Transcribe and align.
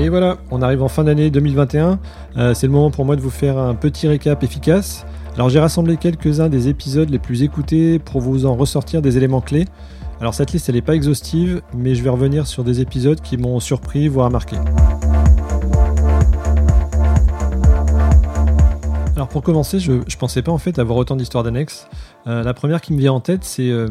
Et 0.00 0.08
voilà, 0.08 0.38
on 0.50 0.62
arrive 0.62 0.82
en 0.82 0.88
fin 0.88 1.04
d'année 1.04 1.28
2021. 1.28 1.98
Euh, 2.38 2.54
c'est 2.54 2.66
le 2.66 2.72
moment 2.72 2.90
pour 2.90 3.04
moi 3.04 3.16
de 3.16 3.20
vous 3.20 3.28
faire 3.28 3.58
un 3.58 3.74
petit 3.74 4.08
récap 4.08 4.42
efficace. 4.42 5.04
Alors 5.34 5.50
j'ai 5.50 5.60
rassemblé 5.60 5.98
quelques-uns 5.98 6.48
des 6.48 6.68
épisodes 6.68 7.10
les 7.10 7.18
plus 7.18 7.42
écoutés 7.42 7.98
pour 7.98 8.22
vous 8.22 8.46
en 8.46 8.54
ressortir 8.54 9.02
des 9.02 9.18
éléments 9.18 9.42
clés. 9.42 9.66
Alors 10.18 10.32
cette 10.32 10.54
liste 10.54 10.70
elle 10.70 10.76
n'est 10.76 10.80
pas 10.80 10.94
exhaustive, 10.94 11.60
mais 11.74 11.94
je 11.94 12.02
vais 12.02 12.08
revenir 12.08 12.46
sur 12.46 12.64
des 12.64 12.80
épisodes 12.80 13.20
qui 13.20 13.36
m'ont 13.36 13.60
surpris, 13.60 14.08
voire 14.08 14.30
marqué. 14.30 14.56
Alors 19.20 19.28
pour 19.28 19.42
commencer, 19.42 19.80
je, 19.80 20.00
je 20.06 20.16
pensais 20.16 20.40
pas 20.40 20.50
en 20.50 20.56
fait 20.56 20.78
avoir 20.78 20.96
autant 20.96 21.14
d'histoires 21.14 21.44
d'annexes. 21.44 21.88
Euh, 22.26 22.42
la 22.42 22.54
première 22.54 22.80
qui 22.80 22.94
me 22.94 22.98
vient 22.98 23.12
en 23.12 23.20
tête, 23.20 23.44
c'est 23.44 23.68
euh, 23.68 23.86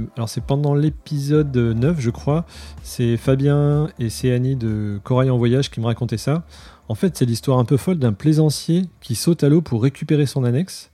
pendant 0.48 0.74
l'épisode 0.74 1.56
9, 1.56 2.00
je 2.00 2.10
crois. 2.10 2.48
C'est 2.82 3.16
Fabien 3.16 3.90
et 4.00 4.10
c'est 4.10 4.40
de 4.40 5.00
Corail 5.04 5.30
en 5.30 5.38
voyage 5.38 5.70
qui 5.70 5.82
me 5.82 5.86
racontaient 5.86 6.18
ça. 6.18 6.46
En 6.88 6.96
fait, 6.96 7.16
c'est 7.16 7.26
l'histoire 7.26 7.60
un 7.60 7.64
peu 7.64 7.78
folle 7.78 8.00
d'un 8.00 8.12
plaisancier 8.12 8.88
qui 9.02 9.14
saute 9.14 9.44
à 9.44 9.50
l'eau 9.50 9.62
pour 9.62 9.84
récupérer 9.84 10.26
son 10.26 10.44
annexe. 10.46 10.90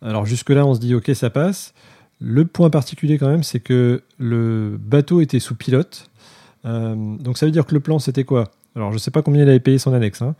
Alors 0.00 0.24
jusque-là, 0.24 0.64
on 0.64 0.74
se 0.74 0.80
dit 0.80 0.94
ok, 0.94 1.10
ça 1.14 1.28
passe. 1.28 1.74
Le 2.18 2.46
point 2.46 2.70
particulier 2.70 3.18
quand 3.18 3.28
même, 3.28 3.42
c'est 3.42 3.60
que 3.60 4.02
le 4.16 4.78
bateau 4.80 5.20
était 5.20 5.38
sous 5.38 5.54
pilote. 5.54 6.08
Euh, 6.64 6.94
donc 7.18 7.36
ça 7.36 7.44
veut 7.44 7.52
dire 7.52 7.66
que 7.66 7.74
le 7.74 7.80
plan, 7.80 7.98
c'était 7.98 8.24
quoi? 8.24 8.44
Alors 8.74 8.90
je 8.94 8.96
sais 8.96 9.10
pas 9.10 9.20
combien 9.20 9.42
il 9.42 9.48
avait 9.50 9.60
payé 9.60 9.76
son 9.76 9.92
annexe. 9.92 10.22
hein. 10.22 10.34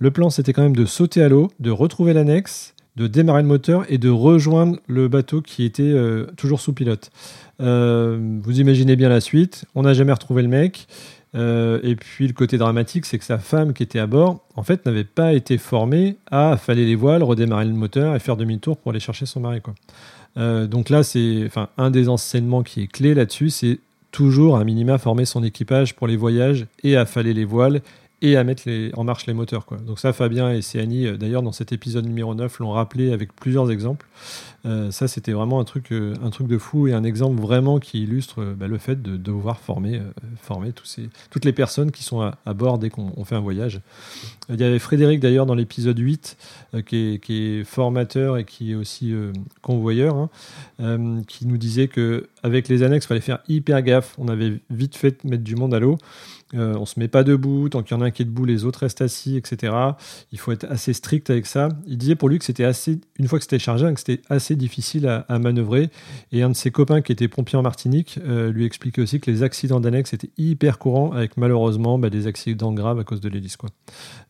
Le 0.00 0.10
plan, 0.10 0.28
c'était 0.28 0.54
quand 0.54 0.62
même 0.62 0.74
de 0.74 0.86
sauter 0.86 1.22
à 1.22 1.28
l'eau, 1.28 1.52
de 1.60 1.70
retrouver 1.70 2.14
l'annexe, 2.14 2.74
de 3.00 3.06
démarrer 3.06 3.40
le 3.40 3.48
moteur 3.48 3.86
et 3.88 3.96
de 3.96 4.10
rejoindre 4.10 4.78
le 4.86 5.08
bateau 5.08 5.40
qui 5.40 5.64
était 5.64 5.82
euh, 5.82 6.26
toujours 6.36 6.60
sous 6.60 6.74
pilote. 6.74 7.10
Euh, 7.62 8.38
vous 8.42 8.60
imaginez 8.60 8.94
bien 8.94 9.08
la 9.08 9.22
suite. 9.22 9.64
On 9.74 9.82
n'a 9.82 9.94
jamais 9.94 10.12
retrouvé 10.12 10.42
le 10.42 10.48
mec. 10.48 10.86
Euh, 11.34 11.80
et 11.82 11.96
puis 11.96 12.26
le 12.26 12.34
côté 12.34 12.58
dramatique, 12.58 13.06
c'est 13.06 13.18
que 13.18 13.24
sa 13.24 13.38
femme 13.38 13.72
qui 13.72 13.82
était 13.82 14.00
à 14.00 14.06
bord, 14.06 14.44
en 14.54 14.62
fait, 14.62 14.84
n'avait 14.84 15.04
pas 15.04 15.32
été 15.32 15.56
formée 15.56 16.18
à 16.30 16.52
affaler 16.52 16.84
les 16.84 16.94
voiles, 16.94 17.22
redémarrer 17.22 17.64
le 17.64 17.72
moteur 17.72 18.14
et 18.14 18.18
faire 18.18 18.36
demi-tour 18.36 18.76
pour 18.76 18.90
aller 18.90 19.00
chercher 19.00 19.24
son 19.24 19.40
mari. 19.40 19.62
Quoi. 19.62 20.66
Donc 20.66 20.90
là, 20.90 21.02
c'est 21.02 21.44
enfin 21.46 21.70
un 21.78 21.90
des 21.90 22.10
enseignements 22.10 22.62
qui 22.62 22.82
est 22.82 22.86
clé 22.86 23.14
là-dessus, 23.14 23.48
c'est 23.48 23.78
toujours 24.12 24.58
un 24.58 24.64
minima 24.64 24.98
former 24.98 25.24
son 25.24 25.42
équipage 25.42 25.94
pour 25.94 26.06
les 26.06 26.16
voyages 26.16 26.66
et 26.82 26.96
affaler 26.96 27.32
les 27.32 27.44
voiles 27.46 27.80
et 28.22 28.36
à 28.36 28.44
mettre 28.44 28.64
les- 28.66 28.90
en 28.94 29.04
marche 29.04 29.26
les 29.26 29.32
moteurs. 29.32 29.64
Quoi. 29.64 29.78
Donc 29.78 29.98
ça, 29.98 30.12
Fabien 30.12 30.52
et 30.52 30.62
Céani, 30.62 31.06
euh, 31.06 31.16
d'ailleurs, 31.16 31.42
dans 31.42 31.52
cet 31.52 31.72
épisode 31.72 32.04
numéro 32.06 32.34
9, 32.34 32.58
l'ont 32.58 32.72
rappelé 32.72 33.12
avec 33.12 33.34
plusieurs 33.34 33.70
exemples. 33.70 34.06
Euh, 34.66 34.90
ça, 34.90 35.08
c'était 35.08 35.32
vraiment 35.32 35.58
un 35.58 35.64
truc, 35.64 35.90
euh, 35.90 36.14
un 36.22 36.28
truc 36.28 36.46
de 36.46 36.58
fou 36.58 36.86
et 36.86 36.92
un 36.92 37.02
exemple 37.02 37.40
vraiment 37.40 37.78
qui 37.78 38.02
illustre 38.02 38.44
bah, 38.44 38.66
le 38.68 38.76
fait 38.76 39.00
de 39.00 39.16
devoir 39.16 39.58
former, 39.58 40.02
former 40.42 40.72
tous 40.72 40.84
ces, 40.84 41.08
toutes 41.30 41.46
les 41.46 41.54
personnes 41.54 41.90
qui 41.90 42.04
sont 42.04 42.20
à, 42.20 42.54
bord 42.54 42.78
dès 42.78 42.90
qu'on 42.90 43.12
on 43.16 43.24
fait 43.24 43.36
un 43.36 43.40
voyage. 43.40 43.80
Il 44.50 44.60
y 44.60 44.64
avait 44.64 44.78
Frédéric, 44.78 45.20
d'ailleurs, 45.20 45.46
dans 45.46 45.54
l'épisode 45.54 45.98
8, 45.98 46.36
euh, 46.74 46.82
qui, 46.82 47.14
est, 47.14 47.24
qui 47.24 47.42
est 47.42 47.64
formateur 47.64 48.36
et 48.36 48.44
qui 48.44 48.72
est 48.72 48.74
aussi 48.74 49.14
convoyeur, 49.62 50.28
hein, 50.78 51.22
qui 51.26 51.46
nous 51.46 51.56
disait 51.56 51.88
que 51.88 52.28
avec 52.42 52.68
les 52.68 52.82
annexes, 52.82 53.06
il 53.06 53.08
fallait 53.08 53.20
faire 53.20 53.40
hyper 53.48 53.80
gaffe. 53.82 54.14
On 54.18 54.28
avait 54.28 54.60
vite 54.70 54.96
fait 54.96 55.24
mettre 55.24 55.44
du 55.44 55.56
monde 55.56 55.72
à 55.74 55.80
l'eau. 55.80 55.96
Euh, 56.54 56.74
on 56.76 56.84
se 56.84 56.98
met 56.98 57.08
pas 57.08 57.22
debout, 57.22 57.68
tant 57.68 57.82
qu'il 57.82 57.96
y 57.96 57.98
en 57.98 58.02
a 58.02 58.06
un 58.06 58.10
qui 58.10 58.22
est 58.22 58.24
debout, 58.24 58.44
les 58.44 58.64
autres 58.64 58.80
restent 58.80 59.02
assis, 59.02 59.36
etc. 59.36 59.72
Il 60.32 60.38
faut 60.38 60.50
être 60.52 60.66
assez 60.68 60.92
strict 60.92 61.30
avec 61.30 61.46
ça. 61.46 61.68
Il 61.86 61.96
disait 61.96 62.16
pour 62.16 62.28
lui 62.28 62.38
que 62.38 62.44
c'était 62.44 62.64
assez, 62.64 63.00
une 63.18 63.28
fois 63.28 63.38
que 63.38 63.44
c'était 63.44 63.60
chargé, 63.60 63.86
hein, 63.86 63.94
que 63.94 64.00
c'était 64.00 64.22
assez 64.28 64.56
difficile 64.56 65.06
à, 65.06 65.38
manœuvrer. 65.38 65.90
Et 66.32 66.42
un 66.42 66.50
de 66.50 66.56
ses 66.56 66.70
copains 66.70 67.02
qui 67.02 67.12
était 67.12 67.28
pompier 67.28 67.56
en 67.56 67.62
Martinique 67.62 68.18
euh, 68.24 68.50
lui 68.50 68.64
expliquait 68.64 69.00
aussi 69.00 69.20
que 69.20 69.30
les 69.30 69.42
accidents 69.42 69.80
d'annexe 69.80 70.12
étaient 70.12 70.30
hyper 70.38 70.78
courants, 70.78 71.12
avec 71.12 71.36
malheureusement 71.36 71.98
bah, 71.98 72.10
des 72.10 72.26
accidents 72.26 72.72
graves 72.72 72.98
à 72.98 73.04
cause 73.04 73.20
de 73.20 73.28
l'hélice. 73.28 73.56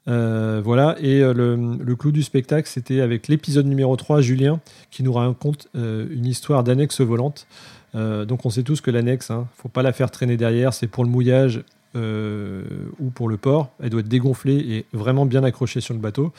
Euh, 0.08 0.60
voilà, 0.64 0.96
et 1.00 1.22
euh, 1.22 1.32
le, 1.32 1.96
clou 1.96 2.12
du 2.12 2.22
spectacle, 2.22 2.68
c'était 2.68 3.00
avec 3.00 3.28
l'épisode 3.28 3.66
numéro 3.66 3.96
3, 3.96 4.20
Julien, 4.20 4.60
qui 4.90 5.02
nous 5.02 5.12
raconte 5.12 5.68
une 5.74 6.26
histoire 6.26 6.64
d'annexe 6.64 7.00
volante. 7.00 7.46
Donc 7.94 8.46
on 8.46 8.50
sait 8.50 8.62
tous 8.62 8.80
que 8.80 8.90
l'annexe, 8.90 9.30
hein, 9.30 9.48
faut 9.56 9.68
pas 9.68 9.82
la 9.82 9.92
faire 9.92 10.10
traîner 10.10 10.36
derrière, 10.36 10.72
c'est 10.72 10.86
pour 10.86 11.04
le 11.04 11.10
mouillage 11.10 11.62
ou 11.94 13.10
pour 13.10 13.28
le 13.28 13.36
port. 13.36 13.70
Elle 13.80 13.90
doit 13.90 14.00
être 14.00 14.08
dégonflée 14.08 14.56
et 14.56 14.86
vraiment 14.92 15.26
bien 15.26 15.44
accrochée 15.44 15.80
sur 15.80 15.94
le 15.94 16.00
bateau. 16.00 16.32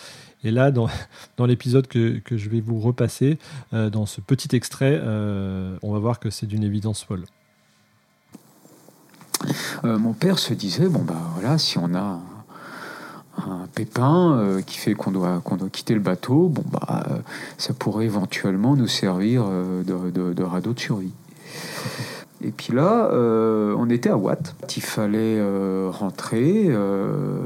Et 0.43 0.51
là, 0.51 0.71
dans, 0.71 0.89
l'épisode 1.45 1.87
que, 1.87 2.21
je 2.29 2.49
vais 2.49 2.61
vous 2.61 2.79
repasser, 2.79 3.37
euh, 3.73 3.89
dans 3.89 4.05
ce 4.05 4.21
petit 4.21 4.55
extrait, 4.55 4.99
euh, 5.01 5.77
on 5.81 5.93
va 5.93 5.99
voir 5.99 6.19
que 6.19 6.29
c'est 6.29 6.45
d'une 6.45 6.63
évidence 6.63 7.03
folle. 7.03 7.25
Euh, 9.83 9.97
mon 9.97 10.13
père 10.13 10.37
se 10.37 10.53
disait 10.53 10.87
bon 10.87 11.01
bah 11.01 11.19
voilà 11.33 11.57
si 11.57 11.79
on 11.79 11.95
a 11.95 12.19
un, 13.39 13.67
pépin 13.73 14.37
euh, 14.37 14.61
qui 14.61 14.77
fait 14.77 14.93
qu'on 14.93 15.09
doit 15.09 15.41
qu'on 15.43 15.55
doit 15.55 15.69
quitter 15.69 15.95
le 15.95 15.99
bateau 15.99 16.47
bon 16.47 16.63
bah 16.69 17.05
euh, 17.09 17.17
ça 17.57 17.73
pourrait 17.73 18.05
éventuellement 18.05 18.75
nous 18.75 18.85
servir 18.85 19.45
euh, 19.47 19.83
de 19.83 20.43
radeau 20.43 20.73
de 20.73 20.79
survie 20.79 21.13
et 22.43 22.51
puis 22.51 22.73
là 22.73 23.09
euh, 23.11 23.75
on 23.77 23.89
était 23.89 24.09
à 24.09 24.17
Watt 24.17 24.55
il 24.75 24.81
fallait 24.81 25.37
euh, 25.39 25.89
rentrer 25.91 26.65
euh, 26.67 27.41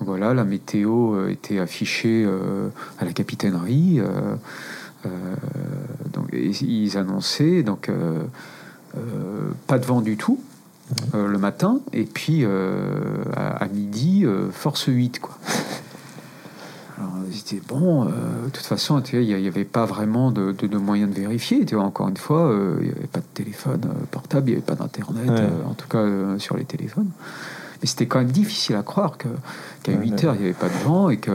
voilà 0.00 0.34
la 0.34 0.44
météo 0.44 1.28
était 1.28 1.58
affichée 1.58 2.26
à 3.00 3.04
la 3.04 3.12
capitainerie 3.12 4.00
donc 6.12 6.28
ils 6.32 6.96
annonçaient 6.96 7.62
donc 7.62 7.90
pas 9.66 9.78
de 9.78 9.84
vent 9.84 10.00
du 10.00 10.16
tout 10.16 10.40
le 11.12 11.36
matin, 11.36 11.80
et 11.92 12.04
puis 12.04 12.46
à, 12.46 13.48
à 13.56 13.66
midi, 13.66 14.24
force 14.52 14.86
8. 14.86 15.18
Quoi. 15.18 15.36
C'était 17.32 17.60
bon, 17.66 18.04
euh, 18.04 18.08
de 18.46 18.50
toute 18.50 18.64
façon, 18.66 19.00
il 19.12 19.20
n'y 19.20 19.46
avait 19.48 19.64
pas 19.64 19.84
vraiment 19.84 20.30
de, 20.30 20.52
de- 20.52 20.66
de 20.66 20.78
moyens 20.78 21.10
de 21.14 21.20
vérifier. 21.20 21.64
Tu 21.66 21.74
vois, 21.74 21.84
encore 21.84 22.08
une 22.08 22.16
fois, 22.16 22.42
euh, 22.50 22.76
il 22.80 22.86
n'y 22.86 22.92
avait 22.92 23.06
pas 23.06 23.20
de 23.20 23.24
téléphone 23.34 23.80
euh, 23.86 24.04
portable, 24.10 24.48
il 24.50 24.52
n'y 24.52 24.56
avait 24.58 24.66
pas 24.66 24.74
d'internet, 24.74 25.28
Ouais. 25.28 25.48
en 25.68 25.74
tout 25.74 25.88
cas 25.88 26.04
sur 26.38 26.56
les 26.56 26.64
téléphones. 26.64 27.10
Mais 27.80 27.86
c'était 27.86 28.06
quand 28.06 28.18
même 28.18 28.32
difficile 28.32 28.74
à 28.76 28.82
croire 28.82 29.18
qu'à 29.18 29.28
Ouais, 29.92 29.94
8 29.98 30.10
ouais. 30.12 30.24
heures, 30.26 30.34
il 30.34 30.40
n'y 30.40 30.44
avait 30.46 30.52
pas 30.54 30.68
de 30.68 30.84
vent 30.84 31.10
et 31.10 31.16
qu'à 31.18 31.30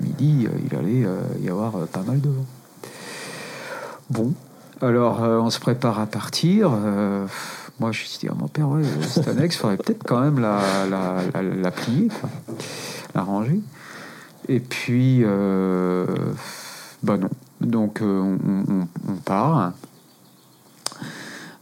midi, 0.00 0.46
il 0.70 0.76
allait 0.78 1.04
y 1.42 1.48
avoir 1.50 1.72
pas 1.88 2.02
mal 2.02 2.20
de 2.20 2.28
vent. 2.30 2.46
Bon, 4.10 4.32
alors 4.80 5.22
euh, 5.22 5.38
on 5.38 5.50
se 5.50 5.60
prépare 5.60 5.98
à 6.00 6.06
partir. 6.06 6.70
euh, 6.72 7.26
moi, 7.80 7.92
je 7.92 8.00
me 8.02 8.06
suis 8.06 8.18
dit 8.18 8.28
à 8.28 8.34
mon 8.34 8.48
père, 8.48 8.68
ouais, 8.68 8.82
cette 9.08 9.28
annexe, 9.28 9.56
il 9.56 9.58
faudrait 9.58 9.76
peut-être 9.76 10.04
quand 10.04 10.20
même 10.20 10.38
la, 10.38 10.60
la, 10.88 11.16
la, 11.34 11.42
la 11.42 11.70
plier, 11.70 12.08
quoi, 12.08 12.28
la 13.14 13.22
ranger. 13.22 13.60
Et 14.48 14.60
puis, 14.60 15.20
euh, 15.22 16.06
bah 17.02 17.16
non. 17.16 17.28
Donc, 17.60 18.02
euh, 18.02 18.20
on, 18.20 18.38
on- 18.72 18.88
on 19.08 19.14
part. 19.16 19.72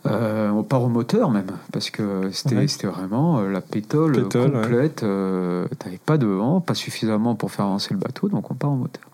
Euh, 0.06 0.48
on 0.48 0.62
part 0.62 0.82
au 0.82 0.88
moteur 0.88 1.30
même, 1.30 1.50
parce 1.72 1.90
que 1.90 2.30
c'était 2.32 2.56
Ouais. 2.56 2.66
vraiment 2.90 3.42
la 3.42 3.60
pétole, 3.60 4.12
Pétole, 4.12 4.56
ouais. 4.56 4.62
complète. 4.62 5.02
euh, 5.02 5.66
T'avais 5.78 5.98
pas 6.04 6.16
de 6.16 6.26
vent, 6.26 6.62
pas 6.62 6.74
suffisamment 6.74 7.34
pour 7.34 7.50
faire 7.52 7.66
avancer 7.66 7.92
le 7.92 8.00
bateau, 8.00 8.28
donc 8.30 8.50
on 8.50 8.54
part 8.54 8.70
au 8.72 8.76
moteur. 8.76 9.04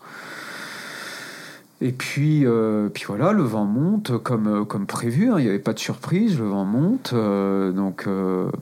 Et 1.80 1.90
puis, 1.90 2.46
euh, 2.46 2.88
puis 2.88 3.02
voilà, 3.08 3.32
le 3.32 3.42
vent 3.42 3.64
monte 3.64 4.16
comme, 4.22 4.64
comme 4.64 4.86
prévu, 4.86 5.28
hein, 5.32 5.34
il 5.38 5.42
n'y 5.42 5.48
avait 5.48 5.58
pas 5.58 5.72
de 5.72 5.80
surprise, 5.80 6.38
le 6.38 6.46
vent 6.46 6.64
monte, 6.64 7.12
donc 7.12 8.06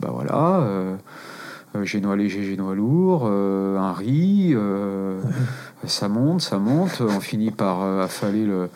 bah 0.01 0.09
voilà, 0.11 0.63
génois 1.83 2.15
léger, 2.17 2.45
génois 2.45 2.75
lourd, 2.75 3.25
euh, 3.27 3.77
un 3.79 3.93
riz, 3.93 4.53
euh, 4.55 5.21
ça 5.87 6.09
monte, 6.09 6.41
ça 6.41 6.59
monte, 6.59 7.01
on 7.01 7.21
finit 7.21 7.51
par 7.51 7.83
euh, 7.83 8.05
affaler 8.05 8.45
le, 8.45 8.69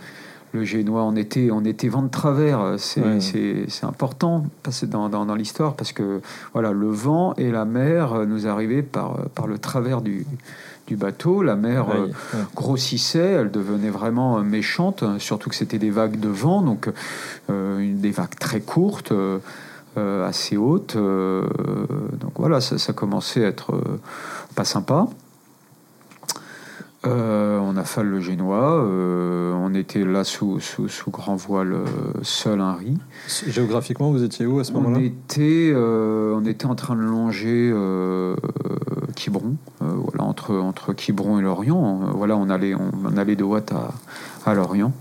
le 0.53 0.65
génois, 0.65 1.05
on 1.05 1.15
était, 1.15 1.51
on 1.53 1.65
était 1.65 1.89
vent 1.89 2.03
de 2.03 2.09
travers, 2.11 2.75
c'est 2.79 3.03
Ouais. 3.03 3.67
important 3.83 4.47
dans, 4.89 5.09
dans, 5.09 5.27
dans 5.27 5.35
l'histoire, 5.37 5.75
parce 5.75 5.93
que 5.93 6.21
voilà, 6.55 6.73
le 6.73 6.89
vent 6.89 7.35
et 7.37 7.51
la 7.53 7.65
mer 7.65 8.15
euh, 8.15 8.27
nous 8.27 8.47
arrivaient 8.49 8.83
par, 8.83 9.29
par 9.35 9.47
le 9.47 9.59
travers 9.59 10.01
du, 10.01 10.27
du 10.89 10.97
bateau, 10.97 11.43
la 11.43 11.55
mer... 11.55 11.87
euh, 11.91 12.07
ouais. 12.07 12.13
grossissait, 12.57 13.19
elle 13.33 13.51
devenait 13.51 13.91
vraiment 13.91 14.39
euh, 14.39 14.43
méchante, 14.43 15.03
euh, 15.03 15.19
surtout 15.19 15.51
que 15.51 15.57
c'était 15.57 15.79
des 15.79 15.91
vagues 15.91 16.19
de 16.19 16.29
vent, 16.29 16.63
donc 16.63 16.91
euh, 17.51 17.95
des 17.95 18.11
vagues 18.11 18.35
très 18.41 18.61
courtes, 18.61 19.13
euh, 19.13 19.39
euh, 19.39 19.39
assez 20.27 20.57
hautes. 20.57 20.97
euh, 20.97 21.43
donc 22.21 22.33
voilà, 22.37 22.61
ça, 22.61 22.79
ça 22.79 22.93
commençait 22.93 23.45
à 23.45 23.49
être 23.49 23.75
euh, 23.75 24.01
pas 24.55 24.65
sympa. 24.65 25.07
Euh, 27.07 27.59
on 27.61 27.77
affale 27.77 28.09
le 28.09 28.21
génois, 28.21 28.83
euh, 28.85 29.53
on 29.55 29.73
était 29.73 30.05
là 30.05 30.25
sous, 30.25 30.59
sous, 30.59 30.89
sous 30.89 31.13
grand 31.13 31.37
voile 31.37 31.73
euh, 31.75 31.85
seul 32.23 32.61
un 32.61 32.75
riz. 32.75 32.99
Géographiquement, 33.47 34.11
vous 34.11 34.25
étiez 34.25 34.47
où 34.47 34.59
à 34.59 34.65
ce 34.65 34.73
On 34.73 34.81
moment-là? 34.81 35.05
était, 35.05 35.71
euh, 35.73 36.35
on 36.37 36.45
était 36.45 36.67
en 36.67 36.75
train 36.75 36.97
de 36.97 37.01
longer 37.03 37.71
euh, 37.73 38.35
Quiberon, 39.15 39.55
euh, 39.81 39.87
voilà, 39.95 40.25
entre, 40.25 40.57
entre 40.57 40.93
Quiberon 40.93 41.39
et 41.39 41.43
Lorient. 41.43 42.03
Euh, 42.03 42.11
voilà, 42.15 42.37
on 42.37 42.51
allait, 42.51 42.75
on, 42.75 42.91
on 43.05 43.17
allait 43.17 43.37
de 43.37 43.45
Watt 43.45 43.71
à, 43.73 43.93
à 44.45 44.55
Lorient. 44.55 44.93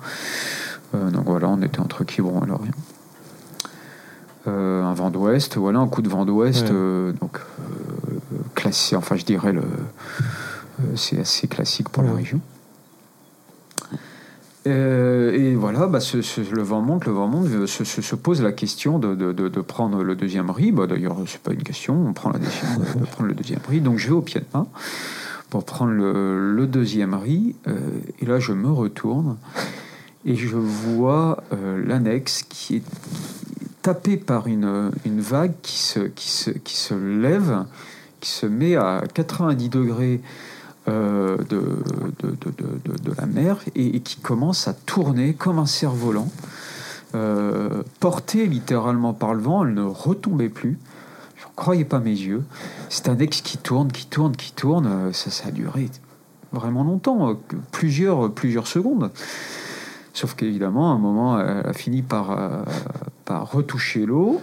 Euh, 0.94 1.10
donc 1.10 1.26
voilà, 1.26 1.50
on 1.50 1.64
était 1.64 1.80
entre 1.80 2.04
Quiberon 2.04 2.44
et 2.44 2.48
Lorient. 2.48 2.74
Euh, 4.48 4.84
un 4.84 4.94
vent 4.94 5.10
d'ouest, 5.10 5.58
voilà, 5.58 5.80
un 5.80 5.88
coup 5.88 6.02
de 6.02 6.08
vent 6.08 6.26
d'ouest, 6.26 6.68
Ouais. 6.68 6.72
euh, 6.72 7.12
donc 7.12 7.38
euh, 7.38 8.18
classique, 8.56 8.98
enfin 8.98 9.18
je 9.18 9.26
dirais 9.26 9.52
le, 9.52 9.64
c'est 10.96 11.20
assez 11.20 11.48
classique 11.48 11.90
pour 11.90 12.04
la 12.04 12.14
région. 12.14 12.40
et 14.66 15.56
voilà, 15.56 15.88
bah, 15.88 16.00
le 16.14 16.62
vent 16.62 16.82
monte, 16.82 17.06
le 17.06 17.12
vent 17.12 17.28
monte, 17.28 17.66
se, 17.68 17.84
se, 17.84 18.16
pose 18.16 18.42
la 18.42 18.52
question 18.52 19.00
de, 19.00 19.16
de, 19.16 19.32
de, 19.32 19.62
prendre 19.62 20.04
le 20.04 20.16
deuxième 20.16 20.50
riz. 20.50 20.72
Bah, 20.72 20.88
D'ailleurs, 20.88 21.18
c'est 21.26 21.42
pas 21.42 21.54
une 21.54 21.64
question, 21.64 22.06
on 22.08 22.14
prend 22.14 22.32
la 22.32 22.40
décision 22.40 22.68
de, 22.78 23.06
prendre 23.06 23.28
le 23.30 23.34
deuxième 23.34 23.62
riz. 23.68 23.82
Donc 23.82 23.98
je 23.98 24.08
vais 24.08 24.14
au 24.14 24.22
pied 24.22 24.40
de 24.42 24.46
main 24.54 24.68
pour 25.50 25.64
prendre 25.64 25.92
le, 25.92 26.54
le 26.54 26.68
deuxième 26.68 27.14
riz. 27.16 27.56
et 28.20 28.26
là, 28.26 28.40
je 28.40 28.54
me 28.54 28.70
retourne 28.70 29.38
et 30.26 30.36
je 30.36 30.56
vois 30.58 31.44
l'annexe 31.86 32.44
qui 32.44 32.78
est 32.78 32.84
tapé 33.88 34.18
par 34.18 34.48
une, 34.48 34.92
vague 35.06 35.54
qui 35.62 35.78
se, 35.78 36.02
qui, 36.02 36.30
se, 36.30 36.50
qui 36.50 36.76
se 36.76 36.94
lève, 36.94 37.64
qui 38.20 38.30
se 38.30 38.46
met 38.46 38.76
à 38.76 39.02
90 39.14 39.70
degrés 39.70 40.20
euh, 40.90 41.38
de, 41.38 41.62
de, 42.20 42.32
de, 42.32 42.98
de, 43.02 43.12
la 43.18 43.26
mer 43.26 43.62
et, 43.76 44.02
qui 44.02 44.18
commence 44.18 44.68
à 44.68 44.74
tourner 44.74 45.36
comme 45.36 45.58
un 45.58 45.66
cerf-volant, 45.66 46.28
euh, 47.16 47.82
porté 48.02 48.48
littéralement 48.48 49.14
par 49.14 49.34
le 49.34 49.42
vent, 49.42 49.64
elle 49.64 49.74
ne 49.74 49.84
retombait 49.84 50.50
plus. 50.50 50.78
Je 51.38 51.46
ne 51.46 51.52
croyais 51.56 51.86
pas 51.86 52.02
mes 52.02 52.10
yeux. 52.10 52.44
C'est 52.90 53.08
un 53.08 53.18
ex 53.20 53.40
qui 53.40 53.58
tourne, 53.58 53.90
qui 53.90 54.08
tourne, 54.08 54.36
qui 54.36 54.52
tourne. 54.52 55.14
Ça, 55.14 55.32
ça 55.32 55.48
a 55.48 55.52
duré 55.52 55.90
vraiment 56.52 56.84
longtemps, 56.84 57.40
plusieurs, 57.72 58.34
plusieurs 58.34 58.68
secondes. 58.68 59.12
Sauf 60.18 60.34
qu'évidemment, 60.34 60.90
à 60.92 60.96
un 60.96 60.98
moment, 60.98 61.40
elle 61.40 61.68
a 61.68 61.74
fini 61.74 62.02
par, 62.02 62.32
euh, 62.32 62.64
par 63.24 63.52
retoucher 63.52 64.08
l'eau 64.08 64.42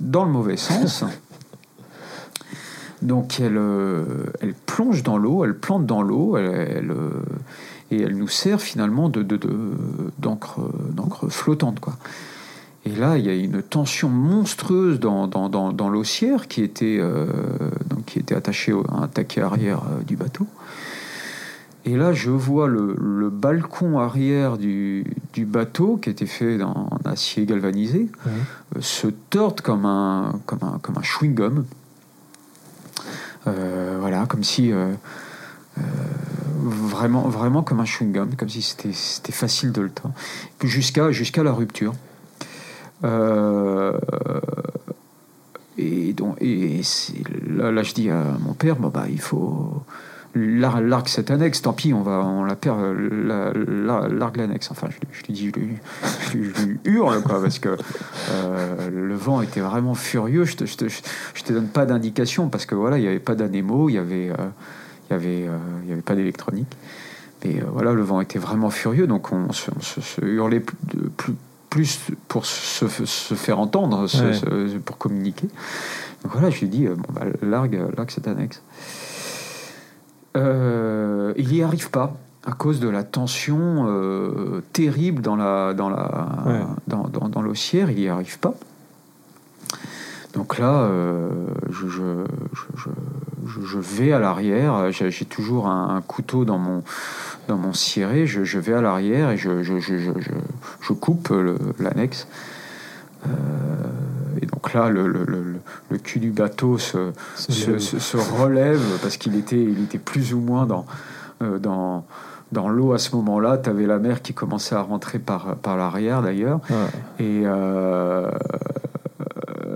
dans 0.00 0.22
le 0.22 0.30
mauvais 0.30 0.58
sens. 0.58 1.02
Donc 3.00 3.40
elle, 3.40 3.56
euh, 3.56 4.04
elle 4.42 4.52
plonge 4.52 5.02
dans 5.02 5.16
l'eau, 5.16 5.46
elle 5.46 5.56
plante 5.56 5.86
dans 5.86 6.02
l'eau, 6.02 6.36
elle, 6.36 6.90
euh, 6.90 7.22
et 7.90 8.02
elle 8.02 8.18
nous 8.18 8.28
sert 8.28 8.60
finalement 8.60 9.08
de, 9.08 9.22
d'encre, 10.18 10.60
d'encre 10.92 11.30
flottante. 11.30 11.80
Quoi. 11.80 11.94
Et 12.84 12.90
là, 12.94 13.16
il 13.16 13.24
y 13.24 13.30
a 13.30 13.34
une 13.34 13.62
tension 13.62 14.10
monstrueuse 14.10 15.00
dans, 15.00 15.26
dans, 15.26 15.48
dans, 15.48 15.88
l'ossière 15.88 16.48
qui 16.48 16.62
était, 16.62 17.00
donc, 17.86 18.04
qui 18.04 18.18
était 18.18 18.34
attachée 18.34 18.74
à 18.90 19.04
un 19.04 19.08
taquet 19.08 19.40
arrière 19.40 19.80
du 20.06 20.16
bateau. 20.16 20.46
Et 21.88 21.96
là, 21.96 22.12
je 22.12 22.28
vois 22.30 22.68
le, 22.68 23.30
balcon 23.30 23.98
arrière 23.98 24.58
du, 24.58 25.06
bateau, 25.38 25.96
qui 25.96 26.10
était 26.10 26.26
fait 26.26 26.62
en, 26.62 26.90
acier 27.06 27.46
galvanisé, 27.46 28.10
euh, 28.26 28.30
se 28.80 29.06
tordre 29.06 29.62
comme 29.62 29.86
un, 29.86 30.38
comme 30.44 30.58
un, 30.62 30.78
comme 30.82 30.98
un 30.98 31.02
chewing-gum. 31.02 31.64
Euh, 33.46 33.96
voilà, 34.00 34.26
comme 34.26 34.44
si. 34.44 34.70
Euh, 34.70 34.92
vraiment, 36.58 37.22
vraiment 37.22 37.62
comme 37.62 37.80
un 37.80 37.84
chewing-gum, 37.84 38.36
comme 38.36 38.50
si 38.50 38.60
c'était 38.60 39.32
facile 39.32 39.72
de 39.72 39.80
le 39.80 39.88
tordre. 39.88 40.14
Jusqu'à 40.64 41.10
jusqu'à 41.10 41.42
la 41.42 41.52
rupture. 41.52 41.94
et 45.78 46.12
donc, 46.12 46.36
et 46.42 46.82
là, 47.48 47.72
là, 47.72 47.82
je 47.82 47.94
dis 47.94 48.10
à 48.10 48.36
mon 48.40 48.52
père, 48.52 48.76
bon, 48.76 48.88
bah, 48.88 49.06
il 49.08 49.22
faut 49.22 49.82
largue 50.34 51.08
cette 51.08 51.30
annexe, 51.30 51.62
tant 51.62 51.72
pis, 51.72 51.92
on 51.92 52.02
va, 52.02 52.24
on 52.24 52.44
la 52.44 52.56
perd, 52.56 52.80
largue 53.28 54.36
l'annexe. 54.36 54.70
Enfin, 54.70 54.88
je, 54.90 55.26
lui 55.26 55.32
dis, 55.32 55.50
je 56.30 56.36
lui, 56.36 56.78
hurle, 56.84 57.22
quoi, 57.26 57.40
parce 57.40 57.58
que 57.58 57.76
euh, 58.30 58.90
le 58.90 59.14
vent 59.14 59.40
était 59.42 59.60
vraiment 59.60 59.94
furieux. 59.94 60.44
Je 60.44 60.56
te, 60.56 60.66
je 60.66 60.76
te, 60.76 60.84
je 60.88 61.42
te 61.42 61.52
donne 61.52 61.68
pas 61.68 61.86
d'indication, 61.86 62.48
parce 62.48 62.66
que 62.66 62.74
voilà, 62.74 62.98
il 62.98 63.02
n'y 63.02 63.08
avait 63.08 63.18
pas 63.18 63.34
d'anémo, 63.34 63.88
il 63.88 63.94
y 63.94 63.98
avait, 63.98 64.30
euh, 64.30 64.48
il 65.08 65.12
y 65.12 65.16
avait, 65.16 65.48
euh, 65.48 65.58
il 65.84 65.90
y 65.90 65.92
avait 65.92 66.02
pas 66.02 66.14
d'électronique. 66.14 66.76
Mais 67.44 67.62
voilà, 67.72 67.92
le 67.92 68.02
vent 68.02 68.20
était 68.20 68.40
vraiment 68.40 68.70
furieux, 68.70 69.06
donc 69.06 69.32
on 69.32 69.52
se, 69.52 69.70
hurlait 70.22 70.60
plus, 70.60 71.34
plus, 71.70 72.00
pour 72.26 72.46
se, 72.46 72.86
faire 72.86 73.60
entendre, 73.60 74.06
pour 74.84 74.98
communiquer. 74.98 75.48
Donc 76.24 76.32
voilà, 76.32 76.50
je 76.50 76.60
lui 76.60 76.68
dis, 76.68 76.86
bon, 76.88 76.96
bah, 77.12 77.26
largue, 77.42 77.80
largue 77.96 78.10
cette 78.10 78.26
annexe. 78.26 78.60
Euh, 80.36 81.32
il 81.36 81.48
n'y 81.48 81.62
arrive 81.62 81.90
pas 81.90 82.14
à 82.44 82.52
cause 82.52 82.80
de 82.80 82.88
la 82.88 83.02
tension 83.02 83.86
euh, 83.88 84.62
terrible 84.72 85.22
dans 85.22 85.36
la 85.36 85.74
dans 85.74 85.88
la 85.88 86.66
dans, 86.86 87.08
dans, 87.08 87.42
l'ossière, 87.42 87.90
il 87.90 87.98
n'y 87.98 88.08
arrive 88.08 88.38
pas. 88.38 88.54
Donc 90.34 90.58
là, 90.58 90.82
euh, 90.82 91.30
je, 91.70 91.88
je, 91.88 92.24
je, 92.76 93.60
je, 93.64 93.78
vais 93.78 94.12
à 94.12 94.18
l'arrière. 94.18 94.90
J'ai 94.92 95.24
toujours 95.24 95.68
un, 95.68 96.00
couteau 96.06 96.44
dans 96.44 96.58
mon 96.58 96.82
dans 97.48 97.56
mon 97.56 97.72
ciré. 97.72 98.26
Je, 98.26 98.58
vais 98.58 98.74
à 98.74 98.80
l'arrière 98.80 99.30
et 99.30 99.36
je, 99.36 99.62
je, 99.62 100.92
coupe 100.92 101.32
l'annexe. 101.78 102.28
Et 104.40 104.46
donc 104.46 104.72
là, 104.74 104.88
le, 104.88 105.06
le, 105.08 105.24
le 105.90 105.98
cul 105.98 106.18
du 106.18 106.30
bateau 106.30 106.78
se, 106.78 107.12
se, 107.36 108.16
relève 108.16 108.80
parce 109.02 109.16
qu'il 109.16 109.36
était, 109.36 109.62
il 109.62 109.82
était 109.82 109.98
plus 109.98 110.34
ou 110.34 110.40
moins 110.40 110.66
dans, 110.66 110.86
euh, 111.42 111.58
dans, 111.58 112.04
dans 112.52 112.68
l'eau 112.68 112.92
à 112.92 112.98
ce 112.98 113.14
moment-là. 113.16 113.58
Tu 113.58 113.70
avais 113.70 113.86
la 113.86 113.98
mer 113.98 114.22
qui 114.22 114.34
commençait 114.34 114.74
à 114.74 114.82
rentrer 114.82 115.18
par, 115.18 115.56
par 115.56 115.76
l'arrière 115.76 116.22
d'ailleurs. 116.22 116.60
Et 117.18 117.42
euh, 117.44 118.30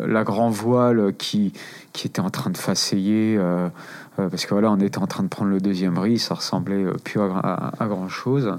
la 0.06 0.25
grand 0.25 0.50
voile 0.50 1.14
qui, 1.16 1.52
qui 1.93 2.06
était 2.06 2.20
en 2.20 2.31
train 2.31 2.50
de 2.50 2.58
faceiller. 2.58 3.37
Euh, 3.38 3.69
parce 4.16 4.44
que 4.44 4.55
voilà, 4.55 4.70
on 4.70 4.78
était 4.78 4.98
en 4.98 5.06
train 5.06 5.22
de 5.22 5.28
prendre 5.28 5.50
le 5.50 5.60
deuxième 5.60 5.98
riz, 5.98 6.19
ça 6.19 6.34
ressemblait 6.34 6.84
plus 7.02 7.20
à, 7.20 7.72
à 7.78 7.87
grand 7.87 8.08
chose. 8.08 8.58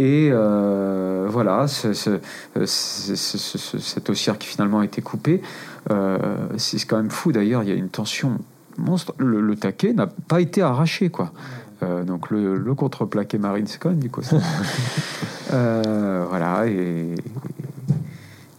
Et 0.00 0.30
euh, 0.32 1.26
voilà, 1.28 1.68
ce, 1.68 1.92
cet 2.64 4.08
ossière 4.08 4.38
qui 4.38 4.48
finalement 4.48 4.78
a 4.78 4.86
été 4.86 5.02
coupé, 5.02 5.42
euh, 5.90 6.16
c'est 6.56 6.82
quand 6.86 6.96
même 6.96 7.10
fou 7.10 7.32
d'ailleurs, 7.32 7.62
il 7.64 7.68
y 7.68 7.72
a 7.72 7.74
une 7.74 7.90
tension 7.90 8.38
monstre. 8.78 9.12
Le, 9.18 9.54
taquet 9.56 9.92
n'a 9.92 10.06
pas 10.06 10.40
été 10.40 10.62
arraché, 10.62 11.10
quoi. 11.10 11.32
Euh, 11.82 12.02
donc 12.02 12.30
le, 12.30 12.56
le 12.56 12.74
contreplaqué 12.74 13.36
marine, 13.36 13.66
c'est 13.66 13.76
quand 13.76 13.90
même 13.90 13.98
du 13.98 14.08
coup 14.08 14.22
voilà, 15.50 16.66
et, 16.66 17.14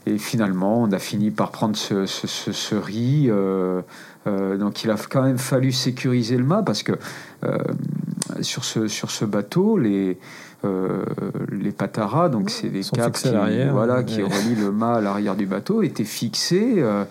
et, 0.05 0.19
finalement, 0.19 0.83
on 0.83 0.91
a 0.91 0.99
fini 0.99 1.31
par 1.31 1.49
prendre 1.49 1.75
ce, 1.75 2.05
ce 2.05 2.75
riz. 2.75 3.31
donc 4.27 4.83
il 4.83 4.91
a 4.91 4.95
quand 5.09 5.23
même 5.23 5.39
fallu 5.39 5.71
sécuriser 5.71 6.37
le 6.37 6.44
mât 6.44 6.61
parce 6.61 6.83
que 6.83 6.91
sur, 8.42 8.63
ce, 8.63 8.87
sur 8.87 9.09
ce 9.09 9.25
bateau, 9.25 9.80
les 9.80 10.19
euh, 10.63 11.03
les 11.51 11.71
pataras, 11.71 12.30
donc 12.30 12.51
c'est 12.51 12.69
des 12.69 12.83
câbles 12.83 13.15
qui, 13.15 13.30
voilà, 13.71 14.03
qui 14.03 14.21
relient 14.21 14.56
le 14.56 14.71
mât 14.71 14.95
à 14.95 15.01
l'arrière 15.01 15.35
du 15.35 15.47
bateau, 15.47 15.81
étaient 15.81 16.03
fixés 16.03 16.75
euh, 16.77 17.03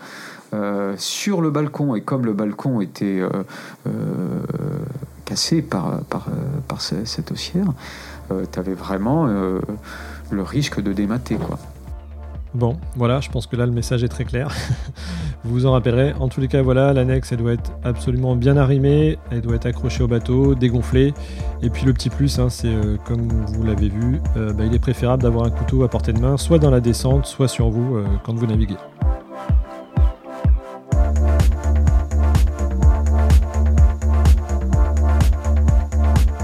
euh, 0.55 0.95
sur 0.97 1.41
le 1.41 1.51
balcon. 1.51 1.97
Et 1.97 2.03
comme 2.03 2.25
le 2.25 2.33
balcon 2.33 2.81
était 2.81 3.23
cassé 5.25 5.63
par, 5.63 6.01
par, 6.05 6.27
par 6.69 6.81
cette 6.81 7.33
haussière, 7.33 7.73
tu 8.53 8.59
avais 8.59 8.75
vraiment 8.75 9.27
le 9.27 10.43
risque 10.43 10.81
de 10.81 10.93
démater. 10.93 11.37
Quoi. 11.37 11.59
Bon, 12.53 12.77
voilà, 12.97 13.21
je 13.21 13.31
pense 13.31 13.47
que 13.47 13.55
là 13.55 13.65
le 13.65 13.71
message 13.71 14.03
est 14.03 14.09
très 14.09 14.25
clair. 14.25 14.49
vous 15.45 15.53
vous 15.53 15.67
en 15.67 15.73
rappellerez. 15.73 16.15
En 16.19 16.29
tous 16.29 16.41
les 16.41 16.49
cas, 16.49 16.63
voilà, 16.63 16.93
l'annexe 16.93 17.31
elle 17.31 17.39
doit 17.39 17.53
être 17.53 17.71
absolument 17.85 18.35
bien 18.35 18.57
arrimée, 18.57 19.19
elle 19.31 19.41
doit 19.41 19.55
être 19.55 19.67
accrochée 19.67 20.03
au 20.03 20.09
bateau, 20.09 20.57
dégonflée. 20.57 21.15
Et 21.63 21.71
puis 21.71 21.87
le 21.87 21.93
petit 21.93 22.11
plus, 22.11 22.41
hein, 22.41 22.49
c'est 22.51 22.67
euh, 22.67 22.97
comme 23.05 23.29
vous 23.29 23.63
l'avez 23.63 23.89
vu, 23.89 24.21
euh, 24.37 24.53
bah, 24.53 24.65
il 24.67 24.75
est 24.75 24.81
préférable 24.81 25.23
d'avoir 25.23 25.47
un 25.47 25.51
couteau 25.51 25.85
à 25.85 25.89
portée 25.89 26.13
de 26.13 26.19
main, 26.19 26.37
soit 26.37 26.59
dans 26.59 26.71
la 26.71 26.81
descente, 26.81 27.25
soit 27.27 27.47
sur 27.47 27.71
vous 27.71 27.97
euh, 27.97 28.05
quand 28.25 28.35
vous 28.35 28.47
naviguez. 28.47 28.75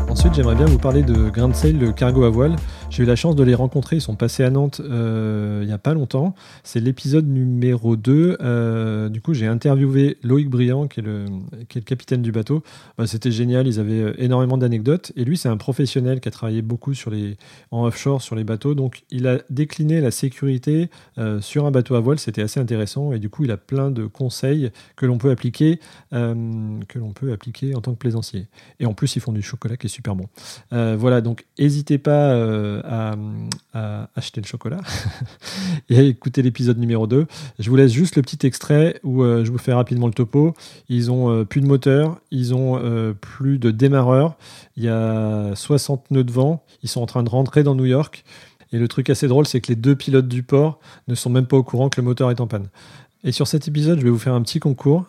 Ensuite, 0.08 0.34
j'aimerais 0.34 0.54
bien 0.54 0.66
vous 0.66 0.78
parler 0.78 1.02
de 1.02 1.30
Grand 1.30 1.52
Sail, 1.52 1.72
le 1.72 1.90
cargo 1.90 2.22
à 2.24 2.30
voile. 2.30 2.54
J'ai 2.88 3.02
eu 3.02 3.06
la 3.06 3.16
chance 3.16 3.36
de 3.36 3.42
les 3.42 3.54
rencontrer. 3.54 3.96
Ils 3.96 4.00
sont 4.00 4.14
passés 4.14 4.44
à 4.44 4.50
Nantes 4.50 4.80
euh, 4.84 5.60
il 5.62 5.66
n'y 5.66 5.72
a 5.72 5.78
pas 5.78 5.94
longtemps. 5.94 6.34
C'est 6.62 6.80
l'épisode 6.80 7.26
numéro 7.26 7.96
2. 7.96 8.38
Euh, 8.40 9.08
du 9.08 9.20
coup, 9.20 9.34
j'ai 9.34 9.46
interviewé 9.46 10.18
Loïc 10.22 10.48
Briand, 10.48 10.86
qui 10.86 11.00
est 11.00 11.02
le, 11.02 11.24
qui 11.68 11.78
est 11.78 11.80
le 11.80 11.84
capitaine 11.84 12.22
du 12.22 12.32
bateau. 12.32 12.62
Bah, 12.96 13.06
C'était 13.06 13.32
génial. 13.32 13.66
Ils 13.66 13.80
avaient 13.80 14.00
euh, 14.00 14.14
énormément 14.18 14.56
d'anecdotes. 14.56 15.12
Et 15.16 15.24
lui, 15.24 15.36
c'est 15.36 15.48
un 15.48 15.56
professionnel 15.56 16.20
qui 16.20 16.28
a 16.28 16.30
travaillé 16.30 16.62
beaucoup 16.62 16.94
sur 16.94 17.10
les, 17.10 17.36
en 17.70 17.84
offshore 17.84 18.22
sur 18.22 18.36
les 18.36 18.44
bateaux. 18.44 18.74
Donc, 18.74 19.02
il 19.10 19.26
a 19.26 19.38
décliné 19.50 20.00
la 20.00 20.10
sécurité 20.10 20.88
sur 21.40 21.66
un 21.66 21.70
bateau 21.70 21.94
à 21.94 22.00
voile. 22.00 22.18
C'était 22.18 22.42
assez 22.42 22.60
intéressant. 22.60 23.12
Et 23.12 23.18
du 23.18 23.28
coup, 23.28 23.44
il 23.44 23.50
a 23.50 23.56
plein 23.56 23.90
de 23.90 24.06
conseils 24.06 24.70
que 24.94 25.06
l'on 25.06 25.18
peut 25.18 25.30
appliquer, 25.30 25.80
que 26.10 26.98
l'on 26.98 27.12
peut 27.12 27.32
appliquer 27.32 27.74
en 27.74 27.80
tant 27.80 27.92
que 27.92 27.98
plaisancier. 27.98 28.46
Et 28.80 28.86
en 28.86 28.94
plus, 28.94 29.16
ils 29.16 29.20
font 29.20 29.32
du 29.32 29.42
chocolat 29.42 29.76
qui 29.76 29.86
est 29.86 29.90
super 29.90 30.14
bon. 30.14 30.28
voilà. 30.70 31.20
Donc, 31.20 31.46
n'hésitez 31.58 31.98
pas 31.98 32.34
à, 32.86 33.16
à 33.74 34.08
acheter 34.16 34.40
le 34.40 34.46
chocolat 34.46 34.80
et 35.88 35.98
à 35.98 36.02
écouter 36.02 36.42
l'épisode 36.42 36.78
numéro 36.78 37.06
2. 37.06 37.26
Je 37.58 37.70
vous 37.70 37.76
laisse 37.76 37.92
juste 37.92 38.16
le 38.16 38.22
petit 38.22 38.46
extrait 38.46 39.00
où 39.02 39.22
euh, 39.22 39.44
je 39.44 39.52
vous 39.52 39.58
fais 39.58 39.72
rapidement 39.72 40.06
le 40.06 40.12
topo. 40.12 40.54
Ils 40.88 41.10
ont 41.10 41.30
euh, 41.30 41.44
plus 41.44 41.60
de 41.60 41.66
moteur, 41.66 42.18
ils 42.30 42.54
ont 42.54 42.78
euh, 42.78 43.12
plus 43.12 43.58
de 43.58 43.70
démarreur, 43.70 44.36
il 44.76 44.84
y 44.84 44.88
a 44.88 45.54
60 45.54 46.10
nœuds 46.10 46.24
de 46.24 46.32
vent, 46.32 46.64
ils 46.82 46.88
sont 46.88 47.00
en 47.00 47.06
train 47.06 47.22
de 47.22 47.28
rentrer 47.28 47.62
dans 47.62 47.74
New 47.74 47.84
York. 47.84 48.24
Et 48.72 48.78
le 48.78 48.88
truc 48.88 49.10
assez 49.10 49.28
drôle, 49.28 49.46
c'est 49.46 49.60
que 49.60 49.68
les 49.68 49.76
deux 49.76 49.94
pilotes 49.94 50.28
du 50.28 50.42
port 50.42 50.80
ne 51.08 51.14
sont 51.14 51.30
même 51.30 51.46
pas 51.46 51.56
au 51.56 51.62
courant 51.62 51.88
que 51.88 52.00
le 52.00 52.04
moteur 52.04 52.30
est 52.30 52.40
en 52.40 52.46
panne. 52.46 52.68
Et 53.24 53.32
sur 53.32 53.46
cet 53.46 53.66
épisode, 53.68 53.98
je 53.98 54.04
vais 54.04 54.10
vous 54.10 54.18
faire 54.18 54.34
un 54.34 54.42
petit 54.42 54.60
concours. 54.60 55.04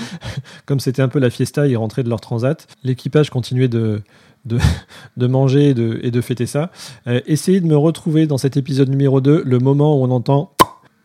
Comme 0.66 0.80
c'était 0.80 1.02
un 1.02 1.08
peu 1.08 1.18
la 1.18 1.30
fiesta, 1.30 1.66
ils 1.66 1.76
rentraient 1.76 2.02
de 2.02 2.08
leur 2.08 2.20
transat. 2.20 2.66
L'équipage 2.84 3.30
continuait 3.30 3.68
de, 3.68 4.02
de, 5.16 5.26
manger 5.26 5.70
et 5.70 5.74
de, 5.74 6.20
fêter 6.20 6.46
ça. 6.46 6.70
Euh, 7.06 7.20
essayez 7.26 7.60
de 7.60 7.66
me 7.66 7.76
retrouver 7.76 8.26
dans 8.26 8.38
cet 8.38 8.56
épisode 8.56 8.88
numéro 8.88 9.20
2 9.20 9.42
le 9.44 9.58
moment 9.58 10.00
où 10.00 10.04
on 10.04 10.10
entend. 10.10 10.52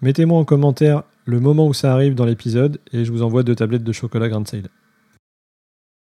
Mettez-moi 0.02 0.40
en 0.40 0.46
commentaire 0.46 1.04
le 1.26 1.40
moment 1.40 1.68
où 1.68 1.74
ça 1.74 1.94
arrive 1.94 2.16
dans 2.16 2.26
l'épisode 2.26 2.80
et 2.92 3.06
je 3.06 3.12
vous 3.12 3.22
envoie 3.22 3.44
deux 3.44 3.56
tablettes 3.56 3.84
de 3.84 3.92
chocolat 3.92 4.30
Grand 4.30 4.48
Sale. 4.48 4.70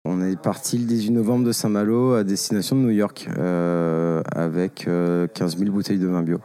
On 0.05 0.21
est 0.21 0.39
parti 0.39 0.77
le 0.77 0.85
18 0.85 1.11
novembre 1.11 1.45
de 1.45 1.51
Saint-Malo 1.51 2.13
à 2.13 2.23
destination 2.23 2.77
de 2.77 2.81
New 2.81 2.91
York 2.91 3.27
euh, 3.37 4.21
avec 4.31 4.87
euh, 4.87 5.27
15 5.27 5.57
000 5.57 5.71
bouteilles 5.71 5.99
de 5.99 6.07
vin 6.07 6.23
bio. 6.23 6.39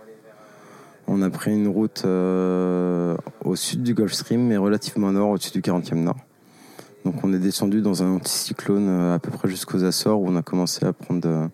On 1.06 1.22
a 1.22 1.30
pris 1.30 1.52
une 1.52 1.68
route 1.68 2.02
euh, 2.04 3.16
au 3.44 3.54
sud 3.54 3.84
du 3.84 3.94
Gulf 3.94 4.12
Stream, 4.14 4.48
mais 4.48 4.56
relativement 4.56 5.12
nord, 5.12 5.30
au-dessus 5.30 5.52
du 5.52 5.60
40e 5.60 5.94
nord. 5.94 6.16
Donc 7.04 7.16
on 7.24 7.32
est 7.32 7.38
descendu 7.38 7.80
dans 7.82 8.02
un 8.02 8.14
anticyclone 8.14 8.86
euh, 8.88 9.14
à 9.14 9.18
peu 9.18 9.30
près 9.30 9.48
jusqu'aux 9.48 9.82
Açores 9.84 10.20
où 10.20 10.28
on 10.28 10.36
a 10.36 10.42
commencé 10.42 10.84
à 10.86 10.92
prendre, 10.92 11.28
euh, 11.28 11.48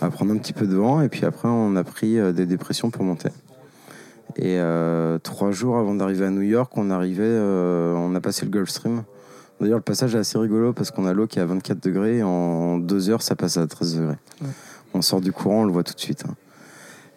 à 0.00 0.08
prendre 0.10 0.32
un 0.32 0.38
petit 0.38 0.52
peu 0.54 0.66
de 0.66 0.74
vent 0.74 1.02
et 1.02 1.08
puis 1.08 1.24
après 1.26 1.48
on 1.48 1.76
a 1.76 1.84
pris 1.84 2.18
euh, 2.18 2.32
des 2.32 2.46
dépressions 2.46 2.90
pour 2.90 3.04
monter. 3.04 3.28
Et 4.36 4.58
euh, 4.58 5.18
trois 5.18 5.50
jours 5.50 5.76
avant 5.76 5.94
d'arriver 5.94 6.24
à 6.24 6.30
New 6.30 6.42
York, 6.42 6.72
on 6.76 6.90
arrivait, 6.90 7.24
euh, 7.24 7.94
on 7.94 8.14
a 8.14 8.20
passé 8.20 8.46
le 8.46 8.50
Gulf 8.50 8.70
Stream. 8.70 9.02
D'ailleurs 9.60 9.78
le 9.78 9.82
passage 9.82 10.14
est 10.14 10.18
assez 10.18 10.38
rigolo 10.38 10.72
parce 10.72 10.90
qu'on 10.90 11.04
a 11.04 11.12
l'eau 11.12 11.26
qui 11.26 11.38
est 11.38 11.42
à 11.42 11.46
24 11.46 11.82
degrés 11.82 12.18
et 12.18 12.22
en 12.22 12.78
deux 12.78 13.10
heures 13.10 13.22
ça 13.22 13.36
passe 13.36 13.58
à 13.58 13.66
13 13.66 13.96
degrés. 13.96 14.18
Ouais. 14.40 14.48
On 14.94 15.02
sort 15.02 15.20
du 15.20 15.32
courant, 15.32 15.62
on 15.62 15.64
le 15.64 15.72
voit 15.72 15.84
tout 15.84 15.94
de 15.94 16.00
suite. 16.00 16.24
hein. 16.26 16.34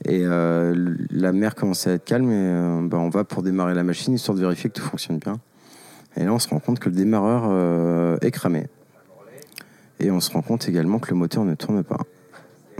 Et 0.05 0.20
euh, 0.25 0.96
la 1.12 1.32
mer 1.32 1.55
commençait 1.55 1.91
à 1.91 1.93
être 1.93 2.03
calme 2.03 2.29
et 2.29 2.88
bah, 2.89 2.98
on 2.98 3.08
va 3.08 3.24
pour 3.24 3.41
démarrer 3.41 3.74
la 3.74 3.84
machine 3.84 4.13
histoire 4.13 4.36
de 4.36 4.41
vérifier 4.41 4.70
que 4.70 4.75
tout 4.82 4.86
fonctionne 4.86 5.17
bien. 5.17 5.39
Et 6.17 6.24
là, 6.24 6.34
on 6.34 6.39
se 6.39 6.48
rend 6.50 6.60
compte 6.60 6.79
que 6.79 6.89
le 6.89 6.96
démarreur 6.96 7.43
euh, 7.48 8.17
est 8.22 8.32
cramé. 8.32 8.67
Et 10.00 10.12
on 10.12 10.20
se 10.20 10.32
rend 10.32 10.41
compte 10.41 10.67
également 10.67 11.00
que 11.00 11.10
le 11.10 11.15
moteur 11.15 11.46
ne 11.46 11.55
tourne 11.55 11.84
pas. 11.84 12.00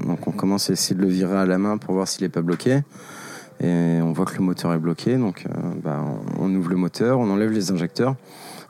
Donc 0.06 0.28
on 0.28 0.32
commence 0.32 0.70
à 0.70 0.74
essayer 0.74 0.96
de 0.96 1.02
le 1.02 1.08
virer 1.08 1.38
à 1.38 1.46
la 1.46 1.58
main 1.58 1.78
pour 1.78 1.94
voir 1.94 2.08
s'il 2.08 2.24
n'est 2.24 2.30
pas 2.30 2.42
bloqué. 2.42 2.82
Et 3.62 4.00
on 4.02 4.12
voit 4.12 4.25
que 4.25 4.36
le 4.36 4.44
moteur 4.44 4.74
est 4.74 4.80
bloqué. 4.80 5.18
Donc 5.18 5.46
euh, 5.46 5.52
bah, 5.84 6.04
on 6.40 6.54
ouvre 6.54 6.70
le 6.70 6.75
moteur, 6.75 7.20
on 7.20 7.30
enlève 7.30 7.52
les 7.52 7.72
injecteurs 7.72 8.16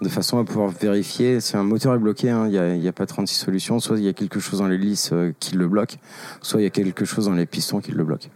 de 0.02 0.10
façon 0.10 0.38
à 0.38 0.44
pouvoir 0.44 0.70
vérifier 0.70 1.40
si 1.40 1.56
un 1.56 1.64
moteur 1.64 1.96
est 1.96 2.00
bloqué. 2.00 2.30
hein, 2.30 2.48
Il 2.48 2.80
n'y 2.80 2.88
a 2.88 2.92
pas 2.92 3.06
36 3.06 3.36
solutions. 3.36 3.80
Soit 3.80 3.98
il 3.98 4.04
y 4.04 4.10
a 4.10 4.14
quelque 4.14 4.40
chose 4.40 4.60
dans 4.60 4.68
l'hélice 4.68 5.12
euh, 5.14 5.32
qui 5.40 5.56
le 5.56 5.68
bloque, 5.68 5.98
soit 6.42 6.60
il 6.60 6.64
y 6.64 6.68
a 6.68 6.72
quelque 6.72 7.06
chose 7.06 7.26
dans 7.26 7.34
les 7.34 7.46
pistons 7.46 7.80
qui 7.80 7.92
le 7.92 8.04
bloque. 8.04 8.30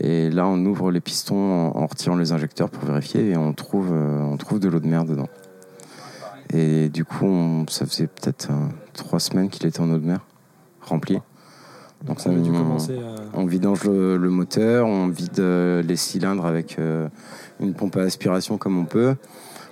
Et 0.00 0.30
là, 0.30 0.46
on 0.46 0.64
ouvre 0.64 0.90
les 0.90 1.00
pistons 1.00 1.72
en, 1.74 1.86
retirant 1.86 2.16
les 2.16 2.32
injecteurs 2.32 2.70
pour 2.70 2.84
vérifier 2.88 3.30
et 3.30 3.36
on 3.36 3.52
trouve, 3.52 3.90
euh, 3.92 4.20
on 4.22 4.36
trouve 4.36 4.60
de 4.60 4.68
l'eau 4.68 4.78
de 4.80 4.86
mer 4.86 5.04
dedans. 5.04 5.28
Et 6.52 6.88
du 6.88 7.04
coup, 7.04 7.26
on- 7.26 7.66
ça 7.68 7.84
faisait 7.84 8.06
peut-être 8.06 8.48
euh, 8.50 8.54
trois 8.94 9.20
semaines 9.20 9.48
qu'il 9.50 9.66
était 9.66 9.80
en 9.80 9.90
eau 9.90 9.98
de 9.98 10.06
mer, 10.06 10.20
rempli. 10.82 11.18
Donc 12.06 12.20
Ça 12.20 12.30
avait 12.30 12.40
dû 12.40 12.50
on- 12.50 12.54
commencer 12.58 12.96
à... 12.96 13.16
on 13.36 13.44
vidange 13.44 13.84
le, 13.84 14.16
le 14.16 14.30
moteur, 14.30 14.86
on 14.86 15.08
vide 15.08 15.40
euh, 15.40 15.82
les 15.82 15.96
cylindres 15.96 16.46
avec 16.46 16.78
euh, 16.78 17.08
une 17.60 17.74
pompe 17.74 17.96
à 17.96 18.02
aspiration 18.02 18.56
comme 18.56 18.78
on 18.78 18.84
peut. 18.84 19.16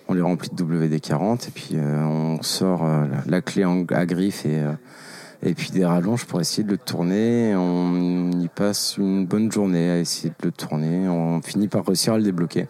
On 0.08 0.14
les 0.14 0.20
remplit 0.20 0.50
de 0.52 0.62
WD-40 0.62 1.48
et 1.48 1.50
puis 1.52 1.70
euh, 1.74 2.04
on 2.04 2.42
sort 2.42 2.84
euh, 2.84 3.06
la, 3.06 3.18
la 3.26 3.40
clé 3.40 3.64
en, 3.64 3.84
à 3.90 4.06
griffe 4.06 4.44
et, 4.44 4.60
euh, 4.60 4.72
et 5.46 5.54
puis 5.54 5.70
des 5.70 5.84
rallonges 5.84 6.24
pour 6.26 6.40
essayer 6.40 6.64
de 6.64 6.70
le 6.70 6.78
tourner. 6.78 7.54
On 7.54 8.32
y 8.32 8.48
passe 8.48 8.96
une 8.98 9.26
bonne 9.26 9.50
journée 9.50 9.90
à 9.90 9.98
essayer 9.98 10.30
de 10.30 10.46
le 10.46 10.50
tourner. 10.50 11.08
On 11.08 11.40
finit 11.40 11.68
par 11.68 11.86
réussir 11.86 12.14
à 12.14 12.18
le 12.18 12.24
débloquer. 12.24 12.66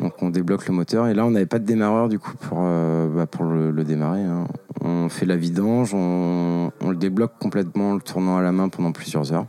Donc 0.00 0.14
on 0.22 0.30
débloque 0.30 0.66
le 0.66 0.74
moteur 0.74 1.06
et 1.06 1.14
là 1.14 1.24
on 1.24 1.30
n'avait 1.30 1.46
pas 1.46 1.60
de 1.60 1.64
démarreur 1.64 2.08
du 2.08 2.18
coup 2.18 2.34
pour, 2.34 2.58
euh, 2.62 3.08
bah, 3.14 3.26
pour 3.26 3.44
le, 3.44 3.84
démarrer. 3.84 4.22
hein. 4.22 4.48
On 4.80 5.08
fait 5.08 5.24
la 5.24 5.36
vidange, 5.36 5.94
on, 5.94 6.72
le 6.86 6.96
débloque 6.96 7.32
complètement 7.38 7.90
en 7.90 7.94
le 7.94 8.00
tournant 8.00 8.36
à 8.36 8.42
la 8.42 8.50
main 8.50 8.68
pendant 8.68 8.90
plusieurs 8.90 9.32
heures. 9.32 9.46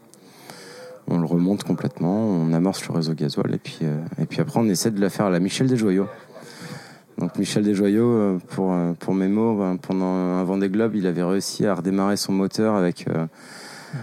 On 1.08 1.18
le 1.18 1.26
remonte 1.26 1.64
complètement, 1.64 2.28
on 2.28 2.54
amorce 2.54 2.88
le 2.88 2.94
réseau 2.94 3.14
gasoil 3.14 3.56
et 3.56 3.58
puis, 3.58 3.80
euh, 3.84 3.98
et 4.20 4.26
puis 4.28 4.40
après 4.40 4.60
on 4.60 4.68
essaie 4.68 4.92
de 4.92 5.02
la 5.02 5.10
faire 5.10 5.26
à 5.26 5.30
la 5.32 5.40
Michel 5.40 5.68
Desjoyaux. 5.68 6.08
Donc 7.18 7.38
Michel 7.38 7.64
Desjoyaux, 7.64 8.12
euh, 8.12 8.40
pour, 8.50 8.74
euh, 8.74 8.92
pour 9.00 9.14
mémo, 9.14 9.58
ben, 9.58 9.78
pendant 9.78 10.06
un 10.06 10.44
Vendée 10.44 10.70
Globe, 10.70 10.96
il 10.96 11.08
avait 11.08 11.24
réussi 11.24 11.66
à 11.66 11.74
redémarrer 11.74 12.18
son 12.18 12.34
moteur 12.34 12.76
avec 12.76 13.08
euh, 13.08 13.26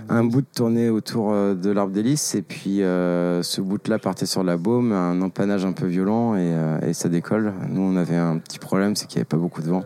un 0.09 0.25
bout 0.25 0.41
de 0.41 0.47
tournée 0.47 0.89
autour 0.89 1.33
de 1.33 1.71
l'arbre 1.71 1.93
d'hélice 1.93 2.35
et 2.35 2.41
puis 2.41 2.79
ce 2.79 3.61
bout-là 3.61 3.99
partait 3.99 4.25
sur 4.25 4.43
la 4.43 4.57
baume, 4.57 4.93
un 4.93 5.21
empannage 5.21 5.67
un 5.67 5.73
peu 5.73 5.85
violent 5.85 6.35
et, 6.35 6.95
ça 6.95 7.11
décolle. 7.11 7.53
Nous 7.69 7.83
on 7.83 7.97
avait 7.97 8.17
un 8.17 8.39
petit 8.39 8.59
problème, 8.59 8.97
c'est 8.97 9.07
qu'il 9.07 9.19
n'y 9.19 9.21
avait 9.21 9.29
pas 9.29 9.37
beaucoup 9.37 9.61
de 9.61 9.69
vent. 9.69 9.85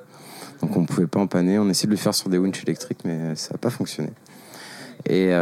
Donc 0.62 0.76
on 0.76 0.82
ne 0.82 0.86
pouvait 0.86 1.08
pas 1.08 1.18
empanner. 1.18 1.58
On 1.58 1.68
essayait 1.68 1.88
de 1.88 1.90
le 1.90 1.96
faire 1.96 2.14
sur 2.14 2.28
des 2.28 2.38
winches 2.38 2.62
électriques, 2.62 3.00
mais 3.04 3.34
ça 3.34 3.54
n'a 3.54 3.58
pas 3.58 3.70
fonctionné. 3.70 4.10
Et, 5.06 5.32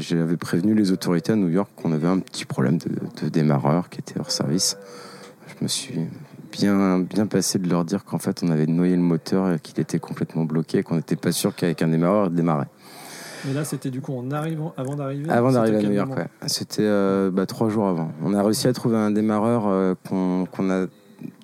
j'avais 0.00 0.36
prévenu 0.36 0.74
les 0.74 0.90
autorités 0.90 1.30
à 1.30 1.36
New 1.36 1.50
York 1.50 1.70
qu'on 1.76 1.92
avait 1.92 2.08
un 2.08 2.18
petit 2.18 2.44
problème 2.44 2.78
de 2.78 3.28
démarreur 3.28 3.88
qui 3.88 4.00
était 4.00 4.18
hors 4.18 4.32
service. 4.32 4.76
Je 5.46 5.62
me 5.62 5.68
suis 5.68 6.08
bien, 6.52 7.00
bien 7.00 7.26
passé 7.26 7.58
de 7.58 7.68
leur 7.68 7.84
dire 7.84 8.04
qu'en 8.04 8.18
fait 8.18 8.42
on 8.44 8.50
avait 8.50 8.66
noyé 8.66 8.94
le 8.94 9.02
moteur 9.02 9.52
et 9.52 9.58
qu'il 9.58 9.80
était 9.80 9.98
complètement 9.98 10.44
bloqué 10.44 10.78
et 10.78 10.82
qu'on 10.82 10.96
n'était 10.96 11.16
pas 11.16 11.32
sûr 11.32 11.54
qu'avec 11.54 11.82
un 11.82 11.88
démarreur 11.88 12.26
il 12.26 12.34
démarrait. 12.34 12.68
Mais 13.44 13.54
là, 13.54 13.64
c'était 13.64 13.90
du 13.90 14.00
coup 14.00 14.16
en 14.16 14.30
arrivant, 14.30 14.72
avant 14.76 14.94
d'arriver 14.94 15.28
Avant 15.28 15.50
d'arriver 15.50 15.78
à 15.78 15.82
New 15.82 15.92
York, 15.92 16.16
ouais. 16.16 16.28
C'était 16.46 16.82
euh, 16.82 17.30
bah, 17.30 17.46
trois 17.46 17.68
jours 17.68 17.88
avant. 17.88 18.12
On 18.22 18.34
a 18.34 18.42
réussi 18.42 18.68
à 18.68 18.72
trouver 18.72 18.96
un 18.96 19.10
démarreur 19.10 19.66
euh, 19.66 19.94
qu'on 20.08 20.70
a 20.70 20.86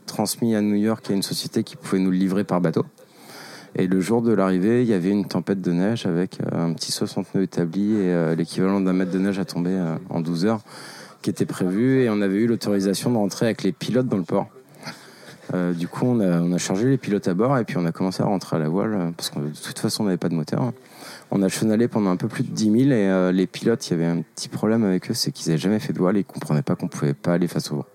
transmis 0.06 0.54
à 0.54 0.60
New 0.60 0.76
York 0.76 1.10
à 1.10 1.14
une 1.14 1.22
société 1.22 1.64
qui 1.64 1.76
pouvait 1.76 1.98
nous 1.98 2.10
le 2.10 2.16
livrer 2.16 2.44
par 2.44 2.60
bateau. 2.60 2.84
Et 3.74 3.86
le 3.86 4.00
jour 4.00 4.22
de 4.22 4.32
l'arrivée, 4.32 4.82
il 4.82 4.88
y 4.88 4.94
avait 4.94 5.10
une 5.10 5.26
tempête 5.26 5.60
de 5.60 5.72
neige 5.72 6.06
avec 6.06 6.38
euh, 6.40 6.66
un 6.66 6.72
petit 6.72 6.92
60 6.92 7.34
nœuds 7.34 7.42
établi 7.42 7.94
et 7.94 8.12
euh, 8.12 8.34
l'équivalent 8.36 8.80
d'un 8.80 8.92
mètre 8.92 9.10
de 9.10 9.18
neige 9.18 9.40
à 9.40 9.44
tomber 9.44 9.76
en 10.08 10.20
12 10.20 10.46
heures 10.46 10.60
qui 11.20 11.30
était 11.30 11.46
prévu. 11.46 12.02
Et 12.02 12.10
on 12.10 12.20
avait 12.20 12.36
eu 12.36 12.46
l'autorisation 12.46 13.10
de 13.10 13.16
rentrer 13.16 13.46
avec 13.46 13.64
les 13.64 13.72
pilotes 13.72 14.06
dans 14.06 14.18
le 14.18 14.22
port. 14.22 14.48
Euh, 15.55 15.73
du 15.73 15.88
coup, 15.88 16.05
on 16.07 16.52
a, 16.52 16.59
chargé 16.59 16.88
les 16.88 16.99
pilotes 16.99 17.28
à 17.28 17.35
bord 17.35 17.57
et 17.59 17.64
puis 17.64 17.76
on 17.78 17.87
a 17.87 17.93
commencé 17.93 18.23
à 18.23 18.26
rentrer 18.26 18.57
à 18.57 18.59
la 18.59 18.69
voile 18.69 18.95
euh, 18.95 19.11
parce 19.17 19.31
que 19.31 19.38
de 19.38 19.49
toute 19.49 19.78
façon, 19.78 20.02
on 20.02 20.07
n'avait 20.07 20.19
pas 20.19 20.28
de 20.28 20.35
moteur. 20.35 20.73
On 21.31 21.43
a 21.43 21.49
chenalé 21.49 21.88
pendant 21.88 22.11
un 22.11 22.17
peu 22.17 22.28
plus 22.28 22.45
de 22.45 22.50
10 22.50 22.64
000 22.64 22.76
et 22.76 23.09
euh, 23.09 23.33
les 23.33 23.47
pilotes, 23.47 23.87
il 23.88 23.90
y 23.93 23.95
avait 23.95 24.07
un 24.07 24.23
petit 24.23 24.49
problème 24.49 24.85
avec 24.85 25.11
eux, 25.11 25.14
c'est 25.14 25.31
qu'ils 25.31 25.49
n'avaient 25.49 25.61
jamais 25.61 25.78
fait 25.78 25.93
de 25.93 25.99
voile 25.99 26.17
et 26.17 26.21
ils 26.21 26.25
comprenaient 26.25 26.62
pas 26.62 26.75
qu'on 26.75 26.88
pouvait 26.88 27.14
pas 27.14 27.35
aller 27.35 27.49
face 27.49 27.71
au 27.73 27.76
vent. 27.76 27.87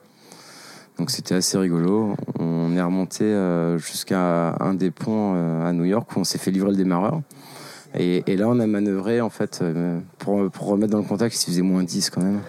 Donc 0.98 1.12
c'était 1.12 1.36
assez 1.36 1.58
rigolo. 1.58 2.16
On 2.40 2.76
est 2.76 2.82
remonté 2.82 3.26
jusqu'à 3.78 4.56
un 4.60 4.76
des 4.76 4.92
ponts 4.92 5.34
à 5.66 5.74
New 5.74 5.86
York 5.86 6.16
où 6.16 6.20
on 6.20 6.24
s'est 6.24 6.38
fait 6.38 6.52
livrer 6.52 6.70
le 6.70 6.78
démarreur. 6.78 7.22
Et, 7.98 8.22
là, 8.38 8.48
on 8.48 8.60
a 8.60 8.68
manœuvré 8.68 9.20
en 9.20 9.32
fait 9.32 9.64
pour, 10.20 10.38
remettre 10.60 10.92
dans 10.92 11.00
le 11.00 11.04
contexte. 11.04 11.48
Il 11.48 11.48
faisait 11.48 11.64
moins 11.64 11.82
10 11.82 12.12
quand 12.12 12.22
même. 12.22 12.42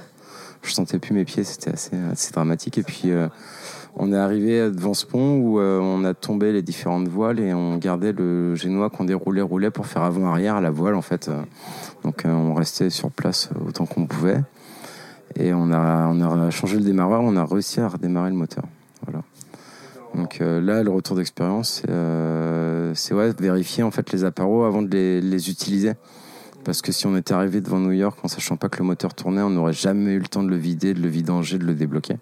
Je 0.63 0.75
sentais 0.75 0.99
plus 0.99 1.15
mes 1.15 1.25
pieds, 1.25 1.43
c'était 1.43 1.71
assez, 1.71 1.97
assez 2.13 2.33
dramatique. 2.33 2.77
Et 2.77 2.83
puis 2.83 3.13
on 3.97 4.13
est 4.13 4.17
arrivé 4.17 4.71
devant 4.71 4.95
ce 4.95 5.07
pont 5.07 5.37
où 5.37 5.61
euh, 5.61 5.79
on 5.79 6.05
a 6.05 6.15
tombé 6.15 6.53
les 6.53 6.63
différentes 6.63 7.07
voiles 7.07 7.39
et 7.39 7.55
on 7.55 7.77
gardait 7.77 8.13
le 8.13 8.55
génois 8.57 8.91
qu'on 8.91 9.05
déroulait, 9.05 9.43
roulait 9.43 9.71
pour 9.71 9.87
faire 9.87 10.03
avant-arrière 10.03 10.57
à 10.57 10.61
la 10.61 10.71
voile 10.71 10.95
en 10.95 11.03
fait. 11.03 11.31
Donc 12.03 12.25
euh, 12.25 12.33
on 12.33 12.55
restait 12.55 12.91
sur 12.91 13.11
place 13.11 13.51
autant 13.67 13.87
qu'on 13.87 14.07
pouvait. 14.07 14.43
Et 15.37 15.53
on 15.53 15.73
a, 15.73 16.51
changé 16.51 16.77
le 16.77 16.83
démarreur, 16.83 17.23
on 17.23 17.37
a 17.37 17.45
réussi 17.45 17.81
à 17.81 17.89
redémarrer 17.89 18.31
le 18.31 18.37
moteur. 18.37 18.65
Voilà. 19.05 19.23
Donc 20.15 20.41
euh, 20.41 20.61
là, 20.61 20.83
le 20.83 20.91
retour 20.91 21.17
d'expérience, 21.17 21.83
c'est, 22.95 23.15
ouais, 23.15 23.33
vérifier 23.39 23.83
en 23.83 23.91
fait 23.91 24.13
les 24.13 24.25
appareils 24.25 24.65
avant 24.65 24.83
de 24.83 24.91
les, 24.91 25.21
les 25.21 25.51
utiliser. 25.51 25.93
Parce 26.65 26.83
que 26.83 26.93
si 26.93 27.07
on 27.07 27.17
était 27.17 27.35
arrivé 27.35 27.61
devant 27.61 27.79
New 27.79 27.93
York 27.93 28.19
en 28.23 28.29
sachant 28.29 28.57
pas 28.57 28.69
que 28.69 28.79
le 28.79 28.85
moteur 28.85 29.13
tournait, 29.15 29.43
on 29.43 29.51
n'aurait 29.51 29.73
jamais 29.73 30.13
eu 30.13 30.19
le 30.19 30.27
temps 30.27 30.43
de 30.43 30.49
le 30.49 30.57
vider, 30.57 30.95
de 30.95 31.01
le 31.01 31.09
vidanger, 31.09 31.59
de 31.59 31.65
le 31.65 31.75
débloquer. 31.75 32.17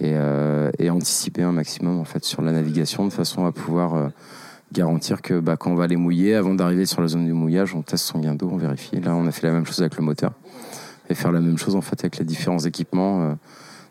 Et, 0.00 0.14
euh, 0.14 0.70
et 0.78 0.88
anticiper 0.88 1.42
un 1.42 1.52
maximum 1.52 1.98
en 1.98 2.04
fait 2.04 2.24
sur 2.24 2.40
la 2.40 2.52
navigation 2.52 3.04
de 3.06 3.12
façon 3.12 3.44
à 3.44 3.52
pouvoir 3.52 3.94
euh, 3.94 4.08
garantir 4.72 5.20
que 5.20 5.38
bah, 5.40 5.56
quand 5.58 5.70
on 5.70 5.74
va 5.74 5.84
aller 5.84 5.96
mouiller, 5.96 6.34
avant 6.34 6.54
d'arriver 6.54 6.86
sur 6.86 7.02
la 7.02 7.08
zone 7.08 7.26
du 7.26 7.34
mouillage, 7.34 7.74
on 7.74 7.82
teste 7.82 8.04
son 8.04 8.18
gain 8.18 8.34
d'eau, 8.34 8.48
on 8.50 8.56
vérifie. 8.56 8.98
Là, 9.00 9.14
on 9.14 9.26
a 9.26 9.30
fait 9.30 9.46
la 9.46 9.52
même 9.52 9.66
chose 9.66 9.80
avec 9.80 9.96
le 9.96 10.02
moteur 10.02 10.32
et 11.10 11.14
faire 11.14 11.32
la 11.32 11.40
même 11.40 11.58
chose 11.58 11.76
en 11.76 11.80
fait 11.80 12.00
avec 12.00 12.18
les 12.18 12.24
différents 12.24 12.60
équipements 12.60 13.22
euh, 13.22 13.34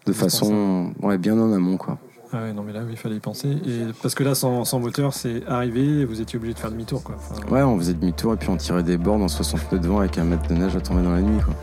de 0.06 0.14
façon 0.14 0.92
ouais, 1.02 1.18
bien 1.18 1.38
en 1.38 1.54
amont 1.54 1.78
quoi. 1.78 2.00
Ah 2.32 2.44
ouais, 2.44 2.54
non, 2.54 2.62
mais 2.62 2.74
là, 2.74 2.82
il 2.88 2.96
fallait 2.96 3.16
y 3.16 3.20
penser. 3.20 3.50
Et 3.50 3.88
parce 4.04 4.14
que 4.14 4.24
là, 4.24 4.36
sans, 4.36 4.64
sans 4.64 4.80
moteur, 4.80 5.16
c'est 5.16 5.44
arrivé 5.48 6.02
et 6.02 6.06
vous 6.06 6.22
étiez 6.22 6.38
obligé 6.38 6.54
de 6.54 6.60
faire 6.60 6.70
demi-tour, 6.70 7.02
quoi. 7.02 7.16
Enfin, 7.18 7.42
Ouais, 7.52 7.64
on 7.64 7.76
faisait 7.80 7.96
demi-tour 7.96 8.34
et 8.34 8.38
puis 8.38 8.50
on 8.50 8.58
tirait 8.58 8.84
des 8.84 8.98
bords 8.98 9.20
en 9.20 9.28
60 9.28 9.72
nœuds 9.72 9.80
de 9.80 9.88
vent 9.88 10.00
avec 10.00 10.16
un 10.20 10.26
mètre 10.26 10.48
de 10.48 10.54
neige 10.54 10.76
à 10.76 10.82
tomber 10.82 11.02
dans 11.02 11.14
la 11.14 11.22
nuit. 11.22 11.42
Quoi. 11.44 11.56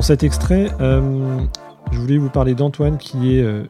Pour 0.05 0.09
cet 0.09 0.21
extrait, 0.21 0.69
euh, 0.81 1.39
je 1.91 1.97
voulais 1.97 2.19
vous 2.19 2.29
parler 2.29 2.53
d'Antoine 2.53 2.99
qui 2.99 3.39
est 3.39 3.41
euh, 3.41 3.63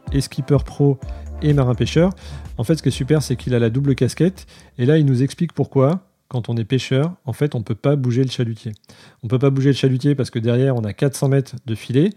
pro 0.66 1.00
et 1.42 1.54
marin 1.54 1.76
pêcheur. 1.76 2.10
En 2.58 2.66
fait, 2.66 2.76
ce 2.76 2.84
qui 2.84 2.90
est 2.90 2.92
super, 2.92 3.24
c'est 3.24 3.38
qu'il 3.38 3.56
a 3.56 3.60
la 3.60 3.70
double 3.70 3.96
casquette. 3.96 4.46
Et 4.78 4.86
là, 4.86 4.98
il 4.98 5.06
nous 5.06 5.24
explique 5.24 5.54
pourquoi, 5.54 6.10
quand 6.28 6.50
on 6.50 6.58
est 6.58 6.66
pêcheur, 6.66 7.14
en 7.24 7.32
fait, 7.32 7.56
on 7.56 7.60
ne 7.60 7.64
peut 7.64 7.74
pas 7.74 7.96
bouger 7.96 8.22
le 8.22 8.30
chalutier. 8.30 8.74
On 9.24 9.28
ne 9.28 9.30
peut 9.30 9.40
pas 9.40 9.50
bouger 9.50 9.70
le 9.70 9.78
chalutier 9.78 10.14
parce 10.14 10.30
que 10.30 10.40
derrière, 10.40 10.76
on 10.76 10.84
a 10.84 10.92
400 10.92 11.30
mètres 11.30 11.56
de 11.66 11.74
filet. 11.74 12.10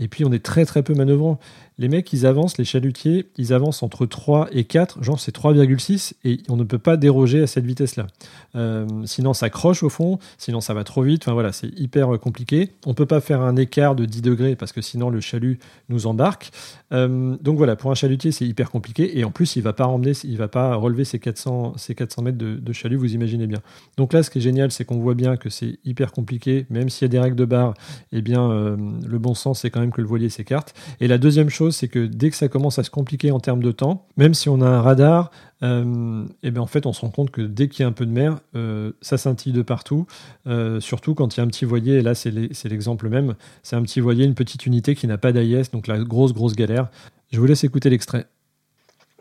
Et 0.00 0.08
puis, 0.08 0.24
on 0.24 0.32
est 0.32 0.44
très 0.44 0.64
très 0.64 0.82
peu 0.82 0.94
manœuvrant. 0.94 1.38
Les 1.80 1.88
mecs, 1.88 2.12
ils 2.12 2.26
avancent, 2.26 2.58
les 2.58 2.66
chalutiers, 2.66 3.30
ils 3.38 3.54
avancent 3.54 3.82
entre 3.82 4.04
3 4.04 4.48
et 4.52 4.64
4, 4.64 5.02
genre 5.02 5.18
c'est 5.18 5.34
3,6, 5.34 6.12
et 6.24 6.40
on 6.50 6.58
ne 6.58 6.64
peut 6.64 6.78
pas 6.78 6.98
déroger 6.98 7.42
à 7.42 7.46
cette 7.46 7.64
vitesse-là. 7.64 8.06
Euh, 8.54 8.86
sinon, 9.06 9.32
ça 9.32 9.48
croche 9.48 9.82
au 9.82 9.88
fond, 9.88 10.18
sinon 10.36 10.60
ça 10.60 10.74
va 10.74 10.84
trop 10.84 11.02
vite, 11.02 11.22
enfin 11.22 11.32
voilà, 11.32 11.52
c'est 11.52 11.68
hyper 11.80 12.14
euh, 12.14 12.18
compliqué. 12.18 12.72
On 12.84 12.90
ne 12.90 12.94
peut 12.94 13.06
pas 13.06 13.22
faire 13.22 13.40
un 13.40 13.56
écart 13.56 13.94
de 13.94 14.04
10 14.04 14.20
degrés 14.20 14.56
parce 14.56 14.72
que 14.72 14.82
sinon 14.82 15.08
le 15.08 15.20
chalut 15.20 15.58
nous 15.88 16.06
embarque. 16.06 16.50
Euh, 16.92 17.38
donc 17.40 17.56
voilà, 17.56 17.76
pour 17.76 17.90
un 17.90 17.94
chalutier, 17.94 18.30
c'est 18.30 18.46
hyper 18.46 18.70
compliqué, 18.70 19.18
et 19.18 19.24
en 19.24 19.30
plus, 19.30 19.56
il 19.56 19.60
ne 19.60 19.64
va 19.64 19.72
pas 19.72 19.86
emmener, 19.86 20.12
il 20.24 20.36
va 20.36 20.48
pas 20.48 20.74
relever 20.74 21.06
ces 21.06 21.18
400, 21.18 21.78
ces 21.78 21.94
400 21.94 22.20
mètres 22.20 22.38
de, 22.38 22.72
chalut, 22.74 22.96
vous 22.96 23.14
imaginez 23.14 23.46
bien. 23.46 23.60
Donc 23.96 24.12
là, 24.12 24.22
ce 24.22 24.28
qui 24.28 24.36
est 24.36 24.42
génial, 24.42 24.70
c'est 24.70 24.84
qu'on 24.84 24.98
voit 24.98 25.14
bien 25.14 25.38
que 25.38 25.48
c'est 25.48 25.78
hyper 25.86 26.12
compliqué, 26.12 26.66
même 26.68 26.90
s'il 26.90 27.06
y 27.06 27.08
a 27.08 27.08
des 27.08 27.18
règles 27.18 27.36
de 27.36 27.46
barre, 27.46 27.72
eh 28.12 28.20
bien, 28.20 28.50
le 28.50 29.18
bon 29.18 29.32
sens, 29.32 29.60
c'est 29.60 29.70
quand 29.70 29.80
même 29.80 29.89
que 29.90 30.00
le 30.00 30.06
voilier 30.06 30.28
s'écarte. 30.28 30.74
Et 31.00 31.08
la 31.08 31.18
deuxième 31.18 31.50
chose, 31.50 31.76
c'est 31.76 31.88
que 31.88 32.06
dès 32.06 32.30
que 32.30 32.36
ça 32.36 32.48
commence 32.48 32.78
à 32.78 32.84
se 32.84 32.90
compliquer 32.90 33.30
en 33.32 33.40
termes 33.40 33.62
de 33.62 33.72
temps, 33.72 34.06
même 34.16 34.34
si 34.34 34.48
on 34.48 34.60
a 34.60 34.66
un 34.66 34.80
radar, 34.82 35.30
euh, 35.62 36.24
et 36.42 36.50
bien 36.50 36.62
en 36.62 36.66
fait, 36.66 36.86
on 36.86 36.92
se 36.92 37.00
rend 37.02 37.10
compte 37.10 37.30
que 37.30 37.42
dès 37.42 37.68
qu'il 37.68 37.82
y 37.82 37.84
a 37.84 37.88
un 37.88 37.92
peu 37.92 38.06
de 38.06 38.10
mer, 38.12 38.40
euh, 38.56 38.92
ça 39.02 39.18
scintille 39.18 39.52
de 39.52 39.62
partout. 39.62 40.06
Euh, 40.46 40.80
surtout 40.80 41.14
quand 41.14 41.36
il 41.36 41.38
y 41.38 41.40
a 41.40 41.44
un 41.44 41.48
petit 41.48 41.64
voilier, 41.64 41.94
et 41.94 42.02
là 42.02 42.14
c'est 42.14 42.30
l'e- 42.30 42.48
c'est 42.52 42.68
l'exemple 42.68 43.08
même, 43.08 43.34
c'est 43.62 43.76
un 43.76 43.82
petit 43.82 44.00
voilier, 44.00 44.24
une 44.24 44.34
petite 44.34 44.64
unité 44.66 44.94
qui 44.94 45.06
n'a 45.06 45.18
pas 45.18 45.32
d'AIS, 45.32 45.70
donc 45.72 45.86
la 45.86 45.98
grosse 45.98 46.32
grosse 46.32 46.54
galère. 46.56 46.88
Je 47.32 47.38
vous 47.38 47.46
laisse 47.46 47.62
écouter 47.64 47.90
l'extrait. 47.90 48.26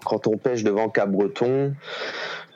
quand 0.06 0.28
on 0.28 0.38
pêche 0.38 0.64
devant 0.64 0.88
Cap-Breton 0.90 1.74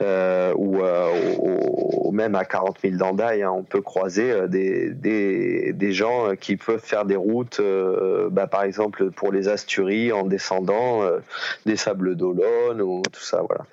ou, 0.00 0.82
euh, 0.82 1.10
ou- 1.38 2.08
ou 2.08 2.12
même 2.12 2.34
à 2.34 2.44
40 2.44 2.78
000 2.82 2.96
d'Andaille, 2.96 3.42
hein, 3.42 3.50
on 3.52 3.62
peut 3.62 3.80
croiser 3.80 4.30
euh, 4.30 4.46
des, 4.46 4.90
des, 4.90 5.72
des 5.72 5.92
gens 5.92 6.28
euh, 6.30 6.34
qui 6.34 6.56
peuvent 6.56 6.80
faire 6.84 7.04
des 7.04 7.16
routes, 7.16 7.60
euh, 7.60 8.28
bah, 8.30 8.46
par 8.46 8.62
exemple 8.64 9.10
pour 9.10 9.32
les 9.32 9.48
Asturies 9.48 10.12
en 10.12 10.24
descendant 10.24 11.02
euh, 11.02 11.18
des 11.66 11.76
Sables 11.76 12.14
d'Olonne 12.16 12.80
ou 12.82 13.02
tout 13.12 13.22
ça, 13.22 13.42
voilà. 13.48 13.64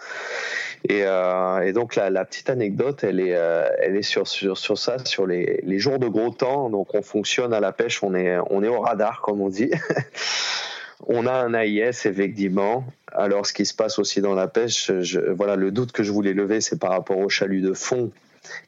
Et, 0.89 1.03
euh, 1.05 1.59
et 1.61 1.73
donc 1.73 1.95
la, 1.95 2.09
la 2.09 2.25
petite 2.25 2.49
anecdote, 2.49 3.03
elle 3.03 3.19
est, 3.19 3.35
euh, 3.35 3.67
elle 3.79 3.95
est 3.95 4.01
sur, 4.01 4.27
sur, 4.27 4.57
sur 4.57 4.79
ça, 4.79 4.97
sur 5.05 5.27
les, 5.27 5.59
les 5.63 5.77
jours 5.77 5.99
de 5.99 6.07
gros 6.07 6.31
temps. 6.31 6.71
Donc 6.71 6.95
on 6.95 7.03
fonctionne 7.03 7.53
à 7.53 7.59
la 7.59 7.71
pêche, 7.71 8.01
on 8.01 8.15
est, 8.15 8.37
on 8.49 8.63
est 8.63 8.67
au 8.67 8.79
radar 8.79 9.21
comme 9.21 9.41
on 9.41 9.49
dit. 9.49 9.71
On 11.08 11.25
a 11.25 11.34
un 11.34 11.53
AIS 11.53 12.05
effectivement. 12.05 12.86
Alors, 13.13 13.46
ce 13.46 13.53
qui 13.53 13.65
se 13.65 13.74
passe 13.74 14.00
aussi 14.00 14.22
dans 14.22 14.34
la 14.34 14.48
pêche, 14.48 14.89
voilà, 15.36 15.55
le 15.55 15.72
doute 15.72 15.91
que 15.91 16.03
je 16.03 16.12
voulais 16.12 16.34
lever, 16.34 16.62
c'est 16.62 16.79
par 16.79 16.91
rapport 16.91 17.17
au 17.17 17.29
chalut 17.29 17.62
de 17.62 17.74
fond 17.74 18.12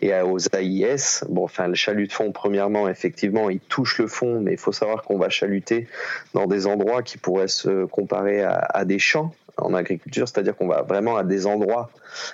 et 0.02 0.14
aux 0.22 0.40
AIS. 0.40 1.24
Bon, 1.30 1.44
enfin, 1.46 1.68
le 1.68 1.76
chalut 1.76 2.08
de 2.08 2.14
fond, 2.14 2.32
premièrement, 2.32 2.90
effectivement, 2.90 3.50
il 3.50 3.60
touche 3.60 4.00
le 4.00 4.08
fond, 4.08 4.42
mais 4.42 4.54
il 4.54 4.58
faut 4.58 4.72
savoir 4.72 5.04
qu'on 5.04 5.18
va 5.18 5.30
chaluter 5.30 5.88
dans 6.34 6.46
des 6.46 6.68
endroits 6.68 7.04
qui 7.04 7.18
pourraient 7.18 7.48
se 7.48 7.86
comparer 7.86 8.42
à, 8.42 8.56
à 8.58 8.86
des 8.86 9.00
champs 9.00 9.34
en 9.58 9.74
agriculture, 9.74 10.28
c'est-à-dire 10.28 10.56
qu'on 10.56 10.68
va 10.68 10.82
vraiment 10.82 11.16
à 11.16 11.24
des 11.24 11.46
endroits. 11.46 11.90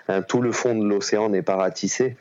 hein, 0.07 0.21
tout 0.21 0.41
le 0.41 0.51
fond 0.51 0.75
de 0.75 0.85
l'océan 0.87 1.29
n'est 1.29 1.41
pas 1.41 1.55
ratissé. 1.55 2.15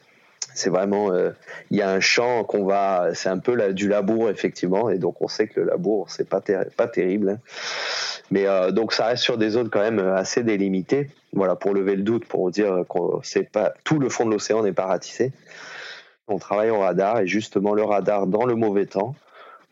C'est 0.59 0.71
vraiment, 0.71 1.13
euh, 1.13 1.31
il 1.71 1.79
y 1.79 1.83
a 1.83 1.91
un 1.91 2.01
champ 2.01 2.45
qu'on 2.45 2.65
va, 2.65 3.11
c'est 3.15 3.29
un 3.29 3.39
peu 3.39 3.73
du 3.73 3.89
labour 3.89 4.29
effectivement, 4.31 4.91
et 4.91 4.99
donc 4.99 5.21
on 5.23 5.29
sait 5.29 5.47
que 5.47 5.61
le 5.61 5.67
labour 5.67 6.11
c'est 6.11 6.29
pas 6.29 6.43
pas 6.77 6.89
terrible, 6.89 7.31
hein. 7.31 7.39
mais 8.31 8.47
euh, 8.47 8.71
donc 8.71 8.93
ça 8.93 9.07
reste 9.07 9.23
sur 9.23 9.39
des 9.39 9.51
zones 9.51 9.71
quand 9.71 9.81
même 9.81 10.01
assez 10.01 10.43
délimitées. 10.43 11.11
Voilà 11.33 11.57
pour 11.57 11.75
lever 11.75 11.95
le 11.95 12.03
doute, 12.03 12.27
pour 12.27 12.51
dire 12.51 12.85
que 12.89 12.99
c'est 13.23 13.51
pas 13.51 13.73
tout 13.85 13.99
le 13.99 14.09
fond 14.09 14.27
de 14.27 14.33
l'océan 14.33 14.63
n'est 14.63 14.73
pas 14.73 14.87
ratissé. 14.87 15.33
On 16.27 16.39
travaille 16.39 16.71
au 16.71 16.81
radar 16.81 17.21
et 17.21 17.27
justement 17.27 17.73
le 17.73 17.85
radar 17.85 18.27
dans 18.27 18.45
le 18.45 18.55
mauvais 18.55 18.87
temps, 18.87 19.15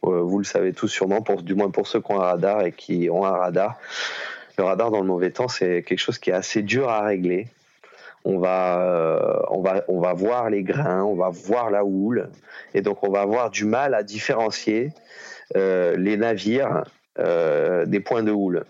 euh, 0.04 0.20
vous 0.20 0.38
le 0.38 0.44
savez 0.44 0.72
tous 0.72 0.88
sûrement, 0.88 1.22
pour, 1.22 1.42
du 1.42 1.54
moins 1.54 1.70
pour 1.70 1.86
ceux 1.86 2.00
qui 2.00 2.12
ont 2.12 2.20
un 2.20 2.24
radar 2.24 2.62
et 2.62 2.72
qui 2.72 3.08
ont 3.10 3.24
un 3.24 3.36
radar. 3.36 3.78
Le 4.58 4.64
radar 4.64 4.90
dans 4.90 5.00
le 5.00 5.06
mauvais 5.06 5.30
temps, 5.30 5.48
c'est 5.48 5.82
quelque 5.82 5.98
chose 5.98 6.18
qui 6.18 6.30
est 6.30 6.34
assez 6.34 6.62
dur 6.62 6.88
à 6.88 7.02
régler. 7.02 7.48
On 8.28 8.38
va, 8.38 8.80
euh, 8.80 9.38
on, 9.86 10.00
va, 10.00 10.12
voir 10.14 10.50
les 10.50 10.64
grains, 10.64 11.04
on 11.04 11.14
va 11.14 11.30
voir 11.30 11.70
la 11.70 11.84
houle, 11.84 12.28
et 12.74 12.80
donc 12.80 13.04
on 13.04 13.10
va 13.12 13.20
avoir 13.20 13.50
du 13.50 13.64
mal 13.64 13.94
à 13.94 14.02
différencier 14.02 14.90
euh, 15.56 15.96
les 15.96 16.16
navires 16.16 16.82
euh, 17.20 17.86
des 17.86 18.00
points 18.00 18.24
de 18.24 18.32
houle. 18.32 18.64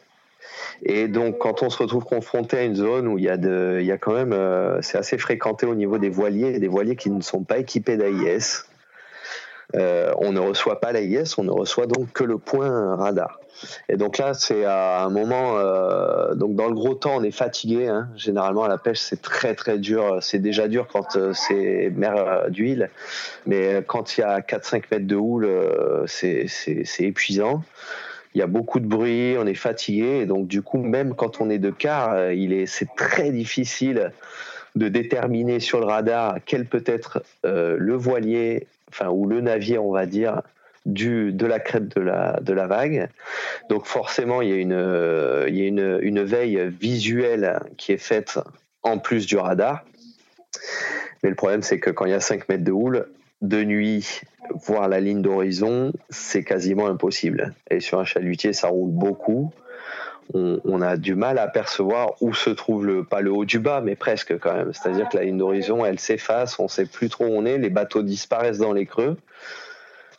Et 0.83 1.09
donc, 1.09 1.39
quand 1.39 1.63
on 1.63 1.71
se 1.71 1.79
retrouve 1.79 2.05
confronté 2.05 2.59
à 2.59 2.65
une 2.65 2.75
zone 2.75 3.09
où 3.09 3.17
il 3.17 3.25
y 3.25 3.31
a, 3.31 3.39
de, 3.39 3.81
il 3.83 3.99
quand 3.99 4.13
même, 4.13 4.37
c'est 4.83 4.99
assez 4.99 5.17
fréquenté 5.17 5.65
au 5.65 5.75
niveau 5.75 5.97
des 5.97 6.11
voiliers, 6.11 6.59
des 6.59 6.69
voiliers 6.69 6.97
qui 6.97 7.11
ne 7.11 7.23
sont 7.23 7.43
pas 7.43 7.57
équipés 7.57 7.97
d'AIS, 7.97 8.67
euh, 9.75 10.13
on 10.19 10.33
ne 10.33 10.41
reçoit 10.41 10.81
pas 10.81 10.93
l'AIS, 10.93 11.39
on 11.39 11.45
ne 11.45 11.51
reçoit 11.51 11.87
donc 11.87 12.13
que 12.13 12.25
le 12.25 12.39
point 12.39 12.97
radar. 12.97 13.41
Et 13.89 13.97
donc 13.97 14.19
là, 14.19 14.35
c'est 14.35 14.65
à 14.65 15.03
un 15.03 15.11
moment, 15.11 15.57
euh, 15.57 16.35
donc 16.35 16.55
dans 16.55 16.69
le 16.69 16.75
gros 16.75 16.95
temps, 16.95 17.17
on 17.17 17.23
est 17.23 17.31
fatigué. 17.31 17.89
Hein. 17.89 18.09
Généralement, 18.17 18.65
à 18.65 18.69
la 18.69 18.79
pêche, 18.79 18.99
c'est 18.99 19.23
très 19.23 19.55
très 19.55 19.79
dur. 19.79 20.19
C'est 20.21 20.39
déjà 20.39 20.69
dur 20.69 20.87
quand 20.93 21.17
euh, 21.17 21.33
c'est 21.33 21.91
mer 21.95 22.17
euh, 22.17 22.49
d'huile, 22.51 22.91
mais 23.47 23.83
quand 23.87 24.17
il 24.17 24.21
y 24.21 24.25
a 24.25 24.41
4-5 24.41 24.85
mètres 24.91 25.07
de 25.07 25.17
houle, 25.17 25.47
euh, 25.47 26.05
c'est 26.07 26.47
épuisant. 27.01 27.63
Il 28.35 28.39
y 28.39 28.43
a 28.43 28.47
beaucoup 28.47 28.81
de 28.81 28.87
bruit, 28.87 29.37
on 29.39 29.47
est 29.47 29.55
fatigué, 29.55 30.19
et 30.21 30.27
donc 30.27 30.47
du 30.47 30.61
coup, 30.61 30.79
même 30.79 31.15
quand 31.15 31.41
on 31.41 31.49
est 31.49 31.59
de 31.59 31.71
quart, 31.71 32.33
il 32.33 32.53
est, 32.53 32.67
c'est 32.67 32.89
très 32.95 33.31
difficile 33.31 34.13
de 34.77 34.89
déterminer 34.89 35.59
sur 35.59 35.81
le 35.81 35.87
radar 35.87 36.37
quel 36.45 36.67
peut 36.67 36.85
être 36.87 37.23
euh, 37.45 37.77
le 37.79 37.95
voilier, 37.95 38.67
enfin 38.89 39.09
ou 39.09 39.27
le 39.27 39.41
navire, 39.41 39.85
on 39.85 39.93
va 39.93 40.07
dire, 40.07 40.43
du 40.85 41.33
de 41.33 41.47
la 41.47 41.59
crête 41.59 41.97
de 41.97 42.01
la 42.01 42.39
de 42.41 42.53
la 42.53 42.67
vague. 42.67 43.09
Donc 43.69 43.87
forcément, 43.87 44.43
il 44.43 44.51
y 44.51 44.53
a 44.53 44.57
une 44.57 44.73
euh, 44.73 45.47
il 45.49 45.57
y 45.57 45.63
a 45.63 45.67
une, 45.67 45.99
une 46.03 46.23
veille 46.23 46.61
visuelle 46.81 47.61
qui 47.77 47.93
est 47.93 47.99
faite 47.99 48.39
en 48.83 48.99
plus 48.99 49.27
du 49.27 49.37
radar. 49.37 49.85
Mais 51.23 51.31
le 51.31 51.37
problème, 51.37 51.63
c'est 51.63 51.81
que 51.81 51.91
quand 51.91 52.05
il 52.05 52.13
y 52.13 52.15
a 52.15 52.21
5 52.21 52.49
mètres 52.49 52.65
de 52.65 52.73
houle, 52.73 53.09
de 53.43 53.65
nuit, 53.65 54.21
voir 54.67 54.89
la 54.89 55.01
ligne 55.01 55.23
d'horizon, 55.23 55.93
c'est 56.09 56.45
quasiment 56.45 56.87
impossible. 56.87 57.55
Et 57.71 57.81
sur 57.81 57.99
un 57.99 58.05
chalutier, 58.05 58.53
ça 58.53 58.69
roule 58.69 58.91
beaucoup. 58.91 59.53
On, 60.35 60.83
a 60.83 60.97
du 60.97 61.15
mal 61.15 61.39
à 61.39 61.47
percevoir 61.47 62.15
où 62.21 62.35
se 62.35 62.51
trouve 62.51 62.85
le, 62.85 63.05
pas 63.05 63.21
le 63.21 63.31
haut 63.31 63.45
du 63.45 63.59
bas, 63.59 63.81
mais 63.81 63.95
presque 63.95 64.39
quand 64.39 64.55
même. 64.55 64.73
C'est-à-dire 64.73 65.09
que 65.09 65.17
la 65.17 65.25
ligne 65.25 65.39
d'horizon, 65.39 65.85
elle 65.85 65.99
s'efface, 65.99 66.59
on 66.59 66.69
sait 66.69 66.87
plus 66.87 67.09
trop 67.09 67.25
où 67.25 67.31
on 67.31 67.45
est, 67.45 67.59
les 67.59 67.71
bateaux 67.71 68.03
disparaissent 68.03 68.59
dans 68.59 68.73
les 68.73 68.87
creux. 68.87 69.17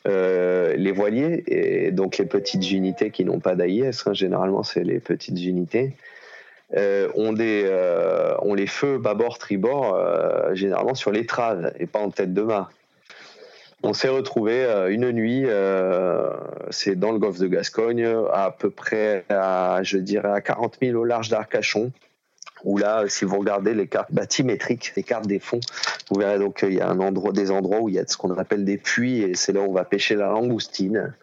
Euh, 0.07 0.73
les 0.77 0.91
voiliers, 0.91 1.43
et 1.47 1.91
donc 1.91 2.17
les 2.17 2.25
petites 2.25 2.71
unités 2.71 3.11
qui 3.11 3.25
n'ont 3.25 3.39
pas 3.39 3.55
d'AIS, 3.55 4.03
hein, 4.05 4.13
généralement 4.13 4.63
c'est 4.63 4.83
les 4.83 4.99
petites 4.99 5.43
unités, 5.43 5.93
euh, 6.77 7.09
ont, 7.15 7.33
des, 7.33 7.63
euh, 7.65 8.35
ont 8.41 8.53
les 8.53 8.67
feux 8.67 8.99
bâbord, 8.99 9.37
tribord, 9.37 9.99
généralement 10.53 10.95
sur 10.95 11.11
l'étrave 11.11 11.73
et 11.79 11.87
pas 11.87 11.99
en 11.99 12.09
tête 12.09 12.33
de 12.33 12.41
mât. 12.41 12.69
On 13.83 13.93
s'est 13.93 14.09
retrouvé 14.09 14.63
euh, 14.63 14.89
une 14.89 15.11
nuit, 15.11 15.43
euh, 15.45 16.31
c'est 16.71 16.95
dans 16.95 17.11
le 17.11 17.19
golfe 17.19 17.37
de 17.37 17.47
Gascogne, 17.47 18.07
à 18.33 18.49
peu 18.51 18.71
près 18.71 19.25
à, 19.29 19.81
je 19.83 19.97
dirais, 19.97 20.31
à 20.31 20.41
40 20.41 20.77
000 20.81 20.99
au 20.99 21.03
large 21.03 21.29
d'Arcachon. 21.29 21.91
Où 22.63 22.79
là, 22.79 23.03
si 23.07 23.23
vous 23.23 23.37
regardez 23.37 23.75
les 23.75 23.85
cartes 23.85 24.11
bathymétriques, 24.11 24.93
les 24.95 25.03
cartes 25.03 25.27
des 25.27 25.37
fonds, 25.37 25.59
vous 26.09 26.19
verrez 26.19 26.39
donc 26.39 26.57
qu'il 26.57 26.73
y 26.73 26.81
a 26.81 26.89
un 26.89 26.99
endroit, 26.99 27.31
des 27.31 27.51
endroits 27.51 27.81
où 27.81 27.89
il 27.89 27.95
y 27.95 27.99
a 27.99 28.07
ce 28.07 28.17
qu'on 28.17 28.35
appelle 28.35 28.65
des 28.65 28.77
puits 28.77 29.21
et 29.21 29.35
c'est 29.35 29.53
là 29.53 29.61
où 29.61 29.69
on 29.69 29.73
va 29.73 29.85
pêcher 29.85 30.15
la 30.15 30.29
langoustine. 30.29 31.13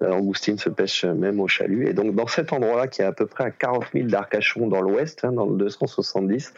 La 0.00 0.08
langoustine 0.08 0.58
se 0.58 0.68
pêche 0.68 1.04
même 1.04 1.40
au 1.40 1.46
chalut. 1.46 1.88
Et 1.88 1.92
donc, 1.92 2.14
dans 2.16 2.26
cet 2.26 2.52
endroit-là, 2.52 2.88
qui 2.88 3.02
est 3.02 3.04
à 3.04 3.12
peu 3.12 3.26
près 3.26 3.44
à 3.44 3.50
40 3.50 3.84
000 3.94 4.08
d'Arcachon 4.08 4.66
dans 4.66 4.80
l'ouest, 4.80 5.24
hein, 5.24 5.32
dans 5.32 5.46
le 5.46 5.56
270, 5.56 6.54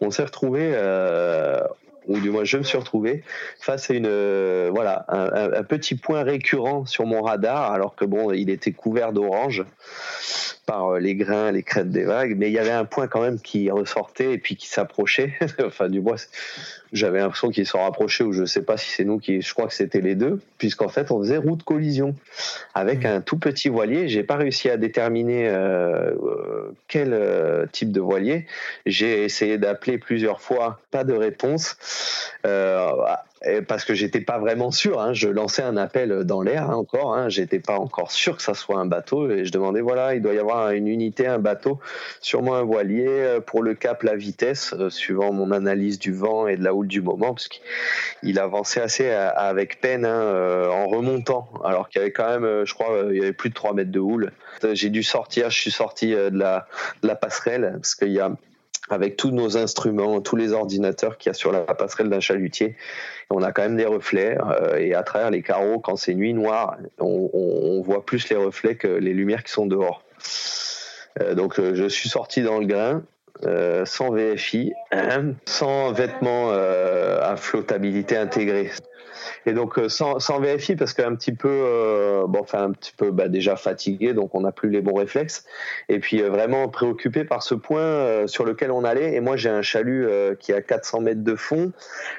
on 0.00 0.10
s'est 0.10 0.24
retrouvé, 0.24 0.70
euh, 0.74 1.60
ou 2.06 2.18
du 2.20 2.30
moins 2.30 2.44
je 2.44 2.56
me 2.58 2.62
suis 2.62 2.78
retrouvé, 2.78 3.22
face 3.60 3.90
à 3.90 3.94
une, 3.94 4.06
euh, 4.06 4.70
voilà, 4.72 5.04
un, 5.08 5.62
petit 5.62 5.94
point 5.94 6.22
récurrent 6.22 6.86
sur 6.86 7.06
mon 7.06 7.22
radar, 7.22 7.72
alors 7.72 7.94
que 7.94 8.04
bon, 8.04 8.32
il 8.32 8.50
était 8.50 8.72
couvert 8.72 9.12
d'orange. 9.12 9.64
par 10.66 10.98
les 10.98 11.14
grains, 11.14 11.52
les 11.52 11.62
crêtes 11.62 11.90
des 11.90 12.02
vagues, 12.02 12.34
mais 12.36 12.48
il 12.48 12.52
y 12.52 12.58
avait 12.58 12.72
un 12.72 12.84
point 12.84 13.06
quand 13.06 13.20
même 13.20 13.38
qui 13.40 13.70
ressortait 13.70 14.32
et 14.32 14.38
puis 14.38 14.56
qui 14.56 14.66
s'approchait. 14.66 15.34
enfin, 15.64 15.88
du 15.88 16.00
moins, 16.00 16.16
j'avais 16.92 17.18
l'impression 17.18 17.50
qu'il 17.50 17.66
s'en 17.66 17.82
rapprochait 17.82 18.24
ou 18.24 18.32
je 18.32 18.44
sais 18.44 18.62
pas 18.62 18.76
si 18.76 18.90
c'est 18.90 19.04
nous 19.04 19.18
qui, 19.18 19.42
je 19.42 19.52
crois 19.52 19.66
que 19.66 19.74
c'était 19.74 20.00
les 20.00 20.14
deux, 20.14 20.40
puisqu'en 20.58 20.88
fait 20.88 21.10
on 21.10 21.20
faisait 21.20 21.36
route 21.36 21.62
collision 21.62 22.14
avec 22.74 23.04
mmh. 23.04 23.06
un 23.06 23.20
tout 23.20 23.38
petit 23.38 23.68
voilier. 23.68 24.08
J'ai 24.08 24.22
pas 24.22 24.36
réussi 24.36 24.70
à 24.70 24.76
déterminer 24.76 25.48
euh, 25.48 26.12
quel 26.88 27.12
euh, 27.12 27.66
type 27.70 27.92
de 27.92 28.00
voilier. 28.00 28.46
J'ai 28.86 29.24
essayé 29.24 29.58
d'appeler 29.58 29.98
plusieurs 29.98 30.40
fois, 30.40 30.80
pas 30.90 31.04
de 31.04 31.12
réponse. 31.12 31.76
Euh, 33.46 33.60
parce 33.68 33.84
que 33.84 33.94
j'étais 33.94 34.20
pas 34.20 34.38
vraiment 34.38 34.70
sûr. 34.70 35.00
Hein. 35.00 35.12
Je 35.12 35.28
lançais 35.28 35.62
un 35.62 35.76
appel 35.76 36.24
dans 36.24 36.42
l'air 36.42 36.70
hein, 36.70 36.74
encore. 36.74 37.14
Hein. 37.14 37.28
J'étais 37.28 37.58
pas 37.58 37.78
encore 37.78 38.10
sûr 38.10 38.36
que 38.36 38.42
ça 38.42 38.54
soit 38.54 38.78
un 38.78 38.86
bateau 38.86 39.30
et 39.30 39.44
je 39.44 39.52
demandais 39.52 39.80
voilà, 39.80 40.14
il 40.14 40.22
doit 40.22 40.34
y 40.34 40.38
avoir 40.38 40.70
une 40.70 40.88
unité, 40.88 41.26
un 41.26 41.38
bateau, 41.38 41.78
sûrement 42.20 42.54
un 42.54 42.62
voilier 42.62 43.06
euh, 43.08 43.40
pour 43.40 43.62
le 43.62 43.74
cap, 43.74 44.02
la 44.02 44.16
vitesse, 44.16 44.74
euh, 44.78 44.90
suivant 44.90 45.32
mon 45.32 45.50
analyse 45.50 45.98
du 45.98 46.12
vent 46.12 46.46
et 46.46 46.56
de 46.56 46.64
la 46.64 46.74
houle 46.74 46.88
du 46.88 47.02
moment, 47.02 47.34
parce 47.34 47.48
qu'il 47.48 48.38
avançait 48.38 48.80
assez 48.80 49.10
avec 49.10 49.80
peine 49.80 50.06
en 50.06 50.86
remontant, 50.86 51.48
alors 51.64 51.88
qu'il 51.88 52.00
y 52.00 52.02
avait 52.02 52.12
quand 52.12 52.28
même, 52.28 52.64
je 52.64 52.74
crois, 52.74 53.02
il 53.10 53.16
y 53.16 53.20
avait 53.20 53.32
plus 53.32 53.50
de 53.50 53.54
3 53.54 53.74
mètres 53.74 53.90
de 53.90 54.00
houle. 54.00 54.32
J'ai 54.72 54.90
dû 54.90 55.02
sortir, 55.02 55.50
je 55.50 55.60
suis 55.60 55.70
sorti 55.70 56.10
de 56.12 56.38
la 56.38 57.14
passerelle 57.14 57.72
parce 57.74 57.94
qu'il 57.94 58.12
y 58.12 58.20
a 58.20 58.30
avec 58.88 59.16
tous 59.16 59.30
nos 59.30 59.56
instruments, 59.56 60.20
tous 60.20 60.36
les 60.36 60.52
ordinateurs 60.52 61.18
qu'il 61.18 61.30
y 61.30 61.30
a 61.30 61.34
sur 61.34 61.52
la 61.52 61.62
passerelle 61.62 62.08
d'un 62.08 62.20
chalutier. 62.20 62.76
On 63.30 63.42
a 63.42 63.52
quand 63.52 63.62
même 63.62 63.76
des 63.76 63.86
reflets 63.86 64.38
euh, 64.38 64.76
et 64.76 64.94
à 64.94 65.02
travers 65.02 65.30
les 65.30 65.42
carreaux, 65.42 65.80
quand 65.80 65.96
c'est 65.96 66.14
nuit 66.14 66.34
noire, 66.34 66.76
on, 66.98 67.80
voit 67.82 68.04
plus 68.04 68.28
les 68.28 68.36
reflets 68.36 68.76
que 68.76 68.88
les 68.88 69.12
lumières 69.12 69.44
qui 69.44 69.52
sont 69.52 69.66
dehors. 69.66 70.02
Euh, 71.20 71.34
donc 71.34 71.58
euh, 71.58 71.74
je 71.74 71.88
suis 71.88 72.08
sorti 72.08 72.42
dans 72.42 72.58
le 72.58 72.66
grain. 72.66 73.02
sans 73.84 74.10
VFI, 74.10 74.72
sans 75.46 75.92
vêtements 75.92 76.50
à 76.50 77.36
flottabilité 77.36 78.16
intégrée. 78.16 78.70
Et 79.46 79.52
donc 79.52 79.78
euh, 79.78 79.88
sans, 79.88 80.18
sans 80.18 80.40
VFI 80.40 80.74
parce 80.74 80.92
qu'un 80.92 81.14
petit 81.14 81.32
peu, 81.32 81.48
euh, 81.48 82.26
bon, 82.26 82.40
enfin 82.40 82.64
un 82.64 82.72
petit 82.72 82.92
peu 82.96 83.12
bah, 83.12 83.28
déjà 83.28 83.54
fatigué, 83.54 84.12
donc 84.12 84.34
on 84.34 84.40
n'a 84.40 84.50
plus 84.50 84.70
les 84.70 84.80
bons 84.80 84.94
réflexes. 84.94 85.44
Et 85.88 86.00
puis 86.00 86.20
euh, 86.20 86.28
vraiment 86.28 86.68
préoccupé 86.68 87.24
par 87.24 87.44
ce 87.44 87.54
point 87.54 88.26
sur 88.26 88.44
lequel 88.44 88.72
on 88.72 88.82
allait. 88.84 89.14
Et 89.14 89.20
moi 89.20 89.36
j'ai 89.36 89.48
un 89.48 89.62
chalut 89.62 90.08
qui 90.40 90.52
a 90.52 90.60
400 90.60 91.00
mètres 91.00 91.22
de 91.22 91.36
fond. 91.36 91.72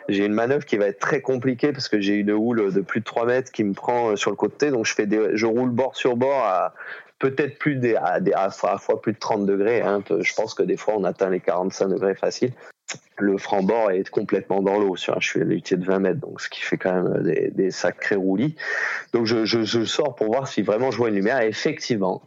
J'ai 0.08 0.26
une 0.26 0.34
manœuvre 0.34 0.66
qui 0.66 0.78
va 0.78 0.88
être 0.88 1.00
très 1.00 1.22
compliquée 1.22 1.74
parce 1.74 1.90
que 1.90 2.00
j'ai 2.00 2.13
une 2.13 2.32
houle 2.32 2.74
de 2.74 2.82
plus 2.82 3.02
de 3.02 3.06
3 3.06 3.26
mètres 3.26 3.52
qui 3.52 3.66
me 3.66 3.74
prend 3.74 4.16
sur 4.16 4.32
le 4.32 4.38
côté. 4.38 4.72
Donc 4.72 4.86
je 4.86 4.94
fais 4.94 5.06
des, 5.06 5.32
je 5.34 5.46
roule 5.46 5.70
bord 5.70 5.96
sur 5.98 6.16
bord 6.16 6.46
à 6.46 6.74
peut-être 7.20 7.60
plus 7.60 7.76
des, 7.76 7.96
à, 7.96 8.20
des, 8.22 8.32
à, 8.34 8.50
fois 8.50 9.02
plus 9.02 9.13
de 9.13 9.20
30 9.20 9.46
degrés. 9.46 9.82
Hein. 9.82 10.02
Je 10.10 10.34
pense 10.34 10.54
que 10.54 10.63
des 10.63 10.78
fois 10.78 10.94
on 10.98 11.04
atteint 11.04 11.30
les 11.30 11.42
45 11.42 11.88
degrés 11.90 12.16
facile 12.16 12.52
le 13.19 13.38
franc-bord 13.38 13.91
est 13.91 14.10
complètement 14.10 14.62
dans 14.62 14.80
l'eau 14.80 14.95
sur 14.95 15.17
un 15.17 15.19
chalutier 15.19 15.78
de 15.78 15.86
20 15.86 16.00
mètres, 16.00 16.19
donc 16.19 16.39
ce 16.39 16.50
qui 16.50 16.62
fait 16.62 16.78
quand 16.78 16.93
même 16.93 17.23
des, 17.23 17.71
sacrés 17.71 18.15
roulis. 18.15 18.56
Donc 19.13 19.26
je, 19.26 19.86
sors 19.86 20.15
pour 20.15 20.28
voir 20.28 20.47
si 20.47 20.62
vraiment 20.62 20.91
je 20.91 20.97
vois 20.97 21.10
une 21.10 21.15
lumière. 21.15 21.41
Et 21.41 21.47
effectivement, 21.47 22.21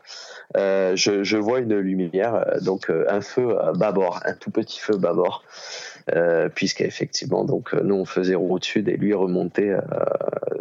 euh, 0.56 0.96
je, 0.96 1.22
je, 1.22 1.36
vois 1.36 1.60
une 1.60 1.78
lumière, 1.78 2.34
euh, 2.34 2.60
donc 2.60 2.90
euh, 2.90 3.06
un 3.08 3.20
feu 3.20 3.56
à 3.60 3.72
bâbord, 3.72 4.20
un 4.24 4.34
tout 4.34 4.50
petit 4.50 4.80
feu 4.80 4.96
bâbord, 4.96 5.44
euh, 6.12 6.48
puisqu'effectivement, 6.48 7.44
donc 7.44 7.72
nous 7.72 7.94
on 7.94 8.04
faisait 8.04 8.34
route 8.34 8.64
sud 8.64 8.88
et 8.88 8.96
lui 8.96 9.14
remontait 9.14 9.76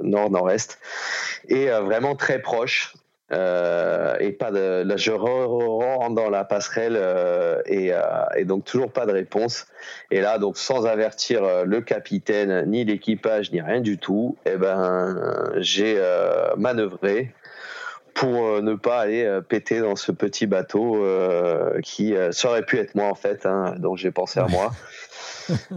nord-nord-est, 0.03 0.79
et 1.47 1.67
vraiment 1.67 2.15
très 2.15 2.39
proche. 2.39 2.93
Euh, 3.31 4.17
et 4.19 4.31
pas 4.31 4.49
de 4.49 4.81
là 4.83 4.97
je 4.97 5.11
rentre 5.11 6.15
dans 6.15 6.31
la 6.31 6.43
passerelle 6.43 6.97
euh, 6.97 7.61
et, 7.67 7.93
euh, 7.93 7.99
et, 8.35 8.43
donc 8.43 8.65
toujours 8.65 8.91
pas 8.91 9.05
de 9.05 9.11
réponse. 9.11 9.67
Et 10.09 10.19
là 10.19 10.39
donc 10.39 10.57
sans 10.57 10.85
avertir 10.87 11.43
euh, 11.43 11.63
le 11.63 11.81
capitaine 11.81 12.65
ni 12.65 12.85
l'équipage 12.85 13.51
ni 13.51 13.61
rien 13.61 13.81
du 13.81 13.99
tout 13.99 14.35
et 14.45 14.51
eh 14.53 14.57
ben 14.57 15.15
j'ai 15.57 15.95
euh, 15.97 16.55
manœuvré 16.57 17.31
pour 18.15 18.61
ne 18.61 18.73
pas 18.73 18.99
aller 18.99 19.39
péter 19.47 19.79
dans 19.79 19.95
ce 19.95 20.11
petit 20.11 20.45
bateau 20.45 21.05
qui 21.83 22.13
ça 22.31 22.49
aurait 22.49 22.65
pu 22.65 22.77
être 22.77 22.95
moi 22.95 23.05
en 23.05 23.15
fait 23.15 23.45
hein, 23.45 23.75
donc 23.77 23.97
j'ai 23.97 24.11
pensé 24.11 24.41
à 24.41 24.47
moi 24.47 24.71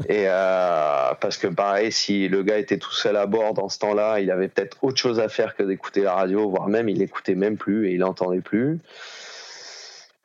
et 0.09 0.25
euh, 0.27 1.15
parce 1.21 1.37
que 1.37 1.47
pareil, 1.47 1.93
si 1.93 2.29
le 2.29 2.43
gars 2.43 2.59
était 2.59 2.79
tout 2.79 2.93
seul 2.93 3.17
à 3.17 3.27
bord 3.27 3.55
dans 3.55 3.69
ce 3.69 3.79
temps-là, 3.79 4.21
il 4.21 4.31
avait 4.31 4.49
peut-être 4.49 4.79
autre 4.83 4.99
chose 4.99 5.21
à 5.21 5.29
faire 5.29 5.55
que 5.55 5.63
d'écouter 5.63 6.03
la 6.03 6.15
radio, 6.15 6.49
voire 6.49 6.69
même 6.69 6.89
il 6.89 7.03
écoutait 7.03 7.35
même 7.35 7.57
plus 7.57 7.89
et 7.89 7.93
il 7.93 8.01
n'entendait 8.01 8.41
plus. 8.41 8.79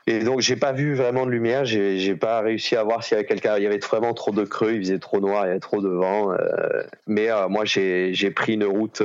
Et 0.09 0.19
donc 0.19 0.39
j'ai 0.39 0.55
pas 0.55 0.71
vu 0.71 0.95
vraiment 0.95 1.25
de 1.25 1.31
lumière, 1.31 1.65
j'ai 1.65 2.15
pas 2.15 2.39
réussi 2.39 2.77
à 2.77 2.83
voir 2.83 3.03
s'il 3.03 3.15
y 3.15 3.19
avait 3.19 3.27
quelqu'un. 3.27 3.57
Il 3.57 3.63
y 3.63 3.67
avait 3.67 3.79
vraiment 3.79 4.13
trop 4.13 4.31
de 4.31 4.45
creux, 4.45 4.73
il 4.73 4.79
faisait 4.79 4.99
trop 4.99 5.19
noir, 5.19 5.45
il 5.45 5.47
y 5.47 5.51
avait 5.51 5.59
trop 5.59 5.81
de 5.81 5.89
vent. 5.89 6.31
Euh, 6.31 6.83
mais 7.07 7.29
euh, 7.29 7.49
moi 7.49 7.65
j'ai 7.65 8.31
pris 8.33 8.53
une 8.53 8.63
route 8.63 9.03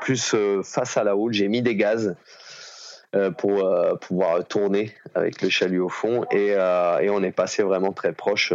plus 0.00 0.36
face 0.62 0.96
à 0.96 1.02
la 1.02 1.16
houle, 1.16 1.32
j'ai 1.32 1.48
mis 1.48 1.62
des 1.62 1.74
gaz. 1.74 2.14
Euh, 3.16 3.30
pour 3.30 3.64
euh, 3.64 3.94
pouvoir 3.94 4.44
tourner 4.44 4.92
avec 5.14 5.40
le 5.40 5.48
chalut 5.48 5.80
au 5.80 5.88
fond 5.88 6.24
et, 6.30 6.52
euh, 6.52 6.98
et 6.98 7.08
on 7.08 7.22
est 7.22 7.30
passé 7.30 7.62
vraiment 7.62 7.92
très 7.92 8.12
proche. 8.12 8.52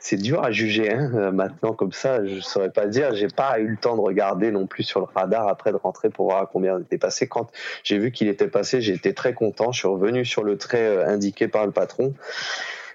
c'est 0.00 0.16
dur 0.16 0.42
à 0.42 0.50
juger 0.50 0.92
hein, 0.92 1.30
maintenant 1.30 1.72
comme 1.72 1.92
ça, 1.92 2.24
je 2.24 2.40
saurais 2.40 2.70
pas 2.70 2.86
dire. 2.86 3.14
J'ai 3.14 3.28
pas 3.28 3.60
eu 3.60 3.68
le 3.68 3.76
temps 3.76 3.94
de 3.96 4.00
regarder 4.00 4.50
non 4.50 4.66
plus 4.66 4.82
sur 4.82 5.00
le 5.00 5.06
radar 5.14 5.46
après 5.46 5.70
de 5.70 5.76
rentrer 5.76 6.10
pour 6.10 6.26
voir 6.26 6.42
à 6.42 6.46
combien 6.46 6.76
on 6.76 6.80
était 6.80 6.98
passé. 6.98 7.28
Quand 7.28 7.50
j'ai 7.84 7.98
vu 7.98 8.10
qu'il 8.10 8.28
était 8.28 8.48
passé, 8.48 8.80
j'étais 8.80 9.12
très 9.12 9.34
content. 9.34 9.70
Je 9.70 9.80
suis 9.80 9.88
revenu 9.88 10.24
sur 10.24 10.42
le 10.42 10.58
trait 10.58 11.04
indiqué 11.04 11.46
par 11.46 11.64
le 11.66 11.72
patron 11.72 12.14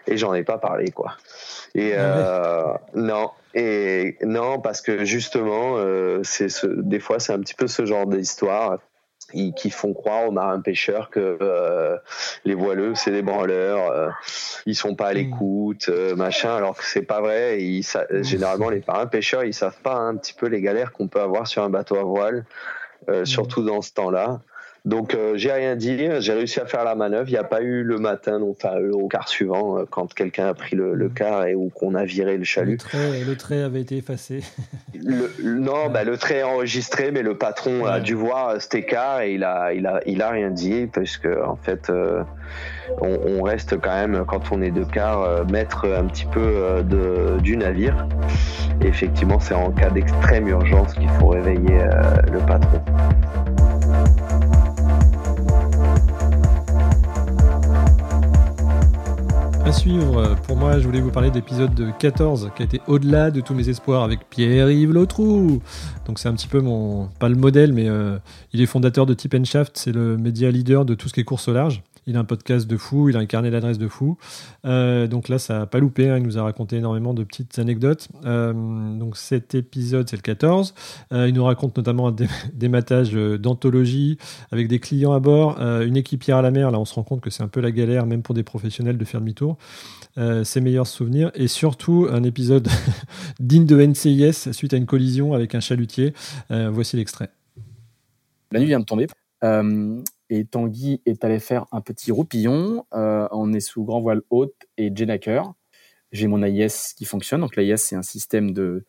et 0.08 0.18
j'en 0.18 0.34
ai 0.34 0.44
pas 0.44 0.58
parlé 0.58 0.92
quoi. 0.92 1.16
Et 1.76 1.96
ah 1.96 2.82
non, 2.96 3.30
et 3.54 4.18
non 4.24 4.60
parce 4.60 4.82
que 4.82 5.06
justement, 5.06 5.78
c'est 6.24 6.50
ce, 6.50 6.68
des 6.68 7.00
fois 7.00 7.20
c'est 7.20 7.34
un 7.34 7.40
petit 7.40 7.56
peu 7.56 7.68
ce 7.68 7.86
genre 7.86 8.08
d'histoire 8.08 8.80
qui 9.56 9.70
font 9.70 9.94
croire 9.94 10.28
aux 10.28 10.32
marins 10.32 10.62
pêcheurs 10.62 11.10
que 11.10 11.38
euh, 11.42 11.98
les 12.46 12.54
voileux 12.54 12.96
c'est 12.96 13.12
des 13.12 13.22
branleurs, 13.22 13.92
euh, 13.92 14.10
ils 14.66 14.76
sont 14.76 14.96
pas 14.96 15.08
à 15.08 15.14
hmm. 15.14 15.18
l'écoute, 15.18 15.90
euh, 15.90 16.16
machin, 16.16 16.56
alors 16.56 16.78
que 16.78 16.86
c'est 16.86 17.02
pas 17.02 17.20
vrai. 17.20 17.62
ils, 17.62 17.82
hmm. 17.82 18.24
généralement 18.24 18.70
les 18.70 18.84
marins 18.88 19.08
pêcheurs 19.08 19.44
ils 19.44 19.54
savent 19.54 19.82
pas 19.82 19.96
un 19.96 20.16
petit 20.16 20.34
peu 20.34 20.48
les 20.48 20.62
galères 20.62 20.92
qu'on 20.94 21.08
peut 21.08 21.22
avoir 21.22 21.48
sur 21.48 21.64
un 21.64 21.70
bateau 21.70 21.98
à 21.98 22.04
voile, 22.04 22.46
hmm. 23.08 23.26
surtout 23.26 23.64
dans 23.64 23.82
ce 23.82 23.94
temps-là. 23.94 24.40
Donc 24.88 25.16
euh, 25.16 25.34
j'ai 25.36 25.52
rien 25.52 25.76
dit, 25.76 25.98
j'ai 26.20 26.32
réussi 26.32 26.62
à 26.62 26.66
faire 26.66 26.86
la 26.86 26.96
manœuvre. 26.96 27.28
Il 27.28 27.34
n'y 27.34 27.38
a 27.38 27.44
pas 27.44 27.62
eu 27.62 27.84
le 27.84 27.98
matin, 27.98 28.42
enfin 28.42 28.78
au 28.94 29.10
quart 29.10 29.28
suivant, 29.28 29.80
euh, 29.80 29.84
quand 29.90 30.14
quelqu'un 30.14 30.48
a 30.48 30.54
pris 30.54 30.78
le, 30.78 30.96
le 30.96 31.10
quart 31.10 31.46
et 31.46 31.56
ou 31.56 31.68
qu'on 31.68 31.94
a 31.94 32.06
viré 32.06 32.38
le 32.38 32.46
chalut. 32.46 32.72
Le 32.72 32.78
trait, 32.78 33.24
le 33.28 33.36
trait 33.36 33.62
avait 33.62 33.82
été 33.82 33.98
effacé. 33.98 34.44
non, 35.44 35.90
bah, 35.92 36.06
le 36.06 36.16
trait 36.16 36.38
est 36.38 36.44
enregistré, 36.44 37.12
mais 37.12 37.22
le 37.22 37.38
patron 37.38 37.86
a 37.86 38.00
dû 38.00 38.14
voir 38.14 38.62
cet 38.62 38.76
écart 38.76 39.20
et 39.20 39.34
il 39.34 39.44
a, 39.44 39.74
il 39.74 39.86
a, 39.88 40.00
il 40.06 40.22
a 40.22 40.30
rien 40.30 40.52
dit 40.52 40.88
parce 40.88 41.18
que 41.18 41.44
en 41.44 41.58
fait, 41.58 41.90
euh, 41.90 42.24
on, 43.02 43.20
on, 43.28 43.42
reste 43.42 43.78
quand 43.82 43.94
même 43.94 44.24
quand 44.26 44.54
on 44.54 44.62
est 44.62 44.72
de 44.72 44.86
quart 44.86 45.46
maître 45.52 45.86
un 45.86 46.06
petit 46.06 46.28
peu 46.28 46.82
de, 46.86 47.42
du 47.42 47.58
navire. 47.58 48.08
Et 48.82 48.88
effectivement, 48.88 49.42
c'est 49.42 49.54
en 49.54 49.70
cas 49.72 49.90
d'extrême 49.90 50.48
urgence 50.48 50.94
qu'il 50.94 51.10
faut 51.10 51.28
réveiller 51.28 51.78
le 52.32 52.40
patron. 52.40 52.82
Suivre, 59.72 60.36
pour 60.44 60.56
moi, 60.56 60.80
je 60.80 60.86
voulais 60.86 61.02
vous 61.02 61.12
parler 61.12 61.30
d'épisode 61.30 61.94
14 62.00 62.52
qui 62.56 62.62
a 62.62 62.66
été 62.66 62.80
au-delà 62.88 63.32
de 63.32 63.42
tous 63.42 63.54
mes 63.54 63.68
espoirs 63.68 64.02
avec 64.02 64.30
Pierre-Yves 64.30 64.94
Lautrou. 64.94 65.62
Donc 66.06 66.20
c'est 66.20 66.30
un 66.30 66.34
petit 66.34 66.48
peu 66.48 66.62
mon, 66.62 67.08
pas 67.20 67.28
le 67.28 67.36
modèle, 67.36 67.74
mais 67.74 67.90
euh, 67.90 68.18
il 68.54 68.62
est 68.62 68.66
fondateur 68.66 69.06
de 69.06 69.14
Tip 69.14 69.36
Shaft, 69.46 69.78
c'est 69.78 69.92
le 69.92 70.18
média 70.18 70.50
leader 70.50 70.86
de 70.86 70.96
tout 70.96 71.10
ce 71.10 71.14
qui 71.14 71.20
est 71.20 71.26
course 71.26 71.50
au 71.50 71.54
large. 71.54 71.84
Il 72.08 72.16
a 72.16 72.20
un 72.20 72.24
podcast 72.24 72.68
de 72.68 72.78
fou, 72.78 73.10
il 73.10 73.18
a 73.18 73.20
un 73.20 73.26
carnet 73.26 73.52
de 73.52 73.88
fou. 73.90 74.18
Euh, 74.66 75.08
donc 75.08 75.28
là, 75.28 75.40
ça 75.40 75.60
n'a 75.60 75.66
pas 75.66 75.80
loupé. 75.80 76.10
Hein, 76.10 76.18
il 76.18 76.24
nous 76.24 76.38
a 76.38 76.44
raconté 76.44 76.78
énormément 76.78 77.14
de 77.14 77.24
petites 77.26 77.60
anecdotes. 77.60 78.08
Euh, 78.26 78.54
donc 78.98 79.18
cet 79.18 79.56
épisode, 79.56 80.10
c'est 80.10 80.16
le 80.16 80.22
14. 80.22 80.74
Euh, 81.12 81.28
il 81.28 81.34
nous 81.34 81.44
raconte 81.44 81.76
notamment 81.76 82.12
des 82.12 82.28
dématage 82.54 83.12
d'anthologie 83.12 84.18
avec 84.52 84.70
des 84.70 84.80
clients 84.80 85.12
à 85.12 85.20
bord, 85.20 85.60
une 85.60 85.98
équipière 85.98 86.38
à 86.38 86.42
la 86.42 86.52
mer. 86.52 86.72
Là, 86.72 86.80
on 86.80 86.86
se 86.86 86.94
rend 86.94 87.04
compte 87.04 87.20
que 87.20 87.30
c'est 87.30 87.44
un 87.44 87.50
peu 87.50 87.60
la 87.60 87.72
galère, 87.72 88.06
même 88.06 88.22
pour 88.22 88.34
des 88.34 88.44
professionnels, 88.44 88.98
de 88.98 89.06
faire 89.06 89.20
demi-tour. 89.20 89.58
ses 90.44 90.62
meilleurs 90.62 90.88
souvenirs 90.88 91.32
et 91.36 91.48
surtout 91.48 92.08
un 92.10 92.24
épisode 92.24 92.70
digne 93.40 93.66
de 93.66 93.86
NCIS 93.86 94.54
suite 94.54 94.74
à 94.74 94.78
une 94.78 94.86
collision 94.86 95.34
avec 95.34 95.56
un 95.56 95.60
chalutier. 95.60 96.14
voici 96.50 96.96
l'extrait. 96.96 97.30
La 98.52 98.60
nuit 98.60 98.68
vient 98.68 98.80
de 98.80 98.86
tomber 98.86 99.08
et 100.30 100.46
Tanguy 100.46 101.02
est 101.06 101.24
allé 101.24 101.40
faire 101.40 101.66
un 101.72 101.82
petit 101.82 102.12
roupillon. 102.12 102.86
Euh, 102.94 103.28
on 103.32 103.54
est 103.54 103.60
sous 103.60 103.84
grand 103.84 104.02
voile 104.02 104.22
haute 104.30 104.56
et 104.78 104.92
Jenaker. 104.94 105.54
J'ai 106.12 106.28
mon 106.28 106.42
AIS 106.44 106.94
qui 106.96 107.06
fonctionne. 107.06 107.42
Donc 107.42 107.56
l'AIS, 107.56 107.78
c'est 107.78 107.96
un 107.96 108.02
système 108.02 108.52
de 108.52 108.86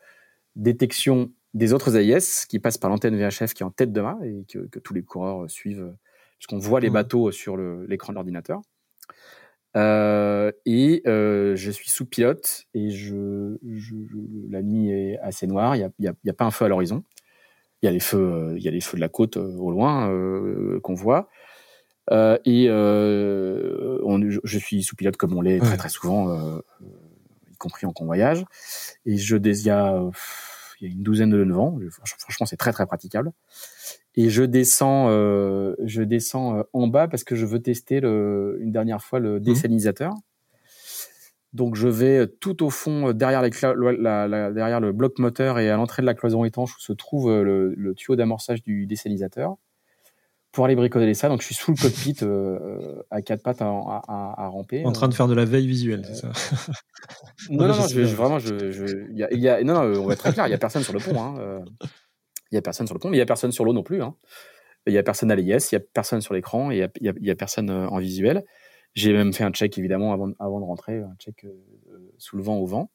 détection 0.56 1.30
des 1.54 1.72
autres 1.72 1.96
AIS 1.96 2.46
qui 2.48 2.58
passe 2.58 2.78
par 2.78 2.90
l'antenne 2.90 3.16
VHF 3.16 3.54
qui 3.54 3.62
est 3.62 3.66
en 3.66 3.70
tête 3.70 3.92
de 3.92 4.00
mât 4.00 4.18
et 4.24 4.44
que, 4.48 4.78
tous 4.78 4.94
les 4.94 5.02
coureurs 5.02 5.50
suivent 5.50 5.94
puisqu'on 6.38 6.58
voit 6.58 6.80
les 6.80 6.90
mmh. 6.90 6.92
bateaux 6.92 7.30
sur 7.32 7.56
l'écran 7.56 8.12
de 8.12 8.14
l'ordinateur. 8.14 8.60
Euh, 9.76 10.50
et 10.64 11.02
euh, 11.06 11.54
je 11.54 11.70
suis 11.70 11.90
sous 11.90 12.06
pilote 12.06 12.64
et 12.74 12.90
je, 12.90 13.58
je, 13.62 13.94
la 14.50 14.62
nuit 14.62 14.90
est 14.90 15.18
assez 15.18 15.46
noire. 15.46 15.76
Il 15.76 15.90
n'y 15.98 16.08
a, 16.08 16.32
pas 16.32 16.44
un 16.44 16.50
feu 16.50 16.64
à 16.64 16.68
l'horizon. 16.68 17.04
Il 17.82 17.86
y 17.86 17.88
a 17.88 17.92
les 17.92 18.00
feux, 18.00 18.54
il 18.56 18.62
y 18.62 18.68
a 18.68 18.70
les 18.70 18.80
feux 18.80 18.96
de 18.96 19.00
la 19.00 19.08
côte 19.08 19.36
au 19.36 19.70
loin 19.70 20.10
qu'on 20.82 20.94
voit. 20.94 21.28
et 22.10 22.68
on, 22.70 24.20
je 24.44 24.58
suis 24.58 24.82
sous 24.82 24.96
pilote 24.96 25.16
comme 25.16 25.36
on 25.36 25.40
l'est 25.40 25.60
très 25.60 25.76
très 25.76 25.88
souvent, 25.88 26.58
y 27.50 27.56
compris 27.56 27.86
en 27.86 27.92
convoyage. 27.92 28.44
Et 29.06 29.16
je 29.16 29.36
il 29.36 29.62
y 29.62 29.70
a, 29.70 30.02
il 30.80 30.88
y 30.88 30.90
a 30.90 30.92
une 30.92 31.02
douzaine 31.02 31.30
de 31.30 31.52
vents. 31.52 31.78
Franchement, 32.18 32.46
c'est 32.46 32.56
très 32.56 32.72
très 32.72 32.86
praticable 32.86 33.32
et 34.18 34.30
je 34.30 34.42
descends, 34.42 35.06
euh, 35.10 35.76
je 35.84 36.02
descends 36.02 36.58
euh, 36.58 36.62
en 36.72 36.88
bas 36.88 37.06
parce 37.06 37.22
que 37.22 37.36
je 37.36 37.46
veux 37.46 37.60
tester 37.62 38.00
le, 38.00 38.58
une 38.60 38.72
dernière 38.72 39.00
fois 39.00 39.20
le 39.20 39.38
mmh. 39.38 40.16
Donc 41.52 41.76
je 41.76 41.88
vais 41.88 42.26
tout 42.26 42.62
au 42.62 42.70
fond 42.70 43.12
derrière, 43.12 43.42
les 43.42 43.50
la, 43.98 44.28
la, 44.28 44.52
derrière 44.52 44.80
le 44.80 44.92
bloc 44.92 45.18
moteur 45.18 45.58
et 45.58 45.70
à 45.70 45.76
l'entrée 45.76 46.02
de 46.02 46.06
la 46.06 46.14
cloison 46.14 46.44
étanche 46.44 46.76
où 46.76 46.80
se 46.80 46.92
trouve 46.92 47.30
euh, 47.30 47.42
le, 47.42 47.74
le 47.74 47.94
tuyau 47.94 48.16
d'amorçage 48.16 48.62
du 48.62 48.86
désalinisateur 48.86 49.56
pour 50.52 50.64
aller 50.64 50.76
bricoler 50.76 51.14
ça. 51.14 51.28
Donc 51.28 51.40
je 51.40 51.46
suis 51.46 51.54
sous 51.54 51.70
le 51.70 51.76
cockpit 51.76 52.16
euh, 52.22 53.02
à 53.10 53.22
quatre 53.22 53.42
pattes 53.42 53.62
à, 53.62 53.66
à, 53.66 54.34
à, 54.36 54.48
ramper. 54.48 54.84
En 54.84 54.92
train 54.92 55.08
de 55.08 55.14
faire 55.14 55.28
de 55.28 55.34
la 55.34 55.44
veille 55.44 55.66
visuelle, 55.66 56.04
c'est 56.04 56.16
ça 56.16 56.32
Non, 57.50 57.66
non, 57.66 57.76
non, 57.76 57.86
je, 57.88 58.00
vraiment, 58.00 58.38
je, 58.38 58.70
je, 58.70 59.12
y 59.12 59.22
a, 59.22 59.32
y 59.32 59.48
a, 59.48 59.62
non, 59.62 59.74
non, 59.74 60.02
on 60.02 60.06
va 60.06 60.12
être 60.12 60.18
très 60.18 60.32
clair, 60.32 60.46
il 60.46 60.50
y 60.50 60.54
a 60.54 60.58
personne 60.58 60.82
sur 60.82 60.92
le 60.92 61.00
pont. 61.00 61.20
Hein, 61.20 61.64
il 62.50 62.54
y 62.54 62.58
a 62.58 62.62
personne 62.62 62.86
sur 62.86 62.94
le 62.94 63.00
pont, 63.00 63.10
mais 63.10 63.16
il 63.16 63.20
y 63.20 63.22
a 63.22 63.26
personne 63.26 63.52
sur 63.52 63.64
l'eau 63.64 63.72
non 63.72 63.82
plus. 63.82 64.02
Hein. 64.02 64.14
Il 64.86 64.92
y 64.92 64.98
a 64.98 65.02
personne 65.02 65.30
à 65.30 65.36
l'IS, 65.36 65.70
il 65.70 65.74
y 65.74 65.76
a 65.76 65.80
personne 65.80 66.20
sur 66.20 66.34
l'écran, 66.34 66.70
il 66.70 66.78
y 66.78 66.82
a, 66.82 67.32
a, 67.32 67.34
personne 67.34 67.70
euh, 67.70 67.88
en 67.88 67.98
visuel. 67.98 68.44
J'ai 68.98 69.12
même 69.12 69.32
fait 69.32 69.44
un 69.44 69.50
check 69.50 69.78
évidemment 69.78 70.12
avant, 70.12 70.28
de 70.60 70.64
rentrer, 70.64 70.98
un 70.98 71.14
check 71.18 71.44
euh, 71.44 71.52
sous 72.18 72.36
le 72.36 72.42
vent 72.42 72.56
au 72.56 72.66
vent. 72.66 72.90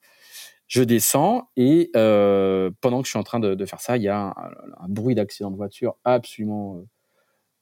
Je 0.68 0.84
descends 0.84 1.50
et 1.56 1.92
euh, 1.96 2.72
pendant 2.82 3.02
que 3.02 3.06
je 3.06 3.12
suis 3.12 3.20
en 3.20 3.24
train 3.24 3.40
de, 3.40 3.66
faire 3.66 3.80
ça, 3.80 3.96
il 3.96 4.04
y 4.04 4.10
a 4.10 4.34
un, 4.80 4.90
bruit 4.90 5.16
d'accident 5.16 5.52
de 5.52 5.56
voiture 5.56 5.96
absolument 6.04 6.84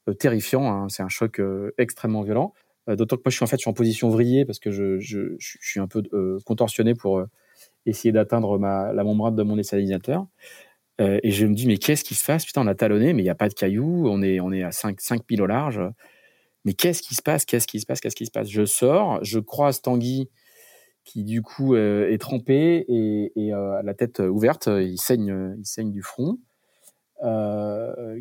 euh, 0.08 0.14
terrifiant. 0.14 0.72
Hein. 0.72 0.88
C'est 0.88 1.02
un 1.02 1.08
choc 1.08 1.38
euh, 1.38 1.72
extrêmement 1.78 2.22
violent. 2.22 2.52
D'autant 2.88 3.16
que 3.16 3.22
moi 3.24 3.30
je 3.30 3.56
suis 3.56 3.70
en 3.70 3.72
position 3.72 4.08
vrillée 4.08 4.44
parce 4.44 4.58
que 4.58 4.72
je, 4.72 5.36
suis 5.38 5.78
un 5.78 5.86
peu 5.86 6.02
contorsionné 6.44 6.94
pour 6.94 7.22
essayer 7.86 8.10
d'atteindre 8.10 8.58
la 8.58 9.04
membrane 9.04 9.36
de 9.36 9.44
mon 9.44 9.54
désalinisateur. 9.54 10.26
Euh, 11.00 11.18
et 11.22 11.30
je 11.30 11.46
me 11.46 11.54
dis, 11.54 11.66
mais 11.66 11.78
qu'est-ce 11.78 12.04
qui 12.04 12.14
se 12.14 12.24
passe? 12.24 12.44
Putain, 12.44 12.62
on 12.62 12.66
a 12.66 12.74
talonné, 12.74 13.12
mais 13.12 13.22
il 13.22 13.24
n'y 13.24 13.30
a 13.30 13.34
pas 13.34 13.48
de 13.48 13.54
cailloux, 13.54 14.08
on 14.08 14.22
est, 14.22 14.40
on 14.40 14.52
est 14.52 14.62
à 14.62 14.72
5, 14.72 15.00
5 15.00 15.24
piles 15.24 15.42
au 15.42 15.46
large. 15.46 15.80
Mais 16.64 16.74
qu'est-ce 16.74 17.02
qui 17.02 17.14
se 17.14 17.22
passe 17.22 17.44
Qu'est-ce 17.44 17.66
qui 17.66 17.80
se 17.80 17.86
passe 17.86 18.00
Qu'est-ce 18.00 18.16
qui 18.16 18.26
se 18.26 18.30
passe? 18.30 18.48
Je 18.48 18.64
sors, 18.64 19.22
je 19.24 19.38
croise 19.38 19.82
Tanguy, 19.82 20.30
qui 21.04 21.24
du 21.24 21.42
coup 21.42 21.74
euh, 21.74 22.10
est 22.10 22.18
trempé 22.18 22.84
et, 22.88 23.32
et 23.36 23.52
euh, 23.52 23.82
la 23.82 23.94
tête 23.94 24.20
ouverte, 24.20 24.68
il 24.68 24.98
saigne, 24.98 25.56
il 25.58 25.66
saigne 25.66 25.90
du 25.90 26.02
front, 26.02 26.38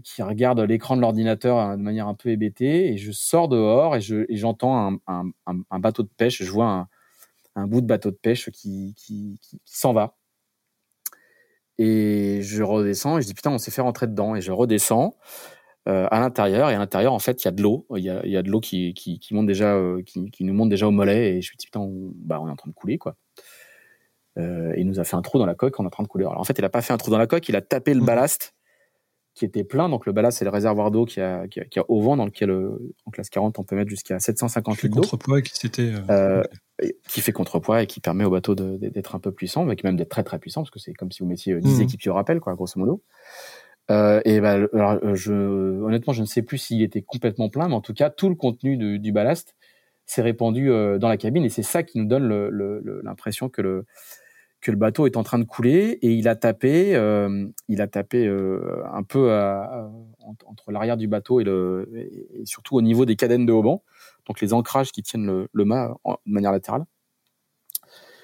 qui 0.04 0.22
regarde 0.22 0.60
l'écran 0.60 0.96
de 0.96 1.02
l'ordinateur 1.02 1.78
de 1.78 1.82
manière 1.82 2.08
un 2.08 2.14
peu 2.14 2.30
hébétée. 2.30 2.94
Et 2.94 2.98
je 2.98 3.12
sors 3.12 3.48
dehors 3.48 3.96
et, 3.96 4.02
je, 4.02 4.26
et 4.30 4.38
j'entends 4.38 5.00
un, 5.08 5.80
bateau 5.80 6.04
de 6.04 6.10
pêche, 6.16 6.44
je 6.44 6.52
vois 6.52 6.88
un, 7.56 7.68
bout 7.68 7.82
de 7.82 7.88
bateau 7.88 8.12
de 8.12 8.16
pêche 8.16 8.50
qui 8.52 9.40
s'en 9.66 9.94
va. 9.94 10.16
Et 11.84 12.42
je 12.44 12.62
redescends 12.62 13.18
et 13.18 13.24
je 13.24 13.28
dis 13.28 13.34
putain, 13.34 13.50
on 13.50 13.58
s'est 13.58 13.72
fait 13.72 13.82
rentrer 13.82 14.06
dedans. 14.06 14.36
Et 14.36 14.42
je 14.42 14.52
redescends 14.52 15.16
euh, 15.90 16.08
à 16.12 16.20
l'intérieur. 16.20 16.70
Et 16.70 16.76
à 16.76 16.80
l'intérieur, 16.80 17.14
en 17.14 17.20
fait, 17.20 17.44
il 17.44 17.46
y 17.46 17.48
a 17.48 17.52
de 17.52 17.62
l'eau. 17.62 17.88
Il 17.96 18.04
y 18.04 18.10
a, 18.10 18.26
y 18.26 18.38
a, 18.38 18.44
de 18.44 18.50
l'eau 18.50 18.60
qui, 18.60 18.94
qui, 18.94 19.20
qui, 19.20 19.34
monte 19.34 19.48
déjà, 19.48 19.76
euh, 19.76 20.04
qui, 20.04 20.30
qui, 20.30 20.44
nous 20.44 20.54
monte 20.54 20.70
déjà 20.70 20.88
au 20.88 20.92
mollet. 20.92 21.38
Et 21.38 21.42
je 21.42 21.52
me 21.52 21.58
dis 21.58 21.66
putain, 21.66 21.80
on, 21.80 22.12
bah, 22.16 22.40
on 22.42 22.48
est 22.48 22.52
en 22.52 22.56
train 22.56 22.70
de 22.70 22.76
couler 22.76 22.98
quoi. 22.98 23.16
Euh, 24.38 24.74
il 24.78 24.88
nous 24.88 25.00
a 25.00 25.04
fait 25.04 25.16
un 25.16 25.22
trou 25.22 25.40
dans 25.40 25.46
la 25.46 25.56
coque, 25.56 25.80
on 25.80 25.84
est 25.84 25.88
en 25.88 25.92
train 25.92 26.04
de 26.04 26.08
couler. 26.08 26.26
Alors 26.26 26.40
en 26.40 26.44
fait, 26.44 26.58
il 26.58 26.64
a 26.64 26.70
pas 26.70 26.82
fait 26.82 26.94
un 26.94 26.98
trou 26.98 27.12
dans 27.12 27.18
la 27.18 27.28
coque, 27.28 27.50
il 27.50 27.56
a 27.56 27.62
tapé 27.62 27.94
le 27.94 28.02
mmh. 28.02 28.06
ballast 28.06 28.54
qui 29.34 29.46
était 29.46 29.64
plein. 29.64 29.90
Donc 29.90 30.06
le 30.06 30.12
ballast, 30.12 30.38
c'est 30.38 30.46
le 30.46 30.52
réservoir 30.52 30.92
d'eau 30.92 31.06
qui 31.06 31.20
a, 31.20 31.48
qui, 31.48 31.60
a, 31.60 31.66
qui 31.66 31.80
a 31.80 31.86
au 31.90 32.02
vent 32.02 32.16
dans 32.16 32.26
lequel, 32.26 32.50
euh, 32.50 32.94
en 33.06 33.12
classe 33.12 33.30
40, 33.30 33.60
on 33.60 33.64
peut 33.64 33.76
mettre 33.76 33.90
jusqu'à 33.90 34.20
750 34.20 34.84
litres 34.84 34.96
d'eau. 34.96 35.02
Contrepoids 35.02 35.42
qui 35.42 35.56
s'était. 35.56 35.94
Euh, 36.10 36.44
qui 37.08 37.22
fait 37.22 37.32
contrepoids 37.32 37.84
et 37.84 37.88
qui 37.88 38.00
permet 38.00 38.24
au 38.24 38.32
bateau 38.32 38.56
d'être 38.56 39.16
un 39.16 39.20
peu 39.20 39.32
puissant, 39.32 39.66
mais 39.66 39.76
qui 39.76 39.86
même 39.86 39.98
d'être 39.98 40.10
très 40.10 40.24
très 40.24 40.40
puissant, 40.40 40.62
parce 40.62 40.72
que 40.72 40.80
c'est 40.80 40.94
comme 40.94 41.12
si 41.12 41.22
vous 41.22 41.30
mettiez 41.30 41.56
10 41.56 41.80
mmh. 41.80 41.82
équipiers 41.82 42.12
au 42.12 42.16
rappel, 42.16 42.40
quoi, 42.40 42.56
grosso 42.56 42.80
modo. 42.80 43.04
Euh, 43.90 44.22
et 44.26 44.40
ben, 44.40 44.68
je, 45.14 45.34
honnêtement, 45.82 46.14
je 46.14 46.22
ne 46.22 46.26
sais 46.28 46.44
plus 46.44 46.58
s'il 46.58 46.82
était 46.82 47.02
complètement 47.02 47.50
plein, 47.50 47.68
mais 47.68 47.76
en 47.76 47.82
tout 47.82 47.94
cas, 47.94 48.10
tout 48.10 48.30
le 48.30 48.36
contenu 48.36 48.78
de, 48.78 48.98
du 48.98 49.12
ballast 49.12 49.56
s'est 50.06 50.22
répandu 50.22 50.70
euh, 50.70 50.98
dans 50.98 51.10
la 51.10 51.18
cabine, 51.18 51.44
et 51.44 51.50
c'est 51.50 51.64
ça 51.64 51.84
qui 51.84 51.98
nous 51.98 52.06
donne 52.06 52.28
l'impression 53.04 53.50
que 53.50 53.62
le 53.62 53.86
que 54.62 54.70
le 54.70 54.78
bateau 54.78 55.08
est 55.08 55.18
en 55.18 55.24
train 55.24 55.40
de 55.40 55.44
couler, 55.44 55.98
et 56.04 56.14
il 56.14 56.28
a 56.28 56.36
tapé, 56.36 56.96
euh, 56.96 57.48
il 57.68 57.82
a 57.82 57.88
tapé 57.88 58.28
un 58.28 59.02
peu 59.02 59.34
à, 59.34 59.90
entre 60.46 60.72
l'arrière 60.72 60.98
du 60.98 61.08
bateau 61.08 61.40
et, 61.40 61.44
le, 61.44 61.90
et 61.96 62.46
surtout 62.46 62.76
au 62.76 62.84
niveau 62.84 63.06
des 63.06 63.16
cadennes 63.16 63.48
de 63.48 63.54
haubans 63.54 63.82
donc 64.28 64.42
les 64.42 64.54
ancrages 64.54 64.92
qui 64.92 65.02
tiennent 65.04 65.26
le, 65.26 65.48
le 65.52 65.66
mât 65.66 65.96
de 66.06 66.32
manière 66.32 66.52
latérale. 66.52 66.86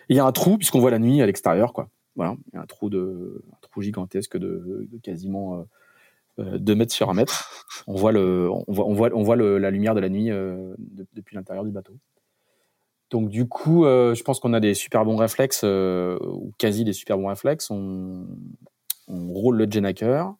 il 0.10 0.16
y 0.16 0.20
a 0.20 0.26
un 0.26 0.32
trou 0.32 0.58
puisqu'on 0.58 0.80
voit 0.80 0.92
la 0.92 1.00
nuit 1.00 1.22
à 1.22 1.26
l'extérieur, 1.26 1.74
quoi. 1.74 1.90
Voilà, 2.18 2.36
il 2.52 2.56
y 2.56 2.58
a 2.58 2.62
un 2.62 2.66
trou 2.66 2.90
de, 2.90 3.42
un 3.54 3.58
trou 3.62 3.82
gigantesque 3.82 4.38
de, 4.38 4.88
de 4.92 4.98
quasiment 4.98 5.66
euh, 6.40 6.58
2 6.58 6.74
euh, 6.74 6.76
mètres 6.76 6.94
sur 6.94 7.10
un 7.10 7.14
mètre. 7.14 7.66
On 7.88 7.96
voit 7.96 8.12
le, 8.12 8.50
on 8.52 8.64
voit, 8.68 8.86
on 8.86 8.94
voit, 8.94 9.10
on 9.14 9.24
voit 9.24 9.36
le, 9.36 9.58
la 9.58 9.72
lumière 9.72 9.96
de 9.96 10.02
la 10.02 10.10
nuit 10.10 10.30
euh, 10.30 10.76
depuis 11.14 11.36
l'intérieur 11.36 11.64
du 11.64 11.72
bateau. 11.72 11.94
Donc 13.10 13.30
du 13.30 13.48
coup, 13.48 13.86
euh, 13.86 14.14
je 14.14 14.24
pense 14.24 14.40
qu'on 14.40 14.54
a 14.54 14.60
des 14.60 14.74
super 14.74 15.06
bons 15.06 15.16
réflexes 15.16 15.62
euh, 15.64 16.18
ou 16.22 16.52
quasi 16.58 16.84
des 16.84 16.92
super 16.92 17.18
bons 17.18 17.28
réflexes. 17.28 17.72
On, 17.72 18.28
on 19.08 19.34
roule 19.34 19.58
le 19.58 19.72
Jenaker, 19.72 20.34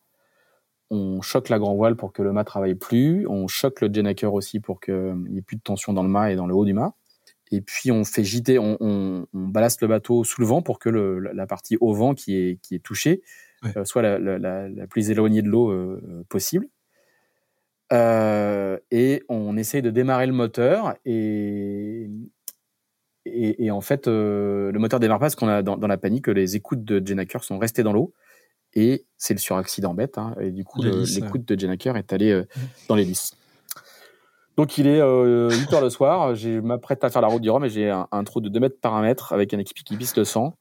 on 0.90 1.22
choque 1.22 1.48
la 1.48 1.60
grand 1.60 1.76
voile 1.76 1.96
pour 1.96 2.12
que 2.12 2.22
le 2.22 2.34
mât 2.34 2.44
travaille 2.44 2.76
plus, 2.76 3.26
on 3.28 3.48
choque 3.48 3.80
le 3.80 3.94
Jenaker 3.94 4.34
aussi 4.34 4.60
pour 4.60 4.82
qu'il 4.82 5.16
n'y 5.30 5.38
ait 5.38 5.42
plus 5.42 5.56
de 5.56 5.62
tension 5.62 5.94
dans 5.94 6.04
le 6.04 6.10
mât 6.10 6.32
et 6.32 6.36
dans 6.36 6.48
le 6.48 6.54
haut 6.54 6.66
du 6.66 6.74
mât. 6.74 6.94
Et 7.52 7.62
puis 7.62 7.92
on 7.92 8.04
fait 8.04 8.24
gîter, 8.24 8.60
on, 8.60 8.78
on, 8.80 9.28
le 9.34 9.88
bateau 9.88 10.24
sous 10.24 10.42
le 10.42 10.48
vent 10.48 10.62
pour 10.62 10.80
que 10.80 10.90
le, 10.90 11.20
la 11.20 11.48
partie 11.48 11.78
au 11.80 11.94
vent 11.94 12.14
qui 12.14 12.36
est, 12.36 12.62
qui 12.62 12.76
est 12.76 12.84
touchée 12.84 13.22
euh, 13.76 13.86
soit 13.86 14.02
la, 14.02 14.20
la, 14.20 14.70
la, 14.70 14.88
plus 14.88 15.10
éloignée 15.10 15.42
de 15.42 15.50
l'eau 15.50 15.72
euh, 15.72 16.26
possible. 16.30 16.68
Euh, 17.94 18.78
et 18.92 19.24
on 19.30 19.56
essaye 19.56 19.82
de 19.82 19.90
démarrer 19.90 20.28
le 20.28 20.34
moteur 20.34 20.96
et, 21.06 22.10
et, 23.26 23.66
et 23.66 23.72
en 23.72 23.80
fait 23.80 24.08
le 24.08 24.74
moteur 24.76 25.00
démarre 25.00 25.20
pas 25.20 25.26
parce 25.26 25.36
qu'on 25.36 25.48
a 25.48 25.64
dans, 25.64 25.78
dans, 25.78 25.88
la 25.88 25.98
panique 25.98 26.28
les 26.28 26.58
écoutes 26.58 26.84
de 26.84 27.06
Jenaker 27.06 27.46
sont 27.46 27.58
restées 27.58 27.84
dans 27.84 27.94
l'eau 27.94 28.14
et 28.74 29.06
c'est 29.16 29.34
le 29.34 29.40
suraccident 29.40 29.94
bête. 29.94 30.18
Hein, 30.18 30.36
et 30.42 30.52
du 30.52 30.66
coup, 30.66 30.82
l'écoute 30.84 31.46
de 31.48 31.58
Jenaker 31.58 31.96
est 31.96 32.12
allée 32.12 32.44
dans 32.90 32.96
l'hélice. 32.96 33.32
Donc 34.58 34.78
il 34.80 34.88
est 34.88 35.00
euh, 35.00 35.50
8 35.52 35.74
heures 35.74 35.82
le 35.82 35.90
soir, 35.90 36.36
je 36.36 36.60
m'apprête 36.60 37.04
à 37.04 37.10
faire 37.10 37.22
la 37.22 37.28
route 37.28 37.42
du 37.42 37.50
Rhum 37.50 37.64
et 37.64 37.70
j'ai 37.70 37.92
un, 37.92 38.08
un, 38.12 38.24
trou 38.24 38.42
de 38.42 38.50
2 38.50 38.60
mètres 38.60 38.80
par 38.82 38.96
1 38.96 39.04
mètre 39.04 39.32
avec 39.32 39.54
un 39.54 39.60
équipe 39.60 39.78
qui 39.84 39.96
pisse 39.96 40.18
le 40.18 40.26
sang 40.26 40.58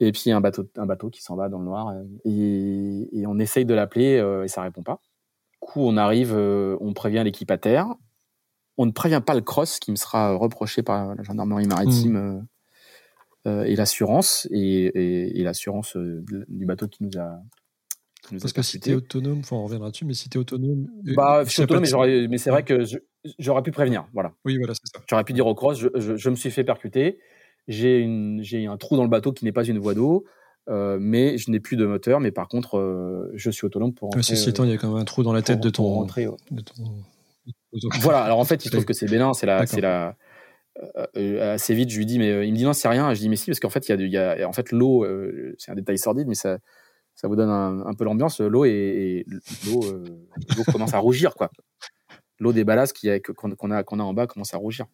et 0.00 0.12
puis 0.12 0.30
un 0.30 0.40
bateau, 0.40 0.64
un 0.76 0.86
bateau 0.86 1.10
qui 1.10 1.22
s'en 1.22 1.36
va 1.36 1.48
dans 1.48 1.58
le 1.58 1.64
noir 1.64 1.94
et, 2.24 3.08
et 3.12 3.26
on 3.26 3.38
essaye 3.38 3.64
de 3.64 3.74
l'appeler 3.74 4.18
euh, 4.18 4.44
et 4.44 4.48
ça 4.48 4.62
répond 4.62 4.82
pas. 4.82 5.00
Du 5.52 5.58
coup 5.60 5.80
on 5.80 5.96
arrive, 5.96 6.34
euh, 6.34 6.76
on 6.80 6.92
prévient 6.92 7.22
l'équipe 7.24 7.50
à 7.50 7.58
terre. 7.58 7.86
On 8.76 8.86
ne 8.86 8.92
prévient 8.92 9.22
pas 9.24 9.34
le 9.34 9.40
cross 9.40 9.80
qui 9.80 9.90
me 9.90 9.96
sera 9.96 10.36
reproché 10.36 10.82
par 10.82 11.14
la 11.14 11.22
gendarmerie 11.22 11.66
maritime 11.66 12.18
mmh. 12.18 12.46
Euh, 13.46 13.62
et 13.62 13.76
l'assurance 13.76 14.48
et, 14.50 14.58
et, 14.58 15.40
et 15.40 15.42
l'assurance 15.44 15.96
du 15.96 16.66
bateau 16.66 16.88
qui 16.88 17.04
nous 17.04 17.18
a 17.18 17.40
Parce 18.40 18.52
que 18.52 18.62
si 18.62 18.80
tu 18.80 18.90
es 18.90 18.94
autonome, 18.94 19.38
enfin 19.38 19.56
on 19.56 19.62
reviendra 19.62 19.90
dessus, 19.92 20.04
mais 20.04 20.12
si 20.12 20.28
tu 20.28 20.38
es 20.38 20.40
autonome. 20.40 20.88
Bah, 21.14 21.44
je 21.44 21.50
suis 21.50 21.62
autonome, 21.62 21.84
mais, 21.84 22.28
mais 22.28 22.38
c'est 22.38 22.50
vrai 22.50 22.64
que 22.64 22.84
j'aurais 23.38 23.62
pu 23.62 23.70
prévenir. 23.70 24.06
Voilà. 24.12 24.32
Oui, 24.44 24.56
voilà, 24.58 24.74
c'est 24.74 24.86
ça. 24.92 25.02
J'aurais 25.08 25.24
pu 25.24 25.32
dire 25.32 25.46
au 25.46 25.54
cross, 25.54 25.78
je, 25.78 25.88
je, 25.94 26.16
je 26.16 26.30
me 26.30 26.34
suis 26.34 26.50
fait 26.50 26.64
percuter, 26.64 27.18
j'ai 27.66 28.66
un 28.68 28.76
trou 28.76 28.96
dans 28.96 29.04
le 29.04 29.10
bateau 29.10 29.32
qui 29.32 29.44
n'est 29.44 29.52
pas 29.52 29.64
une 29.64 29.78
voie 29.78 29.94
d'eau, 29.94 30.24
euh, 30.68 30.98
mais 31.00 31.38
je 31.38 31.50
n'ai 31.50 31.60
plus 31.60 31.76
de 31.76 31.86
moteur, 31.86 32.20
mais 32.20 32.30
par 32.30 32.48
contre, 32.48 32.78
euh, 32.78 33.30
je 33.34 33.50
suis 33.50 33.66
autonome 33.66 33.94
pour 33.94 34.08
rentrer. 34.08 34.22
ceci 34.22 34.50
étant, 34.50 34.64
il 34.64 34.70
y 34.70 34.74
a 34.74 34.76
quand 34.76 34.88
même 34.88 35.00
un 35.00 35.04
trou 35.04 35.22
dans 35.22 35.32
la 35.32 35.42
tête 35.42 35.60
de 35.60 35.70
ton. 35.70 35.84
Rentrer, 35.84 36.26
de 36.50 36.60
ton... 36.60 36.74
Voilà, 38.00 38.22
alors 38.22 38.38
en 38.38 38.44
fait, 38.44 38.64
il 38.64 38.70
trouve 38.70 38.84
que 38.84 38.92
c'est 38.92 39.06
bénin, 39.06 39.34
c'est 39.34 39.46
la, 39.46 39.66
c'est 39.66 39.80
la, 39.80 40.16
euh, 40.82 41.06
euh, 41.16 41.54
assez 41.54 41.74
vite, 41.74 41.90
je 41.90 41.98
lui 41.98 42.06
dis, 42.06 42.18
mais 42.18 42.30
euh, 42.30 42.44
il 42.44 42.52
me 42.52 42.56
dit 42.56 42.64
non, 42.64 42.72
c'est 42.72 42.88
rien. 42.88 43.12
Je 43.14 43.20
dis, 43.20 43.28
mais 43.28 43.36
si, 43.36 43.46
parce 43.46 43.60
qu'en 43.60 43.70
fait, 43.70 43.88
il 43.88 44.00
y 44.00 44.10
y 44.10 44.16
a 44.16 44.48
en 44.48 44.52
fait 44.52 44.70
l'eau, 44.72 45.04
euh, 45.04 45.54
c'est 45.58 45.70
un 45.70 45.74
détail 45.74 45.98
sordide, 45.98 46.28
mais 46.28 46.34
ça, 46.34 46.58
ça 47.14 47.28
vous 47.28 47.36
donne 47.36 47.50
un, 47.50 47.84
un 47.86 47.94
peu 47.94 48.04
l'ambiance. 48.04 48.40
L'eau 48.40 48.64
et, 48.64 49.26
l'eau, 49.66 49.80
l'eau 50.56 50.64
commence 50.72 50.94
à 50.94 50.98
rougir, 50.98 51.34
quoi. 51.34 51.50
L'eau 52.38 52.52
des 52.52 52.64
ballasts 52.64 52.96
qu'on 53.36 53.50
a, 53.70 53.82
qu'on 53.82 54.00
a, 54.00 54.02
en 54.02 54.14
bas 54.14 54.26
commence 54.26 54.54
à 54.54 54.58
rougir. 54.58 54.86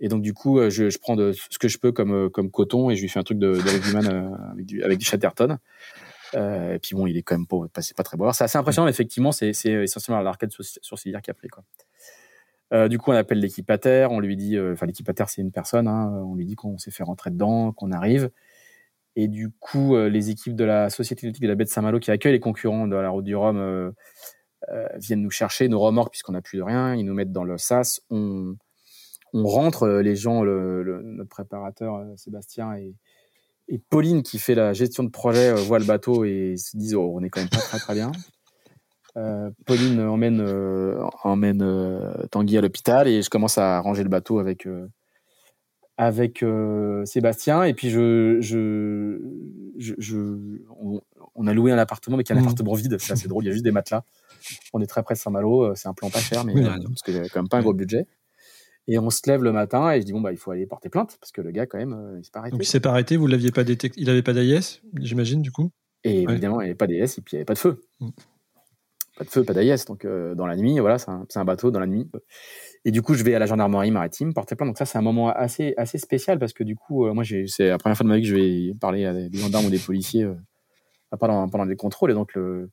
Et 0.00 0.08
donc 0.08 0.22
du 0.22 0.32
coup, 0.32 0.60
je, 0.70 0.88
je, 0.90 0.98
prends 0.98 1.16
ce 1.16 1.58
que 1.58 1.68
je 1.68 1.78
peux 1.78 1.92
comme 1.92 2.30
comme 2.30 2.50
coton 2.50 2.90
et 2.90 2.96
je 2.96 3.02
lui 3.02 3.08
fais 3.08 3.18
un 3.18 3.22
truc 3.22 3.38
de, 3.38 3.52
de 3.52 4.50
avec 4.50 4.66
du 4.66 4.82
avec 4.82 4.98
du 4.98 5.04
Chatterton. 5.04 5.58
Euh, 6.34 6.74
et 6.74 6.78
puis 6.78 6.94
bon, 6.94 7.06
il 7.06 7.16
est 7.16 7.22
quand 7.22 7.36
même 7.36 7.46
pas, 7.46 7.82
c'est 7.82 7.96
pas 7.96 8.02
très 8.02 8.16
beau. 8.16 8.24
Alors 8.24 8.34
c'est 8.34 8.44
assez 8.44 8.58
impressionnant, 8.58 8.88
effectivement, 8.88 9.32
c'est, 9.32 9.50
essentiellement 9.50 10.22
l'arcade 10.22 10.52
sourcilière 10.52 11.22
qui 11.22 11.30
a 11.30 11.34
pris 11.34 11.48
quoi. 11.48 11.64
Euh, 12.72 12.86
du 12.86 12.98
coup, 12.98 13.10
on 13.10 13.14
appelle 13.14 13.40
l'équipataire, 13.40 14.12
on 14.12 14.20
lui 14.20 14.36
dit, 14.36 14.56
euh, 14.56 14.74
enfin 14.74 14.86
l'équipataire 14.86 15.28
c'est 15.28 15.42
une 15.42 15.50
personne, 15.50 15.88
hein, 15.88 16.22
on 16.24 16.36
lui 16.36 16.46
dit 16.46 16.54
qu'on 16.54 16.78
s'est 16.78 16.92
fait 16.92 17.02
rentrer 17.02 17.30
dedans, 17.30 17.72
qu'on 17.72 17.90
arrive. 17.90 18.30
Et 19.16 19.28
du 19.28 19.50
coup, 19.50 19.96
euh, 19.96 20.08
les 20.08 20.30
équipes 20.30 20.54
de 20.54 20.64
la 20.64 20.88
Société 20.88 21.30
de 21.30 21.46
la 21.46 21.54
baie 21.54 21.64
de 21.64 21.68
Saint-Malo 21.68 21.98
qui 21.98 22.10
accueillent 22.10 22.32
les 22.32 22.40
concurrents 22.40 22.86
de 22.86 22.94
la 22.96 23.10
route 23.10 23.24
du 23.24 23.34
Rhum 23.34 23.58
euh, 23.58 23.60
euh, 23.60 23.92
viennent 24.96 25.22
nous 25.22 25.30
chercher 25.30 25.68
nos 25.68 25.80
remorques 25.80 26.10
puisqu'on 26.10 26.32
n'a 26.32 26.42
plus 26.42 26.58
de 26.58 26.62
rien, 26.62 26.94
ils 26.94 27.04
nous 27.04 27.14
mettent 27.14 27.32
dans 27.32 27.44
le 27.44 27.58
sas, 27.58 28.00
on, 28.10 28.56
on 29.32 29.44
rentre, 29.46 29.84
euh, 29.84 30.02
les 30.02 30.16
gens, 30.16 30.42
le, 30.42 30.82
le- 30.82 31.02
notre 31.02 31.30
préparateur 31.30 31.94
euh, 31.96 32.16
Sébastien 32.16 32.74
et, 32.74 32.94
et 33.68 33.78
Pauline 33.78 34.22
qui 34.22 34.38
fait 34.38 34.54
la 34.54 34.72
gestion 34.72 35.02
de 35.04 35.08
projet 35.10 35.50
euh, 35.50 35.54
voient 35.54 35.78
le 35.78 35.84
bateau 35.84 36.24
et 36.24 36.56
se 36.56 36.76
disent 36.76 36.94
oh, 36.94 37.12
on 37.14 37.22
est 37.22 37.30
quand 37.30 37.40
même 37.40 37.48
pas 37.48 37.58
très 37.58 37.78
très 37.78 37.94
bien. 37.94 38.10
Euh, 39.16 39.50
Pauline 39.66 40.00
emmène 40.00 40.40
euh, 40.40 41.02
emmène 41.24 41.62
euh, 41.62 42.12
Tanguy 42.30 42.56
à 42.58 42.60
l'hôpital 42.60 43.08
et 43.08 43.22
je 43.22 43.30
commence 43.30 43.58
à 43.58 43.80
ranger 43.80 44.02
le 44.04 44.08
bateau 44.08 44.38
avec 44.38 44.66
euh, 44.66 44.86
avec 45.96 46.42
euh, 46.42 47.04
Sébastien 47.04 47.64
et 47.64 47.74
puis 47.74 47.90
je 47.90 48.38
je, 48.40 49.18
je, 49.78 49.94
je- 49.98 50.62
on, 50.80 51.00
on 51.34 51.46
a 51.46 51.52
loué 51.52 51.72
un 51.72 51.78
appartement 51.78 52.16
mais 52.16 52.24
qui 52.24 52.32
est 52.32 52.36
un 52.36 52.38
Mhm. 52.38 52.44
appartement 52.46 52.72
vide 52.74 52.96
c'est 52.98 53.12
assez 53.12 53.28
drôle 53.28 53.44
il 53.44 53.48
y 53.48 53.50
a 53.50 53.52
juste 53.52 53.64
des 53.64 53.72
matelas 53.72 54.04
on 54.72 54.80
est 54.80 54.86
très 54.86 55.02
près 55.02 55.14
de 55.14 55.18
Saint-Malo 55.18 55.64
euh, 55.64 55.74
c'est 55.74 55.88
un 55.88 55.94
plan 55.94 56.10
pas 56.10 56.20
cher 56.20 56.44
mais 56.44 56.54
euh, 56.56 56.76
parce 56.84 57.02
qu'il 57.02 57.14
y 57.14 57.18
avait 57.18 57.28
quand 57.28 57.40
même 57.40 57.48
pas 57.48 57.58
un 57.58 57.62
gros 57.62 57.74
budget 57.74 58.06
et 58.88 58.98
on 58.98 59.10
se 59.10 59.22
lève 59.26 59.42
le 59.42 59.52
matin 59.52 59.92
et 59.92 60.00
je 60.00 60.06
dis 60.06 60.12
bon 60.12 60.20
bah 60.20 60.32
il 60.32 60.38
faut 60.38 60.50
aller 60.50 60.66
porter 60.66 60.88
plainte 60.88 61.16
parce 61.20 61.32
que 61.32 61.40
le 61.40 61.50
gars 61.50 61.66
quand 61.66 61.78
même 61.78 61.92
euh, 61.92 62.18
il 62.18 62.24
s'est 62.24 62.30
pas 62.32 62.40
arrêté 62.40 62.52
Donc 62.52 62.62
il 62.62 62.68
s'est 62.68 62.80
pas 62.80 62.90
arrêté, 62.90 63.16
vous 63.16 63.26
l'aviez 63.26 63.52
pas 63.52 63.64
détecté, 63.64 64.00
il 64.00 64.10
avait 64.10 64.22
pas 64.22 64.32
d'AIS, 64.32 64.80
j'imagine 65.00 65.42
du 65.42 65.52
coup? 65.52 65.70
et 66.04 66.26
Ouais. 66.26 66.32
évidemment, 66.32 66.60
il 66.60 66.64
n'y 66.64 66.70
avait 66.70 66.76
pas 66.76 66.86
d'AIS 66.86 67.18
et 67.18 67.22
puis 67.22 67.32
il 67.32 67.36
n'y 67.36 67.38
avait 67.38 67.44
pas 67.44 67.54
de 67.54 67.58
feu. 67.58 67.82
Mm. 68.00 68.08
Pas 69.16 69.24
de 69.24 69.30
feu, 69.30 69.44
pas 69.44 69.52
d'AIS. 69.52 69.84
Donc, 69.86 70.04
euh, 70.04 70.34
dans 70.34 70.46
la 70.46 70.56
nuit, 70.56 70.78
voilà, 70.78 70.98
c'est 70.98 71.10
un, 71.38 71.44
bateau 71.44 71.70
dans 71.70 71.80
la 71.80 71.86
nuit. 71.86 72.10
Et 72.84 72.90
du 72.90 73.02
coup, 73.02 73.14
je 73.14 73.22
vais 73.22 73.34
à 73.34 73.38
la 73.38 73.46
gendarmerie 73.46 73.90
maritime 73.90 74.32
porter 74.32 74.56
plainte. 74.56 74.68
Donc, 74.68 74.78
ça, 74.78 74.86
c'est 74.86 74.96
un 74.96 75.02
moment 75.02 75.28
assez, 75.28 75.74
assez 75.76 75.98
spécial 75.98 76.38
parce 76.38 76.52
que 76.52 76.64
du 76.64 76.74
coup, 76.74 77.06
euh, 77.06 77.12
moi, 77.12 77.24
c'est 77.24 77.68
la 77.68 77.76
première 77.76 77.96
fois 77.96 78.04
de 78.04 78.08
ma 78.08 78.16
vie 78.16 78.22
que 78.22 78.28
je 78.28 78.34
vais 78.34 78.74
parler 78.80 79.04
à 79.04 79.12
des 79.12 79.38
gendarmes 79.38 79.66
ou 79.66 79.70
des 79.70 79.78
policiers 79.78 80.24
euh, 80.24 80.34
pendant, 81.18 81.48
pendant 81.48 81.66
des 81.66 81.76
contrôles. 81.76 82.12
Et 82.12 82.14
donc, 82.14 82.34
le, 82.34 82.70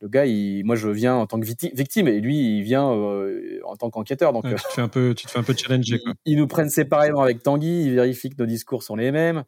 le 0.00 0.08
gars, 0.08 0.26
il, 0.26 0.64
moi, 0.64 0.76
je 0.76 0.88
viens 0.88 1.14
en 1.16 1.26
tant 1.26 1.40
que 1.40 1.46
victi- 1.46 1.74
victime 1.74 2.06
et 2.08 2.20
lui, 2.20 2.58
il 2.58 2.62
vient 2.62 2.90
euh, 2.90 3.58
en 3.64 3.76
tant 3.76 3.90
qu'enquêteur. 3.90 4.32
Donc, 4.32 4.44
Ouais, 4.44 4.52
euh, 4.52 4.56
tu, 4.56 4.62
te 4.64 4.72
fais 4.72 4.80
un 4.82 4.88
peu, 4.88 5.14
tu 5.14 5.26
te 5.26 5.30
fais 5.32 5.38
un 5.38 5.42
peu 5.42 5.54
challenger. 5.56 5.96
ils, 5.96 6.02
Quoi. 6.02 6.12
ils 6.24 6.36
nous 6.36 6.46
prennent 6.46 6.70
séparément 6.70 7.20
avec 7.22 7.42
Tanguy, 7.42 7.84
ils 7.86 7.94
vérifient 7.94 8.30
que 8.30 8.36
nos 8.38 8.46
discours 8.46 8.82
sont 8.82 8.94
les 8.96 9.10
mêmes. 9.10 9.44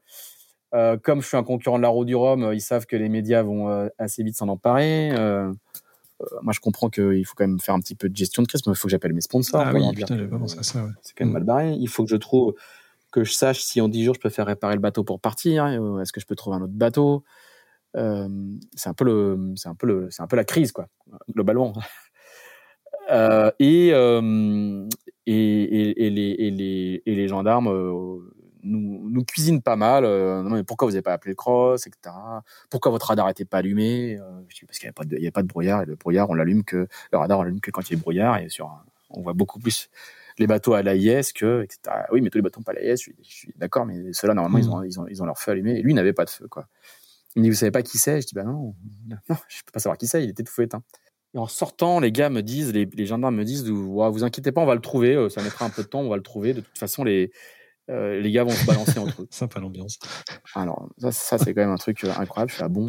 Euh, 0.75 0.97
comme 0.97 1.21
je 1.23 1.27
suis 1.27 1.37
un 1.37 1.43
concurrent 1.45 1.79
de 1.79 1.83
la 1.83 1.89
roue 1.89 2.05
du 2.05 2.15
Rhum, 2.17 2.51
ils 2.53 2.61
savent 2.61 2.87
que 2.87 2.97
les 2.97 3.09
médias 3.09 3.43
vont 3.43 3.69
euh, 3.69 3.89
assez 3.99 4.23
vite 4.23 4.37
s'en 4.37 4.49
emparer. 4.49 5.11
Moi, 6.43 6.53
je 6.53 6.61
comprends 6.61 6.91
qu'il 6.91 7.25
faut 7.25 7.33
quand 7.35 7.47
même 7.47 7.61
faire 7.61 7.75
un 7.75 7.81
petit 7.81 7.95
peu 7.95 8.09
de 8.11 8.15
gestion 8.17 8.43
de 8.43 8.47
crise, 8.49 8.61
mais 8.67 8.75
il 8.75 8.77
faut 8.77 8.89
que 8.89 8.91
j'appelle 8.93 9.15
mes 9.15 9.23
sponsors. 9.23 9.63
Ah 9.65 9.73
oui, 9.73 9.81
putain, 9.95 10.15
que, 10.15 10.19
j'avais 10.19 10.29
pas 10.31 10.39
pensé 10.39 10.59
à 10.59 10.63
ça. 10.63 10.85
Ouais. 10.85 10.91
c'est 11.01 11.15
quand 11.17 11.25
même 11.25 11.31
Mm. 11.31 11.33
mal 11.33 11.45
barré. 11.45 11.73
Il 11.81 11.89
faut 11.89 12.05
que 12.05 12.11
je 12.11 12.17
trouve, 12.17 12.55
que 13.11 13.25
je 13.25 13.33
sache 13.33 13.61
si 13.61 13.81
en 13.81 13.89
10 13.89 14.05
jours 14.05 14.15
je 14.15 14.21
peux 14.21 14.29
faire 14.29 14.47
réparer 14.47 14.75
le 14.75 14.81
bateau 14.81 15.03
pour 15.03 15.19
partir. 15.19 15.67
Est-ce 15.67 16.13
que 16.13 16.21
je 16.21 16.27
peux 16.27 16.35
trouver 16.37 16.57
un 16.57 16.63
autre 16.63 16.75
bateau? 16.75 17.25
Euh, 17.96 18.29
C'est 18.76 18.88
un 18.88 18.94
peu 18.94 19.05
le, 19.05 19.53
c'est 19.57 19.68
un 19.68 19.74
peu 19.74 19.87
le, 19.87 20.09
c'est 20.11 20.22
un 20.22 20.26
peu 20.26 20.37
la 20.37 20.44
crise 20.44 20.72
quoi, 20.72 20.88
globalement. 21.33 21.72
Euh, 23.11 23.50
et, 23.59 23.90
euh, 23.92 24.87
et, 25.26 25.33
et, 25.35 26.07
et 26.07 26.11
les, 26.11 26.31
et, 26.38 26.50
les, 26.53 27.03
et 27.07 27.14
les 27.16 27.26
gendarmes 27.29 27.68
nous, 28.62 29.11
nous 29.11 29.24
cuisinent 29.24 29.62
pas 29.62 29.74
mal. 29.74 30.05
Non, 30.05 30.50
mais 30.50 30.62
pourquoi 30.62 30.87
vous 30.87 30.92
n'avez 30.92 31.03
pas 31.03 31.12
appelé 31.14 31.33
le 31.33 31.35
cross, 31.37 31.88
etc. 31.88 32.14
Pourquoi 32.68 32.92
votre 32.92 33.07
radar 33.07 33.26
n'était 33.26 33.44
pas 33.44 33.59
allumé? 33.59 34.16
Parce 34.66 34.79
qu'il 34.79 34.87
n'y 34.87 34.88
avait, 34.88 34.92
pas 34.92 35.05
de- 35.05 35.16
il 35.16 35.22
y 35.22 35.24
avait 35.24 35.33
pas 35.33 35.42
de 35.42 35.48
brouillard. 35.48 35.83
Et 35.83 35.87
le 35.87 35.96
brouillard, 35.96 36.31
on 36.31 36.35
l'allume 36.35 36.62
que 36.62 36.87
le 37.12 37.18
radar, 37.18 37.40
on 37.40 37.42
l'allume 37.42 37.61
que 37.61 37.72
quand 37.72 37.88
il 37.90 37.94
y 37.94 37.96
a 37.96 38.00
brouillard. 38.00 38.38
Et 38.38 38.48
sur, 38.48 38.70
on 39.09 39.22
voit 39.22 39.33
beaucoup 39.33 39.59
plus 39.59 39.88
les 40.38 40.46
bateaux 40.46 40.74
à 40.74 40.83
l'AIS 40.83 41.33
que, 41.35 41.62
etc. 41.64 41.81
Oui, 42.12 42.20
mais 42.20 42.31
tous 42.31 42.38
les 42.38 42.42
bateaux 42.42 42.61
pas 42.61 42.72
à 42.72 42.74
l'AIS, 42.76 42.90
je 42.92 43.03
suis, 43.03 43.16
je 43.22 43.29
suis 43.29 43.53
d'accord, 43.57 43.87
mais 43.87 44.12
ceux-là, 44.12 44.35
normalement, 44.35 44.59
ils, 44.59 44.70
ont, 44.70 44.83
ils, 44.85 45.00
ont, 45.00 45.07
ils 45.09 45.20
ont 45.22 45.26
leur 45.26 45.38
feu 45.38 45.50
allumé. 45.50 45.79
Et 45.79 45.83
lui, 45.83 45.92
il 45.92 45.96
n'avait 45.96 46.12
pas 46.12 46.26
de 46.26 46.31
feu, 46.31 46.46
quoi. 46.48 46.66
Il 47.37 47.40
me 47.40 47.45
dit, 47.45 47.51
vous 47.51 47.57
savez 47.57 47.71
pas 47.71 47.83
qui 47.83 47.99
c'est? 47.99 48.21
Je 48.21 48.27
dis, 48.27 48.35
bah 48.35 48.45
non, 48.45 48.75
non, 49.09 49.16
je 49.49 49.62
peux 49.64 49.73
pas 49.73 49.81
savoir 49.81 49.99
qui 49.99 50.07
c'est, 50.07 50.23
il 50.23 50.31
était 50.31 50.43
tout 50.43 50.53
feu 50.53 50.62
éteint. 50.62 50.83
Et 51.35 51.38
en 51.38 51.47
sortant, 51.47 52.01
les 52.01 52.11
gars 52.11 52.29
me 52.29 52.43
disent, 52.43 52.73
les, 52.73 52.87
les 52.87 53.07
gendarmes 53.07 53.37
me 53.37 53.45
disent, 53.45 53.69
vous, 53.69 54.11
vous 54.11 54.25
inquiétez 54.25 54.51
pas, 54.51 54.61
on 54.61 54.66
va 54.66 54.75
le 54.75 54.81
trouver, 54.81 55.14
euh, 55.14 55.29
ça 55.29 55.43
mettra 55.43 55.64
un 55.64 55.71
peu 55.71 55.83
de 55.83 55.88
temps, 55.88 56.01
on 56.01 56.09
va 56.09 56.16
le 56.16 56.23
trouver. 56.23 56.55
De 56.55 56.61
toute 56.61 56.77
façon, 56.77 57.05
les, 57.05 57.31
euh, 57.88 58.21
les 58.21 58.31
gars 58.33 58.45
vont 58.45 58.51
se 58.51 58.66
balancer 58.66 58.99
entre 58.99 59.23
eux. 59.23 59.29
Sympa 59.31 59.61
l'ambiance. 59.61 59.99
Alors, 60.55 60.88
ça, 60.99 61.12
ça 61.12 61.38
c'est 61.38 61.55
quand 61.55 61.62
même 61.62 61.71
un 61.71 61.77
truc 61.77 62.03
euh, 62.05 62.12
incroyable. 62.16 62.51
Je 62.51 62.57
suis 62.57 62.64
ah 62.64 62.69
bon? 62.69 62.88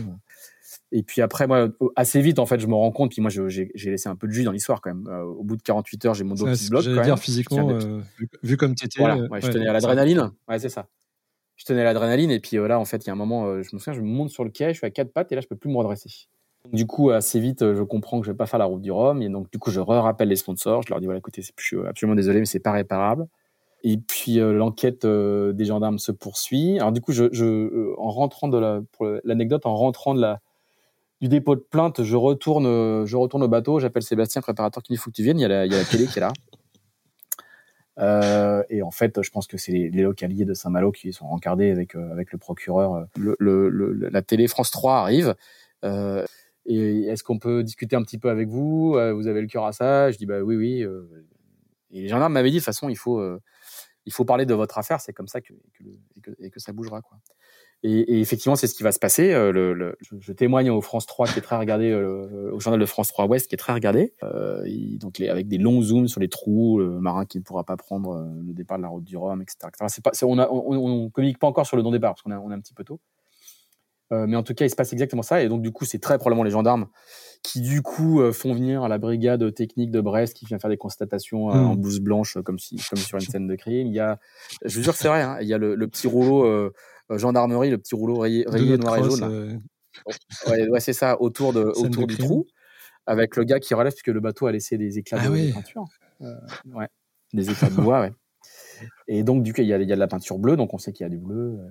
Et 0.91 1.03
puis 1.03 1.21
après, 1.21 1.47
moi, 1.47 1.69
assez 1.95 2.21
vite, 2.21 2.39
en 2.39 2.45
fait, 2.45 2.59
je 2.59 2.67
me 2.67 2.75
rends 2.75 2.91
compte. 2.91 3.11
Puis 3.11 3.21
moi, 3.21 3.29
j'ai 3.29 3.69
laissé 3.75 4.09
un 4.09 4.15
peu 4.15 4.27
de 4.27 4.31
jus 4.31 4.43
dans 4.43 4.51
l'histoire 4.51 4.81
quand 4.81 4.93
même. 4.93 5.07
Euh, 5.07 5.23
au 5.23 5.43
bout 5.43 5.55
de 5.55 5.61
48 5.61 6.05
heures, 6.05 6.13
j'ai 6.13 6.23
mon 6.23 6.35
dos 6.35 6.45
qui 6.45 6.57
se 6.57 6.69
bloque. 6.69 6.83
J'allais 6.83 6.97
quand 6.97 7.03
dire 7.03 7.15
même. 7.15 7.21
physiquement, 7.21 7.69
euh, 7.69 8.01
vu, 8.17 8.29
vu 8.43 8.57
comme 8.57 8.75
tu 8.75 8.85
étais. 8.85 8.99
voilà, 8.99 9.15
ouais, 9.15 9.41
je 9.41 9.47
tenais 9.47 9.67
à 9.67 9.73
l'adrénaline. 9.73 10.31
Ouais, 10.47 10.59
c'est 10.59 10.69
ça. 10.69 10.87
Je 11.61 11.65
tenais 11.67 11.83
l'adrénaline 11.83 12.31
et 12.31 12.39
puis 12.39 12.57
euh, 12.57 12.67
là, 12.67 12.79
en 12.79 12.85
fait, 12.85 13.05
il 13.05 13.07
y 13.07 13.09
a 13.11 13.13
un 13.13 13.15
moment, 13.15 13.45
euh, 13.45 13.61
je 13.61 13.69
me 13.75 13.79
souviens, 13.79 13.93
je 13.93 14.01
me 14.01 14.07
monte 14.07 14.31
sur 14.31 14.43
le 14.43 14.49
quai, 14.49 14.69
je 14.69 14.79
suis 14.79 14.87
à 14.87 14.89
quatre 14.89 15.13
pattes 15.13 15.31
et 15.31 15.35
là, 15.35 15.41
je 15.41 15.47
peux 15.47 15.55
plus 15.55 15.69
me 15.69 15.77
redresser. 15.77 16.09
Du 16.73 16.87
coup, 16.87 17.11
assez 17.11 17.39
vite, 17.39 17.61
euh, 17.61 17.75
je 17.75 17.83
comprends 17.83 18.19
que 18.19 18.25
je 18.25 18.31
vais 18.31 18.37
pas 18.37 18.47
faire 18.47 18.57
la 18.57 18.65
route 18.65 18.81
du 18.81 18.91
Rhum 18.91 19.21
et 19.21 19.29
donc 19.29 19.51
du 19.51 19.59
coup, 19.59 19.69
je 19.69 19.79
rappelle 19.79 20.29
les 20.29 20.37
sponsors. 20.37 20.81
Je 20.81 20.89
leur 20.89 20.99
dis 20.99 21.05
voilà, 21.05 21.19
écoutez, 21.19 21.43
je 21.43 21.63
suis 21.63 21.77
absolument 21.85 22.15
désolé, 22.15 22.39
mais 22.39 22.47
c'est 22.47 22.61
pas 22.61 22.71
réparable. 22.71 23.27
Et 23.83 23.97
puis 23.97 24.37
l'enquête 24.37 25.05
des 25.05 25.65
gendarmes 25.65 25.99
se 25.99 26.11
poursuit. 26.11 26.79
Alors 26.79 26.91
du 26.91 27.01
coup, 27.01 27.13
en 27.13 28.09
rentrant 28.09 28.47
de 28.47 28.57
la, 28.57 28.81
pour 28.93 29.07
l'anecdote, 29.23 29.67
en 29.67 29.75
rentrant 29.75 30.15
de 30.15 30.21
la 30.21 30.39
du 31.19 31.27
dépôt 31.27 31.55
de 31.55 31.61
plainte, 31.61 32.03
je 32.03 32.15
retourne, 32.15 33.05
je 33.05 33.15
retourne 33.15 33.43
au 33.43 33.47
bateau. 33.47 33.79
J'appelle 33.79 34.03
Sébastien, 34.03 34.41
préparateur, 34.41 34.81
qui 34.81 34.93
dit 34.93 34.97
faut 34.97 35.11
que 35.11 35.15
tu 35.15 35.23
viennes. 35.23 35.39
Il 35.39 35.43
y 35.43 35.45
a 35.45 35.65
la 35.65 35.83
télé 35.83 36.07
qui 36.07 36.17
est 36.17 36.21
là. 36.21 36.33
Euh, 38.01 38.63
et 38.69 38.81
en 38.81 38.91
fait, 38.91 39.21
je 39.21 39.29
pense 39.29 39.47
que 39.47 39.57
c'est 39.57 39.71
les, 39.71 39.89
les 39.89 40.01
localiers 40.01 40.45
de 40.45 40.53
Saint-Malo 40.53 40.91
qui 40.91 41.13
sont 41.13 41.27
rencardés 41.27 41.69
avec 41.71 41.95
euh, 41.95 42.11
avec 42.11 42.31
le 42.31 42.37
procureur. 42.37 43.05
Le- 43.17 44.09
la 44.09 44.21
télé 44.21 44.47
France 44.47 44.71
3 44.71 44.97
arrive. 44.99 45.35
Euh, 45.85 46.25
est-ce 46.65 47.23
qu'on 47.23 47.39
peut 47.39 47.63
discuter 47.63 47.95
un 47.95 48.03
petit 48.03 48.17
peu 48.17 48.29
avec 48.29 48.47
vous 48.49 48.95
Euh, 48.95 49.13
Vous 49.13 49.27
avez 49.27 49.41
le 49.41 49.47
cœur 49.47 49.65
à 49.65 49.71
ça? 49.73 50.11
Je 50.11 50.17
dis 50.17 50.25
bah 50.25 50.41
oui, 50.41 50.55
oui. 50.55 50.83
euh. 50.83 51.03
Et 51.91 52.01
les 52.01 52.07
gendarmes 52.07 52.33
m'avaient 52.33 52.49
dit 52.49 52.55
de 52.57 52.59
toute 52.61 52.65
façon, 52.65 52.87
il 52.89 52.97
faut 52.97 53.19
euh, 53.19 53.39
il 54.05 54.13
faut 54.13 54.25
parler 54.25 54.45
de 54.45 54.53
votre 54.53 54.77
affaire. 54.77 54.99
C'est 55.01 55.13
comme 55.13 55.27
ça 55.27 55.41
que 55.41 55.53
que 56.23 56.31
et 56.39 56.49
que 56.49 56.59
ça 56.59 56.71
bougera 56.71 57.01
quoi. 57.01 57.17
Et, 57.83 57.91
et 58.15 58.19
effectivement, 58.21 58.55
c'est 58.55 58.67
ce 58.67 58.75
qui 58.75 58.83
va 58.83 58.91
se 58.91 58.99
passer. 58.99 59.31
Euh, 59.33 59.51
le, 59.51 59.73
le- 59.73 59.97
je, 60.19 60.31
témoigne 60.33 60.69
au 60.69 60.81
France 60.81 61.07
3 61.07 61.27
qui 61.27 61.39
est 61.39 61.41
très 61.41 61.57
regardé, 61.57 61.89
euh, 61.89 62.51
au 62.53 62.59
journal 62.59 62.79
de 62.79 62.85
France 62.85 63.07
3 63.07 63.25
Ouest 63.25 63.47
qui 63.47 63.55
est 63.55 63.57
très 63.57 63.73
regardé. 63.73 64.13
Euh, 64.23 64.63
donc 64.99 65.17
les, 65.17 65.29
avec 65.29 65.47
des 65.47 65.57
longs 65.57 65.81
zooms 65.81 66.07
sur 66.07 66.19
les 66.21 66.29
trous, 66.29 66.77
le 66.79 66.99
marin 66.99 67.25
qui 67.25 67.39
ne 67.39 67.43
pourra 67.43 67.63
pas 67.63 67.77
prendre 67.77 68.11
euh, 68.17 68.25
le 68.45 68.53
départ 68.53 68.77
de 68.77 68.83
la 68.83 68.89
route 68.89 69.03
du 69.03 69.17
Rhum, 69.17 69.41
etc. 69.41 69.57
etc. 69.67 69.85
C'est 69.87 70.03
pas, 70.03 70.11
c'est- 70.13 70.25
on, 70.25 70.37
a, 70.37 70.47
on, 70.49 70.75
on 70.75 71.09
communique 71.09 71.39
pas 71.39 71.47
encore 71.47 71.65
sur 71.65 71.75
le 71.75 71.81
non-départ 71.83 72.11
parce 72.13 72.21
qu'on 72.21 72.31
est 72.51 72.53
un 72.53 72.59
petit 72.59 72.75
peu 72.75 72.83
tôt. 72.83 72.99
Euh, 74.13 74.27
mais 74.27 74.35
en 74.35 74.43
tout 74.43 74.53
cas, 74.53 74.65
il 74.65 74.69
se 74.69 74.75
passe 74.75 74.91
exactement 74.91 75.21
ça. 75.23 75.41
Et 75.41 75.47
donc, 75.47 75.61
du 75.61 75.71
coup, 75.71 75.85
c'est 75.85 75.99
très 75.99 76.17
probablement 76.17 76.43
les 76.43 76.51
gendarmes 76.51 76.87
qui, 77.43 77.61
du 77.61 77.81
coup, 77.81 78.19
euh, 78.21 78.33
font 78.33 78.53
venir 78.53 78.87
la 78.89 78.97
brigade 78.97 79.53
technique 79.55 79.89
de 79.89 80.01
Brest 80.01 80.35
qui 80.35 80.45
vient 80.45 80.59
faire 80.59 80.69
des 80.69 80.75
constatations 80.77 81.49
euh, 81.49 81.53
en 81.53 81.75
blouse 81.75 82.01
blanche, 82.01 82.37
comme, 82.43 82.59
si, 82.59 82.75
comme 82.89 82.99
sur 82.99 83.17
une 83.17 83.23
scène 83.23 83.47
de 83.47 83.55
crime. 83.55 83.87
Il 83.87 83.93
y 83.93 83.99
a, 84.01 84.19
je 84.65 84.77
vous 84.77 84.83
jure 84.83 84.91
que 84.93 84.99
c'est 84.99 85.07
vrai, 85.07 85.21
hein, 85.21 85.37
il 85.41 85.47
y 85.47 85.53
a 85.53 85.57
le, 85.57 85.75
le 85.75 85.87
petit 85.87 86.07
rouleau 86.07 86.45
gendarmerie, 87.17 87.69
le 87.69 87.77
petit 87.77 87.95
rouleau 87.95 88.19
rayé, 88.19 88.45
rayé 88.47 88.77
noir 88.77 88.97
et 88.97 89.03
jaune. 89.03 89.23
euh, 89.23 89.57
Ouais, 90.47 90.67
ouais, 90.69 90.79
c'est 90.79 90.93
ça, 90.93 91.21
autour, 91.21 91.53
de, 91.53 91.61
autour 91.75 92.07
du 92.07 92.15
crime. 92.15 92.27
trou, 92.27 92.47
avec 93.05 93.35
le 93.35 93.43
gars 93.43 93.59
qui 93.59 93.73
relève 93.73 93.91
puisque 93.93 94.07
le 94.07 94.19
bateau 94.19 94.47
a 94.47 94.51
laissé 94.51 94.77
des 94.77 94.97
éclats 94.97 95.17
Ah 95.21 95.27
de, 95.27 95.31
oui. 95.31 95.51
peinture. 95.53 95.85
Euh, 96.21 96.35
ouais, 96.73 96.87
des 97.33 97.49
éclats 97.49 97.69
de 97.69 97.75
bois, 97.75 98.01
ouais. 98.01 98.11
Et 99.07 99.23
donc, 99.23 99.43
du 99.43 99.53
coup, 99.53 99.61
il 99.61 99.67
y 99.67 99.73
a, 99.73 99.77
il 99.77 99.87
y 99.87 99.91
a 99.91 99.95
de 99.95 99.99
la 99.99 100.07
peinture 100.07 100.37
bleue, 100.39 100.55
donc 100.55 100.73
on 100.73 100.77
sait 100.77 100.93
qu'il 100.93 101.03
y 101.03 101.07
a 101.07 101.09
du 101.09 101.17
bleu. 101.17 101.57
euh. 101.59 101.69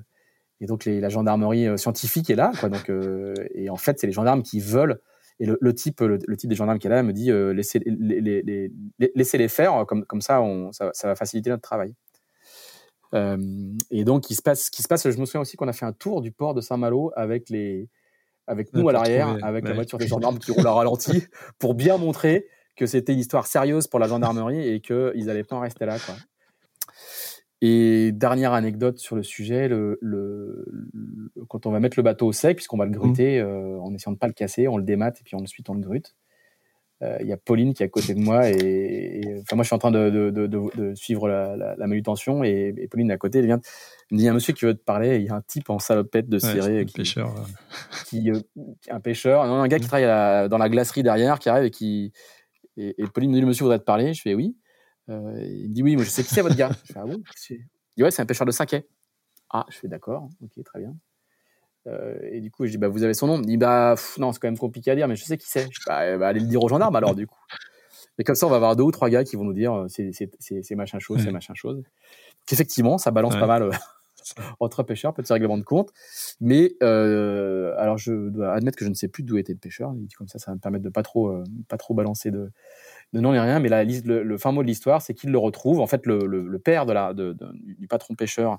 Et 0.60 0.66
donc, 0.66 0.84
les, 0.84 1.00
la 1.00 1.08
gendarmerie 1.08 1.66
euh, 1.68 1.76
scientifique 1.76 2.28
est 2.30 2.34
là, 2.34 2.52
quoi. 2.60 2.68
Donc, 2.68 2.90
euh, 2.90 3.34
et 3.54 3.70
en 3.70 3.76
fait, 3.76 3.98
c'est 3.98 4.06
les 4.06 4.12
gendarmes 4.12 4.42
qui 4.42 4.60
veulent. 4.60 5.00
Et 5.38 5.46
le, 5.46 5.56
le 5.60 5.74
type, 5.74 6.00
le, 6.00 6.18
le 6.26 6.36
type 6.36 6.50
des 6.50 6.56
gendarmes 6.56 6.78
qui 6.78 6.86
est 6.86 6.90
là 6.90 7.02
me 7.02 7.14
dit 7.14 7.30
euh, 7.30 7.54
laissez, 7.54 7.78
les, 7.86 8.20
les, 8.20 8.42
les, 8.42 8.70
les- 8.98 9.12
laissez-les 9.14 9.48
faire, 9.48 9.86
comme, 9.86 10.04
comme 10.04 10.20
ça, 10.20 10.42
on, 10.42 10.70
ça, 10.72 10.90
ça 10.92 11.08
va 11.08 11.16
faciliter 11.16 11.48
notre 11.48 11.62
travail. 11.62 11.94
Et 13.12 14.04
donc, 14.04 14.30
il 14.30 14.34
se 14.36 14.42
passe, 14.42 14.66
ce 14.66 14.70
qui 14.70 14.82
se 14.82 14.88
passe, 14.88 15.08
je 15.10 15.18
me 15.18 15.24
souviens 15.26 15.40
aussi 15.40 15.56
qu'on 15.56 15.68
a 15.68 15.72
fait 15.72 15.86
un 15.86 15.92
tour 15.92 16.20
du 16.20 16.30
port 16.32 16.54
de 16.54 16.60
Saint-Malo 16.60 17.12
avec 17.16 17.50
les, 17.50 17.88
avec 18.46 18.72
nous 18.72 18.88
à 18.88 18.92
l'arrière, 18.92 19.28
avec 19.42 19.64
la 19.64 19.74
voiture 19.74 19.98
des 19.98 20.06
gendarmes 20.08 20.38
qui 20.38 20.52
roule 20.52 20.66
à 20.66 20.72
ralenti, 20.72 21.24
pour 21.58 21.74
bien 21.74 21.96
montrer 21.98 22.46
que 22.76 22.86
c'était 22.86 23.12
une 23.12 23.18
histoire 23.18 23.46
sérieuse 23.46 23.86
pour 23.88 23.98
la 24.00 24.06
gendarmerie 24.08 24.66
et 24.68 24.80
qu'ils 24.80 25.24
n'allaient 25.26 25.44
pas 25.44 25.56
en 25.56 25.60
rester 25.60 25.86
là. 25.86 25.98
Quoi. 25.98 26.14
Et 27.62 28.12
dernière 28.12 28.54
anecdote 28.54 28.98
sur 28.98 29.16
le 29.16 29.22
sujet, 29.22 29.68
le, 29.68 29.98
le, 30.00 30.64
le- 30.94 31.44
quand 31.48 31.66
on 31.66 31.70
va 31.72 31.78
mettre 31.80 31.98
le 31.98 32.02
bateau 32.02 32.28
au 32.28 32.32
sec, 32.32 32.56
puisqu'on 32.56 32.78
va 32.78 32.86
le 32.86 32.90
gruter, 32.92 33.38
euh, 33.38 33.78
en 33.80 33.92
essayant 33.92 34.12
de 34.12 34.18
pas 34.18 34.28
le 34.28 34.32
casser, 34.32 34.66
on 34.66 34.78
le 34.78 34.82
démate 34.84 35.20
et 35.20 35.24
puis 35.24 35.36
ensuite 35.36 35.68
on 35.68 35.74
le 35.74 35.80
grute. 35.80 36.14
Euh, 37.02 37.16
Il 37.20 37.26
y 37.28 37.32
a 37.32 37.36
Pauline 37.38 37.72
qui 37.72 37.82
est 37.82 37.86
à 37.86 37.88
côté 37.88 38.14
de 38.14 38.20
moi 38.20 38.50
et, 38.50 39.20
et- 39.22 39.40
enfin 39.40 39.56
moi 39.56 39.62
je 39.62 39.68
suis 39.68 39.74
en 39.74 39.78
train 39.78 39.90
de, 39.90 40.10
de, 40.10 40.30
de, 40.30 40.46
de- 40.46 40.70
de 40.76 40.94
suivre 40.94 41.28
la, 41.28 41.56
la, 41.56 41.74
la 41.76 41.86
manutention 41.86 42.44
et, 42.44 42.74
et 42.76 42.88
Pauline 42.88 43.10
à 43.10 43.16
côté, 43.16 43.38
elle 43.38 43.46
vient, 43.46 43.60
il 44.10 44.20
y 44.20 44.28
a 44.28 44.30
un 44.30 44.34
monsieur 44.34 44.52
qui 44.52 44.66
veut 44.66 44.74
te 44.74 44.82
parler, 44.84 45.16
il 45.16 45.22
y 45.24 45.28
a 45.30 45.34
un 45.34 45.40
type 45.40 45.70
en 45.70 45.78
salopette 45.78 46.28
de 46.28 46.36
ouais, 46.36 46.40
ciré 46.52 46.78
le 46.80 46.84
qui, 46.84 46.92
pêcheur. 46.98 47.34
qui, 48.06 48.30
euh, 48.30 48.38
un 48.90 49.00
pêcheur, 49.00 49.46
non, 49.46 49.54
un 49.62 49.68
gars 49.68 49.78
qui 49.78 49.84
Mm. 49.84 49.88
travaille 49.88 50.06
la- 50.06 50.48
dans 50.48 50.58
la 50.58 50.68
glacerie 50.68 51.02
derrière, 51.02 51.38
qui 51.38 51.48
arrive 51.48 51.64
et 51.64 51.70
qui 51.70 52.12
et, 52.76 52.94
et 53.02 53.06
Pauline 53.06 53.30
me 53.30 53.34
dit 53.36 53.40
le 53.40 53.46
monsieur 53.46 53.64
voudrait 53.64 53.78
te 53.78 53.84
parler. 53.84 54.12
Je 54.14 54.20
fais 54.22 54.34
oui. 54.34 54.56
Euh, 55.08 55.42
il 55.42 55.70
me 55.70 55.74
dit 55.74 55.82
oui, 55.82 55.96
moi 55.96 56.04
je 56.04 56.10
sais 56.10 56.22
qui 56.22 56.28
c'est 56.34 56.42
votre 56.42 56.56
gars. 56.56 56.70
Je 56.86 56.92
fais 56.92 56.98
ah 57.00 57.06
bon 57.06 57.20
Il 57.50 57.56
dit 57.96 58.02
ouais, 58.02 58.10
c'est 58.10 58.20
un 58.22 58.26
pêcheur 58.26 58.46
de 58.46 58.52
saké. 58.52 58.86
Ah, 59.50 59.64
je 59.70 59.76
fais 59.78 59.88
d'accord, 59.88 60.28
ok, 60.42 60.62
très 60.64 60.80
bien. 60.80 60.94
Euh, 61.86 62.18
et 62.30 62.40
du 62.40 62.50
coup, 62.50 62.66
je 62.66 62.70
dis 62.70 62.78
bah 62.78 62.88
vous 62.88 63.02
avez 63.02 63.14
son 63.14 63.26
nom. 63.26 63.36
Il 63.36 63.40
me 63.40 63.46
dit 63.46 63.56
bah 63.56 63.94
non, 64.18 64.32
c'est 64.32 64.40
quand 64.40 64.48
même 64.48 64.58
compliqué 64.58 64.90
à 64.90 64.94
dire, 64.94 65.08
mais 65.08 65.16
je 65.16 65.24
sais 65.24 65.38
qui 65.38 65.48
c'est. 65.48 65.62
Je 65.62 65.66
dis 65.68 65.84
bah, 65.86 66.18
bah, 66.18 66.28
allez 66.28 66.40
le 66.40 66.46
dire 66.46 66.62
aux 66.62 66.68
gendarmes 66.68 66.96
alors 66.96 67.14
du 67.14 67.26
coup. 67.26 67.38
Et 68.18 68.24
comme 68.24 68.34
ça, 68.34 68.46
on 68.46 68.50
va 68.50 68.56
avoir 68.56 68.76
deux 68.76 68.82
ou 68.82 68.90
trois 68.90 69.08
gars 69.08 69.24
qui 69.24 69.36
vont 69.36 69.44
nous 69.44 69.54
dire 69.54 69.86
c'est 69.88 70.74
machin 70.74 70.98
chose, 70.98 71.22
c'est 71.22 71.32
machin 71.32 71.54
chose. 71.54 71.82
Effectivement, 72.50 72.98
ça 72.98 73.10
balance 73.10 73.36
pas 73.36 73.46
mal 73.46 73.70
entre 74.60 74.82
pêcheurs, 74.82 75.14
petit 75.14 75.32
règlement 75.32 75.58
de 75.58 75.62
compte. 75.62 75.90
Mais 76.40 76.72
euh, 76.82 77.74
alors, 77.78 77.98
je 77.98 78.28
dois 78.28 78.52
admettre 78.52 78.76
que 78.76 78.84
je 78.84 78.90
ne 78.90 78.94
sais 78.94 79.08
plus 79.08 79.22
d'où 79.22 79.38
était 79.38 79.52
le 79.52 79.58
pêcheur. 79.58 79.94
Comme 80.16 80.28
ça, 80.28 80.38
ça 80.38 80.50
va 80.50 80.54
me 80.56 80.60
permettre 80.60 80.84
de 80.84 80.90
pas 80.90 81.02
trop, 81.02 81.28
euh, 81.28 81.44
pas 81.68 81.76
trop 81.76 81.94
balancer 81.94 82.30
de, 82.30 82.50
de 83.12 83.20
nom 83.20 83.32
ni 83.32 83.38
rien. 83.38 83.60
Mais 83.60 83.68
la, 83.68 83.84
le, 83.84 84.22
le 84.22 84.38
fin 84.38 84.52
mot 84.52 84.62
de 84.62 84.68
l'histoire, 84.68 85.02
c'est 85.02 85.14
qu'il 85.14 85.30
le 85.30 85.38
retrouve. 85.38 85.80
En 85.80 85.86
fait, 85.86 86.06
le, 86.06 86.18
le, 86.26 86.58
père 86.58 86.86
de 86.86 86.92
la, 86.92 87.14
de, 87.14 87.36
du 87.78 87.86
patron 87.88 88.14
pêcheur 88.14 88.58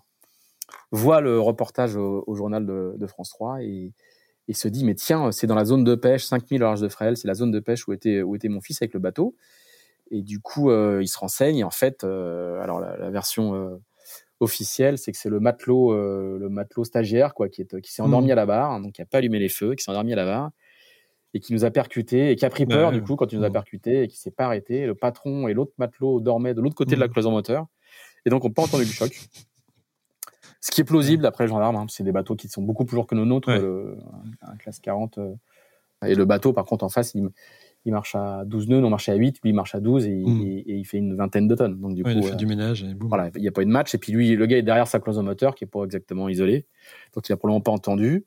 voit 0.91 1.21
le 1.21 1.39
reportage 1.39 1.95
au, 1.95 2.35
journal 2.35 2.65
de, 2.65 2.95
de, 2.97 3.07
France 3.07 3.29
3 3.29 3.63
et, 3.63 3.93
et 4.47 4.53
se 4.53 4.67
dit 4.67 4.85
mais 4.85 4.95
tiens, 4.95 5.31
c'est 5.31 5.47
dans 5.47 5.55
la 5.55 5.65
zone 5.65 5.83
de 5.83 5.95
pêche, 5.95 6.25
5000 6.25 6.61
au 6.63 6.65
large 6.65 6.81
de 6.81 6.89
Fresel, 6.89 7.17
c'est 7.17 7.27
la 7.27 7.33
zone 7.33 7.51
de 7.51 7.59
pêche 7.59 7.87
où 7.87 7.93
était, 7.93 8.21
où 8.21 8.35
était 8.35 8.49
mon 8.49 8.61
fils 8.61 8.81
avec 8.81 8.93
le 8.93 8.99
bateau. 8.99 9.35
Et 10.13 10.21
du 10.21 10.39
coup, 10.39 10.69
euh, 10.69 10.99
il 11.01 11.07
se 11.07 11.17
renseigne. 11.17 11.59
Et 11.59 11.63
en 11.63 11.71
fait, 11.71 12.03
alors 12.03 12.81
la, 12.81 12.97
la 12.97 13.09
version 13.09 13.79
officiel, 14.41 14.97
c'est 14.97 15.11
que 15.11 15.17
c'est 15.17 15.29
le 15.29 15.39
matelot, 15.39 15.93
euh, 15.93 16.37
le 16.39 16.49
matelot 16.49 16.83
stagiaire, 16.83 17.33
quoi, 17.33 17.47
qui 17.47 17.61
est, 17.61 17.81
qui 17.81 17.91
s'est 17.93 18.01
endormi 18.01 18.27
mmh. 18.27 18.31
à 18.31 18.35
la 18.35 18.45
barre, 18.45 18.81
donc 18.81 18.93
qui 18.93 19.01
a 19.01 19.05
pas 19.05 19.19
allumé 19.19 19.39
les 19.39 19.49
feux, 19.49 19.75
qui 19.75 19.83
s'est 19.83 19.91
endormi 19.91 20.13
à 20.13 20.15
la 20.15 20.25
barre 20.25 20.51
et 21.33 21.39
qui 21.39 21.53
nous 21.53 21.63
a 21.63 21.71
percuté 21.71 22.31
et 22.31 22.35
qui 22.35 22.43
a 22.43 22.49
pris 22.49 22.65
peur 22.65 22.91
du 22.91 23.01
coup 23.01 23.15
quand 23.15 23.31
il 23.31 23.39
nous 23.39 23.45
a 23.45 23.49
percuté 23.49 24.03
et 24.03 24.07
qui 24.09 24.17
s'est 24.17 24.31
pas 24.31 24.45
arrêté. 24.45 24.85
Le 24.85 24.95
patron 24.95 25.47
et 25.47 25.53
l'autre 25.53 25.71
matelot 25.77 26.19
dormaient 26.19 26.53
de 26.53 26.59
l'autre 26.59 26.75
côté 26.75 26.95
de 26.95 26.99
la 26.99 27.07
mmh. 27.07 27.11
cloison 27.11 27.31
moteur 27.31 27.67
et 28.25 28.29
donc 28.29 28.43
on 28.43 28.49
n'a 28.49 28.53
pas 28.53 28.63
entendu 28.63 28.83
le 28.83 28.89
choc. 28.89 29.17
Ce 30.61 30.71
qui 30.71 30.81
est 30.81 30.85
plausible 30.85 31.23
d'après 31.23 31.45
les 31.45 31.49
gendarmes, 31.49 31.75
hein, 31.75 31.85
c'est 31.89 32.03
des 32.03 32.11
bateaux 32.11 32.35
qui 32.35 32.47
sont 32.47 32.61
beaucoup 32.61 32.85
plus 32.85 32.95
lourds 32.95 33.07
que 33.07 33.15
nos 33.15 33.25
nôtres, 33.25 33.49
un, 33.49 34.55
classe 34.57 34.79
40. 34.79 35.17
Euh, 35.17 35.33
et 36.05 36.15
le 36.15 36.25
bateau, 36.25 36.53
par 36.53 36.65
contre, 36.65 36.85
en 36.85 36.89
face, 36.89 37.13
il, 37.15 37.29
il 37.85 37.91
marche 37.91 38.15
à 38.15 38.43
12 38.45 38.67
nœuds, 38.69 38.83
on 38.83 38.89
marchait 38.89 39.11
à 39.11 39.15
8, 39.15 39.39
lui 39.43 39.51
il 39.51 39.53
marche 39.53 39.75
à 39.75 39.79
12 39.79 40.07
hmm. 40.07 40.09
et, 40.09 40.63
il 40.67 40.85
fait 40.85 40.97
une 40.97 41.15
vingtaine 41.15 41.47
de 41.47 41.55
tonnes. 41.55 41.79
Donc 41.79 41.95
du 41.95 42.03
coup, 42.03 42.09
il 42.09 42.23
fait 42.23 42.35
du 42.35 42.45
ménage 42.45 42.83
et 42.83 42.93
Voilà, 42.99 43.29
il 43.35 43.41
n'y 43.41 43.47
a 43.47 43.51
pas 43.51 43.61
eu 43.61 43.65
de 43.65 43.71
match 43.71 43.93
et 43.95 43.97
puis 43.97 44.11
lui, 44.11 44.35
le 44.35 44.45
gars 44.45 44.57
est 44.57 44.63
derrière 44.63 44.87
sa 44.87 44.99
cloison 44.99 45.21
au 45.21 45.25
moteur 45.25 45.55
qui 45.55 45.63
est 45.63 45.67
pas 45.67 45.83
exactement 45.83 46.29
isolé, 46.29 46.65
donc 47.15 47.27
il 47.27 47.33
a 47.33 47.37
probablement 47.37 47.61
pas 47.61 47.71
entendu. 47.71 48.25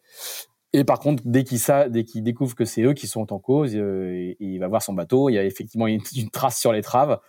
Et 0.72 0.82
par 0.82 0.98
contre, 0.98 1.22
dès 1.24 1.44
qu'il 1.44 1.60
qu'il 2.04 2.24
découvre 2.24 2.56
que 2.56 2.64
c'est 2.64 2.82
eux 2.82 2.94
qui 2.94 3.06
sont 3.06 3.32
en 3.32 3.38
cause, 3.38 3.76
euh, 3.76 4.34
il 4.40 4.58
va 4.58 4.66
voir 4.66 4.82
son 4.82 4.92
bateau, 4.92 5.28
il 5.28 5.34
y 5.34 5.38
a 5.38 5.44
effectivement 5.44 5.86
une, 5.86 6.00
trace 6.32 6.58
sur 6.58 6.72
les 6.72 6.82
traves 6.82 7.20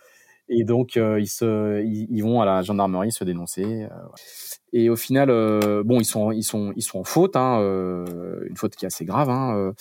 et 0.48 0.64
donc 0.64 0.96
euh, 0.96 1.20
ils 1.20 1.28
se, 1.28 1.82
ils, 1.82 2.22
vont 2.22 2.40
à 2.40 2.44
la 2.44 2.62
gendarmerie 2.62 3.12
se 3.12 3.24
dénoncer. 3.24 3.64
Euh, 3.64 3.88
et 4.72 4.88
au 4.90 4.96
final, 4.96 5.30
euh, 5.30 5.82
bon, 5.84 6.00
ils 6.00 6.04
sont, 6.04 6.30
ils 6.32 6.42
sont, 6.42 6.72
ils 6.76 6.82
sont 6.82 7.00
en 7.00 7.04
faute, 7.04 7.36
hein, 7.36 7.58
une 8.48 8.56
faute 8.56 8.76
qui 8.76 8.84
est 8.84 8.88
assez 8.88 9.04
grave. 9.04 9.30
Hein, 9.30 9.72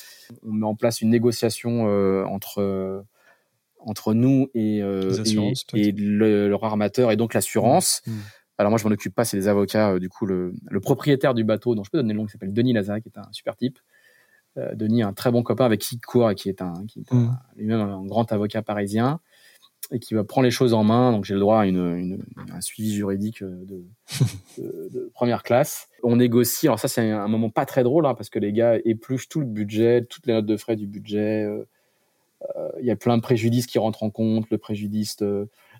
on 0.44 0.52
met 0.52 0.66
en 0.66 0.76
place 0.76 1.02
une 1.02 1.10
négociation 1.10 1.86
entre 2.26 3.04
entre 3.88 4.16
nous 4.16 4.50
et, 4.56 4.78
et, 4.80 5.92
le, 5.92 6.50
leur 6.50 6.64
armateur 6.64 7.12
et 7.12 7.18
donc 7.18 7.36
l'assurance. 7.36 8.02
Mmh. 8.08 8.12
Mmh. 8.12 8.22
Alors 8.58 8.70
moi, 8.72 8.80
je 8.80 8.88
m'en 8.88 8.92
occupe 8.92 9.14
pas, 9.14 9.26
c'est 9.26 9.38
des 9.38 9.48
avocats. 9.48 10.00
du 10.00 10.10
coup, 10.10 10.26
le, 10.26 10.54
le, 10.72 10.80
propriétaire 10.80 11.36
du 11.36 11.44
bateau, 11.44 11.76
dont 11.76 11.84
je 11.84 11.92
peux 11.92 12.00
donner 12.00 12.14
le 12.14 12.20
nom, 12.20 12.26
qui 12.26 12.32
s'appelle 12.32 12.54
Denis 12.54 12.74
Laza, 12.74 13.00
qui 13.00 13.10
est 13.10 13.18
un 13.20 13.28
super 13.32 13.56
type. 13.56 13.78
Denis, 14.74 15.04
un 15.04 15.12
très 15.14 15.32
bon 15.32 15.44
copain 15.44 15.66
avec 15.66 15.82
qui 15.82 16.00
court 16.00 16.32
et 16.32 16.36
qui 16.36 16.48
est 16.48 16.62
un, 16.62 16.86
qui 16.88 17.02
est 17.02 17.14
mmh. 17.14 17.38
lui-même 17.58 17.82
un 17.82 18.06
grand 18.06 18.32
avocat 18.32 18.64
parisien 18.64 19.20
et 19.92 20.00
qui 20.00 20.14
va 20.14 20.24
prendre 20.24 20.46
les 20.46 20.52
choses 20.52 20.74
en 20.74 20.84
main. 20.84 21.12
Donc 21.12 21.26
j'ai 21.26 21.34
le 21.34 21.40
droit 21.40 21.62
à 21.62 21.66
une, 21.66 22.20
un 22.52 22.62
suivi 22.62 22.94
juridique 22.94 23.42
euh, 23.42 23.66
de, 24.58 25.12
première 25.14 25.44
classe. 25.44 25.88
On 26.04 26.18
négocie. 26.18 26.68
Alors 26.68 26.80
ça 26.80 26.88
c'est 26.88 27.12
un, 27.12 27.28
moment 27.28 27.50
pas 27.50 27.66
très 27.66 27.84
drôle 27.84 28.06
hein, 28.06 28.16
parce 28.16 28.30
que 28.30 28.40
les 28.40 28.54
gars 28.54 28.78
épluchent 28.84 29.30
tout 29.30 29.40
le 29.40 29.46
budget, 29.46 30.06
toutes 30.06 30.28
les 30.28 30.34
notes 30.34 30.46
de 30.46 30.58
frais 30.58 30.76
du 30.76 30.88
budget. 30.88 31.44
Euh, 31.44 31.68
euh, 32.56 32.70
il 32.80 32.86
y 32.86 32.92
a 32.92 32.96
plein 32.96 33.18
de 33.18 33.22
préjudices 33.22 33.66
qui 33.66 33.80
rentrent 33.80 34.04
en 34.04 34.10
compte, 34.10 34.50
le 34.52 34.58
préjudice, 34.58 35.18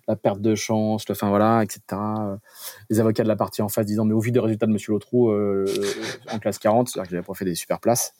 la 0.08 0.16
perte 0.16 0.40
de 0.40 0.54
chance, 0.54 1.06
le, 1.08 1.12
enfin 1.12 1.28
voilà, 1.28 1.62
etc. 1.62 1.80
Les 2.90 2.98
avocats 2.98 3.22
de 3.22 3.28
la 3.28 3.36
partie 3.36 3.62
en 3.62 3.68
face 3.68 3.86
disant 3.86 4.04
mais 4.04 4.14
au 4.14 4.20
vu 4.20 4.32
des 4.32 4.40
résultats 4.40 4.66
de 4.66 4.72
Monsieur 4.72 4.92
Lotrou 4.92 5.32
en 5.32 6.38
classe 6.40 6.58
40, 6.58 6.88
c'est-à-dire 6.88 7.08
que 7.08 7.14
j'avais 7.14 7.26
pas 7.26 7.34
fait 7.34 7.44
des 7.44 7.54
super 7.54 7.78
places. 7.78 8.14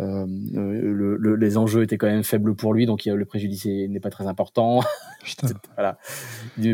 Euh, 0.00 0.26
le, 0.26 1.34
les 1.36 1.56
enjeux 1.56 1.82
étaient 1.82 1.98
quand 1.98 2.06
même 2.06 2.24
faibles 2.24 2.54
pour 2.54 2.72
lui, 2.72 2.86
donc 2.86 3.04
le 3.04 3.24
préjudice 3.24 3.66
n'est 3.66 4.00
pas 4.00 4.10
très 4.10 4.26
important. 4.26 4.80
voilà. 5.74 5.98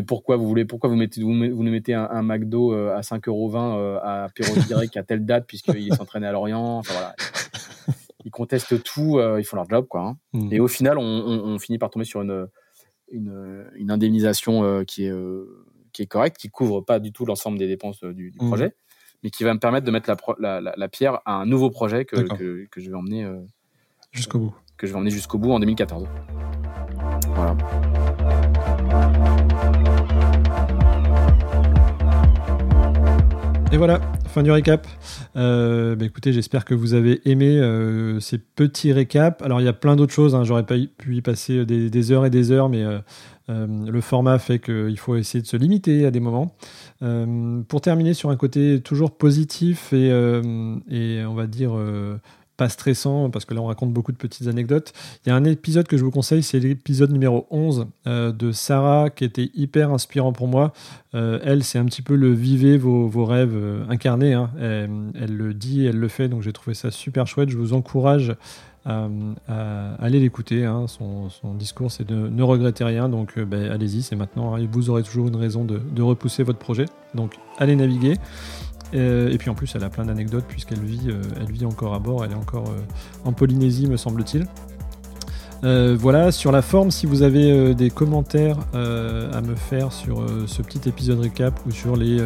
Pourquoi 0.05 0.37
vous 0.37 0.47
voulez, 0.47 0.65
pourquoi 0.65 0.89
vous 0.89 0.95
mettez, 0.95 1.21
vous, 1.21 1.33
nous 1.33 1.71
mettez 1.71 1.93
un, 1.93 2.21
McDo 2.23 2.73
euh, 2.73 2.95
à 2.95 3.01
5,20€ 3.01 3.77
euh, 3.77 3.99
à 4.01 4.27
Perros 4.33 4.55
à 4.95 5.03
telle 5.03 5.25
date 5.25 5.45
puisqu'il 5.47 5.93
s'entraînait 5.93 6.27
à 6.27 6.31
Lorient. 6.31 6.77
Enfin, 6.77 6.93
voilà. 6.93 7.15
Ils 8.25 8.31
contestent 8.31 8.83
tout, 8.83 9.19
ils 9.37 9.45
font 9.45 9.55
leur 9.55 9.69
job, 9.69 9.87
quoi. 9.87 10.01
Hein. 10.01 10.17
Mm. 10.33 10.53
Et 10.53 10.59
au 10.59 10.67
final, 10.67 10.97
on, 10.97 11.03
on, 11.03 11.59
finit 11.59 11.77
par 11.77 11.89
tomber 11.89 12.03
sur 12.03 12.21
une, 12.21 12.47
une, 13.09 13.65
une 13.75 13.89
indemnisation 13.89 14.83
qui 14.85 15.05
est 15.05 15.13
qui 15.93 16.03
est 16.03 16.07
correcte, 16.07 16.37
qui 16.37 16.49
couvre 16.49 16.81
pas 16.81 16.99
du 16.99 17.11
tout 17.11 17.25
l'ensemble 17.25 17.57
des 17.57 17.67
dépenses 17.67 18.03
du, 18.03 18.31
du 18.31 18.37
mm. 18.39 18.69
Mais 19.23 19.29
qui 19.29 19.43
va 19.43 19.53
me 19.53 19.59
permettre 19.59 19.85
de 19.85 19.91
mettre 19.91 20.09
la, 20.39 20.61
la, 20.61 20.73
la, 20.75 20.87
pierre 20.87 21.19
à 21.25 21.33
un 21.33 21.45
nouveau 21.45 21.69
projet 21.69 22.05
que, 22.05 22.15
que, 22.15 22.67
que 22.69 22.81
je 22.81 22.89
vais 22.89 22.95
emmener 22.95 23.23
euh, 23.23 23.39
jusqu'au 24.11 24.39
bout. 24.39 24.55
Que 24.77 24.87
je 24.87 24.91
vais 24.93 24.97
emmener 24.97 25.11
jusqu'au 25.11 25.37
bout 25.37 25.51
en 25.51 25.59
2014. 25.59 26.07
Voilà. 27.29 27.57
Et 33.73 33.75
voilà, 33.75 33.99
fin 34.29 34.43
du 34.43 34.51
récap. 34.51 34.87
Euh, 35.35 35.97
bah 35.97 36.05
écoutez, 36.05 36.31
j'espère 36.31 36.63
que 36.63 36.73
vous 36.73 36.93
avez 36.93 37.19
aimé 37.29 37.57
euh, 37.57 38.19
ces 38.21 38.37
petits 38.37 38.93
récaps. 38.93 39.41
Alors, 39.41 39.59
il 39.59 39.65
y 39.65 39.67
a 39.67 39.73
plein 39.73 39.97
d'autres 39.97 40.13
choses. 40.13 40.35
Hein. 40.35 40.45
J'aurais 40.45 40.65
pas 40.65 40.75
pu 40.97 41.17
y 41.17 41.21
passer 41.21 41.65
des, 41.65 41.89
des, 41.89 42.11
heures 42.13 42.25
et 42.25 42.29
des 42.29 42.51
heures, 42.51 42.69
mais 42.69 42.83
euh, 42.83 42.99
le 43.67 44.01
format 44.01 44.39
fait 44.39 44.59
qu'il 44.59 44.97
faut 44.97 45.17
essayer 45.17 45.41
de 45.41 45.47
se 45.47 45.57
limiter 45.57 46.05
à 46.05 46.11
des 46.11 46.21
moments. 46.21 46.55
Euh, 47.03 47.61
pour 47.67 47.81
terminer 47.81 48.13
sur 48.13 48.29
un 48.29 48.35
côté 48.35 48.81
toujours 48.81 49.11
positif 49.11 49.93
et, 49.93 50.09
euh, 50.11 50.75
on 51.27 51.33
va 51.33 51.47
dire 51.47 51.71
pas 52.55 52.69
stressant, 52.69 53.29
parce 53.29 53.45
que 53.45 53.53
là 53.53 53.61
on 53.61 53.67
raconte 53.67 53.93
beaucoup 53.93 54.11
de 54.11 54.17
petites 54.17 54.47
anecdotes. 54.47 54.91
Il 55.23 55.29
y 55.29 55.31
a 55.31 55.35
un 55.35 55.43
épisode 55.43 55.87
que 55.87 55.95
je 55.95 56.03
vous 56.03 56.09
conseille, 56.09 56.41
c'est 56.41 56.59
l'épisode 56.59 57.11
numéro 57.11 57.45
11 57.51 57.85
de 58.05 58.51
Sarah, 58.51 59.11
qui 59.11 59.25
était 59.25 59.51
hyper 59.53 59.91
inspirant 59.91 60.33
pour 60.33 60.47
moi. 60.47 60.73
elle, 61.13 61.63
c'est 61.63 61.77
un 61.77 61.85
petit 61.85 62.01
peu 62.01 62.15
le 62.15 62.33
vivez 62.33 62.77
vos, 62.77 63.07
vos 63.07 63.25
rêves 63.25 63.55
incarnés. 63.89 64.33
Hein. 64.33 64.49
Elle, 64.59 64.89
elle, 65.21 65.37
le 65.37 65.53
dit, 65.53 65.85
elle 65.85 65.97
le 65.97 66.07
fait, 66.07 66.29
donc 66.29 66.41
j'ai 66.41 66.53
trouvé 66.53 66.73
ça 66.73 66.89
super 66.89 67.27
chouette. 67.27 67.49
Je 67.49 67.57
vous 67.57 67.73
encourage 67.73 68.33
à, 68.87 69.95
aller 69.99 70.19
l'écouter. 70.19 70.65
Hein. 70.65 70.85
Son, 70.87 71.29
discours, 71.55 71.91
c'est 71.91 72.05
de 72.05 72.15
ne 72.15 72.43
regretter 72.43 72.83
rien. 72.83 73.09
Donc, 73.09 73.37
euh, 73.37 73.45
ben, 73.45 73.71
allez-y, 73.71 74.01
c'est 74.01 74.15
maintenant. 74.15 74.55
Hein. 74.55 74.67
vous 74.71 74.89
aurez 74.89 75.03
toujours 75.03 75.27
une 75.27 75.35
raison 75.35 75.65
de, 75.65 76.01
repousser 76.01 76.43
votre 76.43 76.59
projet. 76.59 76.85
Donc, 77.13 77.35
allez 77.57 77.75
naviguer. 77.75 78.15
Euh, 78.93 79.29
et 79.29 79.37
puis 79.37 79.49
en 79.49 79.55
plus, 79.55 79.75
elle 79.75 79.83
a 79.83 79.89
plein 79.89 80.05
d'anecdotes 80.05 80.45
puisqu'elle 80.47 80.79
vit, 80.79 81.09
euh, 81.09 81.21
elle 81.39 81.51
vit 81.51 81.65
encore 81.65 81.93
à 81.93 81.99
bord. 81.99 82.23
Elle 82.23 82.31
est 82.31 82.35
encore 82.35 82.73
en 83.25 83.33
Polynésie, 83.33 83.87
me 83.87 83.97
semble-t-il. 83.97 84.47
Euh, 85.63 85.97
voilà, 85.99 86.31
sur 86.31 86.51
la 86.51 86.61
forme, 86.61 86.91
si 86.91 87.05
vous 87.05 87.23
avez 87.23 87.51
euh, 87.51 87.73
des 87.73 87.89
commentaires 87.89 88.57
euh, 88.75 89.31
à 89.33 89.41
me 89.41 89.55
faire 89.55 89.91
sur 89.91 90.25
ce 90.45 90.61
petit 90.61 90.87
épisode 90.87 91.19
récap 91.19 91.53
ou 91.65 91.71
sur 91.71 91.95
les 91.95 92.19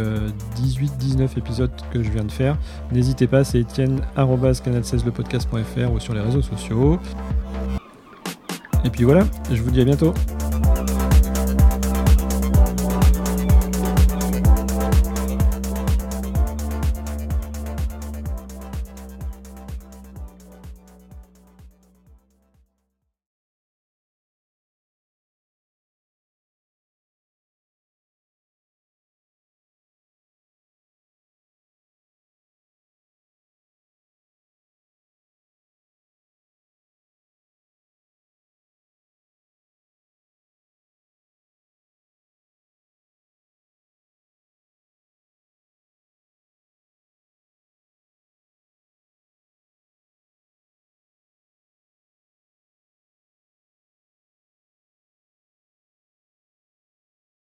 18-19 0.57 1.37
épisodes 1.37 1.71
que 1.93 2.03
je 2.03 2.09
viens 2.09 2.23
de 2.23 2.31
faire, 2.31 2.57
n'hésitez 2.91 3.27
pas, 3.27 3.43
c'est 3.43 3.59
etienne 3.59 4.01
canal16lepodcast.fr 4.17 5.93
ou 5.93 5.99
sur 5.99 6.13
les 6.13 6.21
réseaux 6.21 6.41
sociaux. 6.41 6.99
Et 8.83 8.89
puis 8.89 9.03
voilà, 9.03 9.23
je 9.51 9.61
vous 9.61 9.71
dis 9.71 9.81
à 9.81 9.85
bientôt. 9.85 10.13